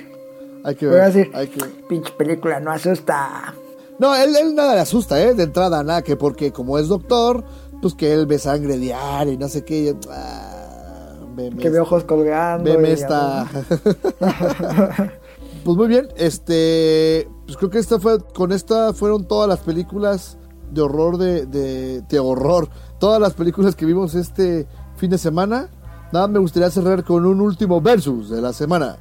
Hay 0.68 0.76
que 0.76 0.86
Voy 0.88 0.98
a 0.98 1.04
ver. 1.06 1.14
decir, 1.14 1.32
hay 1.34 1.48
que- 1.48 1.64
pinche 1.88 2.12
película, 2.18 2.60
no 2.60 2.72
asusta. 2.72 3.54
No, 4.00 4.14
él, 4.16 4.36
él 4.36 4.54
nada 4.54 4.76
le 4.76 4.82
asusta, 4.82 5.20
¿eh? 5.24 5.34
De 5.34 5.44
entrada, 5.44 5.82
nada, 5.84 6.02
que 6.02 6.16
porque 6.18 6.52
como 6.52 6.78
es 6.78 6.88
doctor, 6.90 7.44
pues 7.82 7.94
que 7.96 8.14
él 8.14 8.26
ve 8.26 8.38
sangre 8.38 8.78
diaria 8.78 9.32
y 9.34 9.38
no 9.38 9.48
sé 9.48 9.64
qué. 9.64 9.80
y- 9.92 9.98
ah, 10.12 11.16
Que 11.60 11.70
ve 11.70 11.80
ojos 11.80 12.04
colgando. 12.04 12.66
Veme 12.70 12.92
esta. 12.92 13.48
pues 15.64 15.78
muy 15.78 15.88
bien, 15.88 16.08
este. 16.18 17.28
Pues 17.46 17.58
creo 17.58 17.70
que 17.70 17.80
esta 17.80 18.00
fue. 18.00 18.20
Con 18.20 18.52
esta 18.52 18.94
fueron 18.94 19.26
todas 19.28 19.48
las 19.50 19.60
películas 19.60 20.38
de 20.72 20.82
horror 20.82 21.18
de. 21.18 21.46
de, 21.46 22.02
de 22.02 22.20
horror. 22.20 22.70
Todas 23.00 23.22
las 23.22 23.34
películas 23.34 23.76
que 23.76 23.86
vimos 23.86 24.16
este 24.16 24.68
fin 24.96 25.10
de 25.12 25.18
semana. 25.18 25.70
Nada, 26.12 26.28
me 26.28 26.40
gustaría 26.40 26.70
cerrar 26.72 27.04
con 27.04 27.26
un 27.26 27.42
último 27.42 27.82
versus 27.82 28.30
de 28.30 28.42
la 28.42 28.54
semana. 28.54 28.98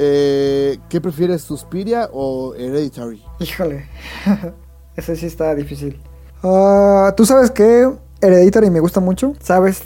Eh, 0.00 0.78
¿Qué 0.88 1.00
prefieres, 1.00 1.42
Suspiria 1.42 2.08
o 2.12 2.54
Hereditary? 2.54 3.20
Híjole, 3.40 3.86
ese 4.96 5.16
sí 5.16 5.26
está 5.26 5.52
difícil. 5.56 6.00
Ah, 6.44 7.12
Tú 7.16 7.26
sabes 7.26 7.50
que 7.50 7.90
Hereditary 8.20 8.70
me 8.70 8.78
gusta 8.80 9.00
mucho. 9.00 9.34
Sabes 9.40 9.82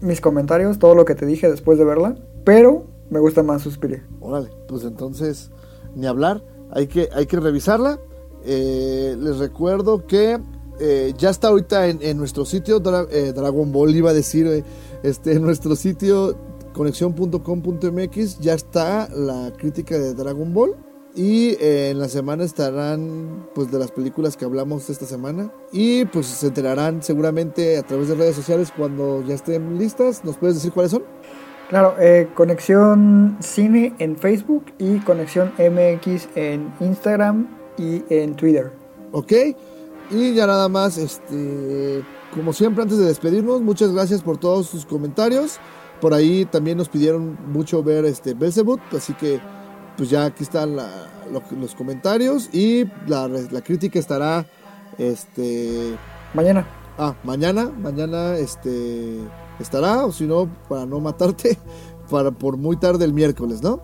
mis 0.00 0.20
comentarios, 0.20 0.78
todo 0.78 0.94
lo 0.94 1.04
que 1.04 1.16
te 1.16 1.26
dije 1.26 1.50
después 1.50 1.78
de 1.78 1.84
verla. 1.84 2.16
Pero 2.44 2.84
me 3.10 3.18
gusta 3.18 3.42
más 3.42 3.62
Suspiria. 3.62 4.06
Órale, 4.20 4.50
pues 4.68 4.84
entonces, 4.84 5.50
ni 5.96 6.06
hablar, 6.06 6.42
hay 6.70 6.86
que, 6.86 7.08
hay 7.12 7.26
que 7.26 7.40
revisarla. 7.40 7.98
Eh, 8.44 9.16
les 9.18 9.38
recuerdo 9.38 10.06
que 10.06 10.38
eh, 10.78 11.12
ya 11.18 11.30
está 11.30 11.48
ahorita 11.48 11.88
en, 11.88 11.98
en 12.02 12.18
nuestro 12.18 12.44
sitio, 12.44 12.80
Dra- 12.80 13.08
eh, 13.10 13.32
Dragon 13.34 13.72
Ball 13.72 13.96
iba 13.96 14.10
a 14.10 14.14
decir, 14.14 14.62
este, 15.02 15.32
en 15.32 15.42
nuestro 15.42 15.74
sitio 15.74 16.36
conexión.com.mx 16.76 18.38
ya 18.38 18.52
está 18.52 19.08
la 19.08 19.50
crítica 19.56 19.98
de 19.98 20.12
Dragon 20.14 20.52
Ball. 20.52 20.76
Y 21.14 21.56
eh, 21.58 21.88
en 21.90 21.98
la 21.98 22.10
semana 22.10 22.44
estarán 22.44 23.48
pues 23.54 23.72
de 23.72 23.78
las 23.78 23.90
películas 23.90 24.36
que 24.36 24.44
hablamos 24.44 24.90
esta 24.90 25.06
semana. 25.06 25.50
Y 25.72 26.04
pues 26.04 26.26
se 26.26 26.48
enterarán 26.48 27.02
seguramente 27.02 27.78
a 27.78 27.82
través 27.82 28.08
de 28.08 28.16
redes 28.16 28.36
sociales 28.36 28.70
cuando 28.76 29.24
ya 29.24 29.34
estén 29.34 29.78
listas. 29.78 30.22
¿Nos 30.24 30.36
puedes 30.36 30.56
decir 30.56 30.72
cuáles 30.72 30.92
son? 30.92 31.04
Claro, 31.70 31.94
eh, 31.98 32.28
Conexión 32.34 33.38
Cine 33.40 33.94
en 33.98 34.16
Facebook 34.18 34.66
y 34.78 34.98
Conexión 34.98 35.52
MX 35.58 36.28
en 36.34 36.70
Instagram 36.80 37.48
y 37.78 38.04
en 38.10 38.36
Twitter. 38.36 38.70
Ok, 39.12 39.32
y 40.10 40.34
ya 40.34 40.46
nada 40.46 40.68
más, 40.68 40.98
este, 40.98 42.04
como 42.34 42.52
siempre, 42.52 42.82
antes 42.82 42.98
de 42.98 43.06
despedirnos, 43.06 43.62
muchas 43.62 43.92
gracias 43.92 44.22
por 44.22 44.36
todos 44.36 44.66
sus 44.66 44.84
comentarios. 44.84 45.58
Por 46.06 46.14
ahí 46.14 46.44
también 46.44 46.78
nos 46.78 46.88
pidieron 46.88 47.36
mucho 47.52 47.82
ver 47.82 48.04
este 48.04 48.34
Belzebut, 48.34 48.78
así 48.96 49.12
que 49.14 49.40
pues 49.96 50.08
ya 50.08 50.26
aquí 50.26 50.44
están 50.44 50.76
la- 50.76 51.08
lo- 51.32 51.42
los 51.60 51.74
comentarios 51.74 52.48
y 52.54 52.84
la, 53.08 53.26
la 53.26 53.60
crítica 53.60 53.98
estará 53.98 54.46
este 54.98 55.96
Mañana. 56.32 56.64
ah 56.96 57.16
mañana 57.24 57.72
mañana 57.76 58.36
este 58.36 59.18
estará, 59.58 60.06
o 60.06 60.12
si 60.12 60.28
no, 60.28 60.48
para 60.68 60.86
no 60.86 61.00
matarte, 61.00 61.58
para 62.08 62.30
por 62.30 62.56
muy 62.56 62.76
tarde 62.76 63.04
el 63.04 63.12
miércoles, 63.12 63.60
¿no? 63.60 63.80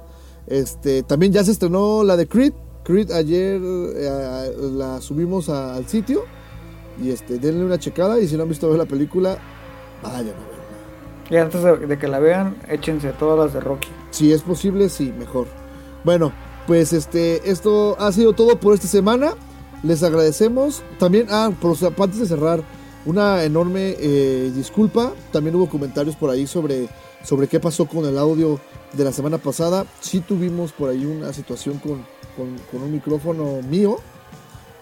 Este, 0.47 1.03
también 1.03 1.33
ya 1.33 1.43
se 1.43 1.51
estrenó 1.51 2.05
la 2.05 2.17
de 2.17 2.29
Creed. 2.29 2.53
Creed 2.85 3.11
ayer 3.11 3.61
eh, 3.65 4.55
la 4.77 5.01
subimos 5.01 5.49
a- 5.49 5.75
al 5.75 5.89
sitio. 5.89 6.21
Y 7.03 7.11
este, 7.11 7.39
denle 7.41 7.65
una 7.65 7.81
checada. 7.81 8.21
Y 8.21 8.29
si 8.29 8.37
no 8.37 8.45
han 8.45 8.49
visto 8.49 8.69
ver 8.69 8.79
la 8.79 8.87
película, 8.87 9.39
vayan 10.05 10.37
a. 10.37 10.52
Y 11.31 11.37
antes 11.37 11.63
de, 11.63 11.99
que 11.99 12.09
la 12.09 12.19
vean, 12.19 12.57
échense 12.69 13.11
todas 13.13 13.39
las 13.39 13.53
de 13.55 13.61
Rocky. 13.61 13.89
Si 14.11 14.33
es 14.33 14.43
posible, 14.43 14.89
sí, 14.89 15.13
mejor. 15.19 15.47
Bueno, 16.05 16.33
pues 16.67 16.93
este, 16.93 17.51
esto 17.51 17.97
ha 17.99 18.13
sido 18.13 18.33
todo 18.35 18.59
por 18.61 18.75
esta 18.75 18.87
semana. 18.89 19.33
Les 19.83 20.03
agradecemos. 20.03 20.83
También, 20.99 21.27
ah, 21.31 21.51
por, 21.61 21.77
antes 22.03 22.19
de 22.19 22.27
cerrar, 22.27 22.63
una 23.07 23.43
enorme 23.45 23.97
eh, 23.99 24.53
disculpa. 24.55 25.13
También 25.33 25.57
hubo 25.57 25.69
comentarios 25.69 26.17
por 26.17 26.29
ahí 26.31 26.47
sobre, 26.47 26.89
sobre 27.25 27.49
qué 27.49 27.59
pasó 27.61 27.87
con 27.87 28.05
el 28.05 28.19
audio 28.19 28.61
de 28.93 29.05
la 29.05 29.13
semana 29.13 29.39
pasada. 29.39 29.87
Sí 30.01 30.21
tuvimos 30.21 30.73
por 30.73 30.91
ahí 30.91 31.05
una 31.07 31.33
situación 31.33 31.79
con, 31.79 32.05
con- 32.37 32.83
un 32.83 32.93
micrófono 32.93 33.61
mío. 33.63 33.97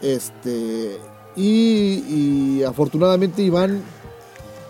Este, 0.02 0.98
y 1.36 2.62
afortunadamente 2.62 3.42
Iván 3.42 3.82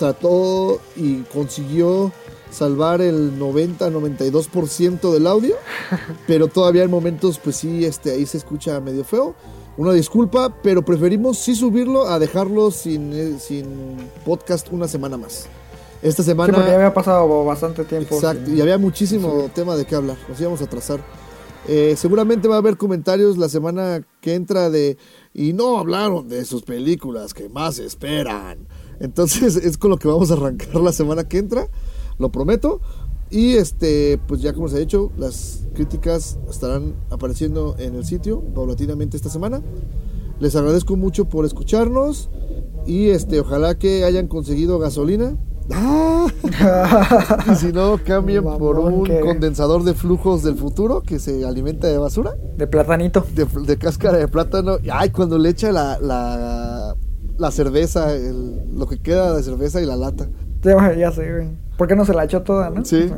trató 0.00 0.80
y 0.96 1.18
consiguió 1.32 2.10
salvar 2.50 3.00
el 3.00 3.38
90-92% 3.38 5.12
del 5.12 5.26
audio, 5.28 5.54
pero 6.26 6.48
todavía 6.48 6.82
en 6.82 6.90
momentos 6.90 7.38
pues 7.38 7.56
sí, 7.56 7.84
este, 7.84 8.10
ahí 8.12 8.26
se 8.26 8.38
escucha 8.38 8.80
medio 8.80 9.04
feo. 9.04 9.34
Una 9.76 9.92
disculpa, 9.92 10.54
pero 10.62 10.82
preferimos 10.84 11.38
sí 11.38 11.54
subirlo 11.54 12.08
a 12.08 12.18
dejarlo 12.18 12.70
sin, 12.70 13.12
eh, 13.12 13.36
sin 13.38 13.96
podcast 14.26 14.68
una 14.72 14.88
semana 14.88 15.16
más. 15.16 15.46
Esta 16.02 16.22
Sí, 16.22 16.30
semana... 16.30 16.52
porque 16.52 16.68
ya 16.70 16.76
había 16.76 16.92
pasado 16.92 17.44
bastante 17.44 17.84
tiempo. 17.84 18.16
Exacto, 18.16 18.46
sin- 18.46 18.56
y 18.58 18.60
había 18.60 18.78
muchísimo 18.78 19.48
tema 19.54 19.76
de 19.76 19.84
qué 19.84 19.94
hablar, 19.94 20.16
nos 20.28 20.40
íbamos 20.40 20.60
a 20.60 20.64
atrasar. 20.64 21.00
Eh, 21.68 21.94
seguramente 21.96 22.48
va 22.48 22.56
a 22.56 22.58
haber 22.58 22.76
comentarios 22.78 23.38
la 23.38 23.48
semana 23.48 24.02
que 24.20 24.34
entra 24.34 24.70
de 24.70 24.96
y 25.34 25.52
no 25.52 25.78
hablaron 25.78 26.26
de 26.26 26.44
sus 26.46 26.62
películas 26.62 27.32
que 27.32 27.48
más 27.48 27.78
esperan. 27.78 28.66
Entonces 29.00 29.56
es 29.56 29.76
con 29.78 29.90
lo 29.90 29.96
que 29.98 30.06
vamos 30.08 30.30
a 30.30 30.34
arrancar 30.34 30.74
la 30.76 30.92
semana 30.92 31.24
que 31.24 31.38
entra, 31.38 31.68
lo 32.18 32.30
prometo. 32.30 32.80
Y 33.30 33.54
este, 33.54 34.18
pues 34.26 34.40
ya 34.42 34.52
como 34.52 34.68
se 34.68 34.76
ha 34.76 34.80
dicho, 34.80 35.10
las 35.16 35.62
críticas 35.74 36.38
estarán 36.50 36.94
apareciendo 37.10 37.76
en 37.78 37.94
el 37.94 38.04
sitio 38.04 38.40
paulatinamente 38.54 39.16
esta 39.16 39.30
semana. 39.30 39.62
Les 40.40 40.56
agradezco 40.56 40.96
mucho 40.96 41.28
por 41.28 41.44
escucharnos 41.44 42.28
y 42.86 43.10
este, 43.10 43.40
ojalá 43.40 43.76
que 43.78 44.04
hayan 44.04 44.26
conseguido 44.26 44.78
gasolina. 44.78 45.36
¡Ah! 45.72 46.26
y 47.52 47.54
si 47.54 47.72
no, 47.72 48.00
cambien 48.04 48.42
por 48.42 48.78
un 48.80 49.04
que- 49.04 49.20
condensador 49.20 49.84
de 49.84 49.94
flujos 49.94 50.42
del 50.42 50.56
futuro 50.56 51.02
que 51.02 51.20
se 51.20 51.44
alimenta 51.44 51.86
de 51.86 51.98
basura, 51.98 52.34
De 52.56 52.66
platanito. 52.66 53.24
de, 53.34 53.44
de 53.64 53.76
cáscara 53.76 54.18
de 54.18 54.26
plátano. 54.26 54.78
Y, 54.82 54.88
Ay, 54.90 55.10
cuando 55.10 55.38
le 55.38 55.50
echa 55.50 55.70
la, 55.70 56.00
la, 56.00 56.96
la 57.40 57.50
cerveza, 57.50 58.12
el- 58.14 58.76
lo 58.76 58.86
que 58.86 58.98
queda 58.98 59.34
de 59.34 59.42
cerveza 59.42 59.80
y 59.80 59.86
la 59.86 59.96
lata. 59.96 60.28
Ya, 60.62 60.94
ya 60.96 61.10
sé, 61.10 61.32
güey. 61.32 61.48
¿Por 61.76 61.88
qué 61.88 61.96
no 61.96 62.04
se 62.04 62.12
la 62.14 62.24
echó 62.24 62.42
toda, 62.42 62.70
no? 62.70 62.84
Sí. 62.84 63.10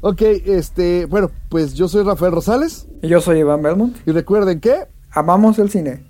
Ok, 0.00 0.20
este, 0.22 1.06
bueno, 1.06 1.30
pues 1.48 1.74
yo 1.74 1.88
soy 1.88 2.04
Rafael 2.04 2.30
Rosales 2.32 2.86
Y 3.02 3.08
yo 3.08 3.20
soy 3.22 3.38
Iván 3.38 3.62
Belmont. 3.62 3.96
y 4.06 4.12
recuerden 4.12 4.60
que 4.60 4.86
Amamos 5.10 5.58
el 5.58 5.70
cine. 5.70 6.04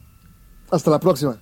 hasta 0.71 0.91
la 0.91 0.99
próxima. 1.01 1.41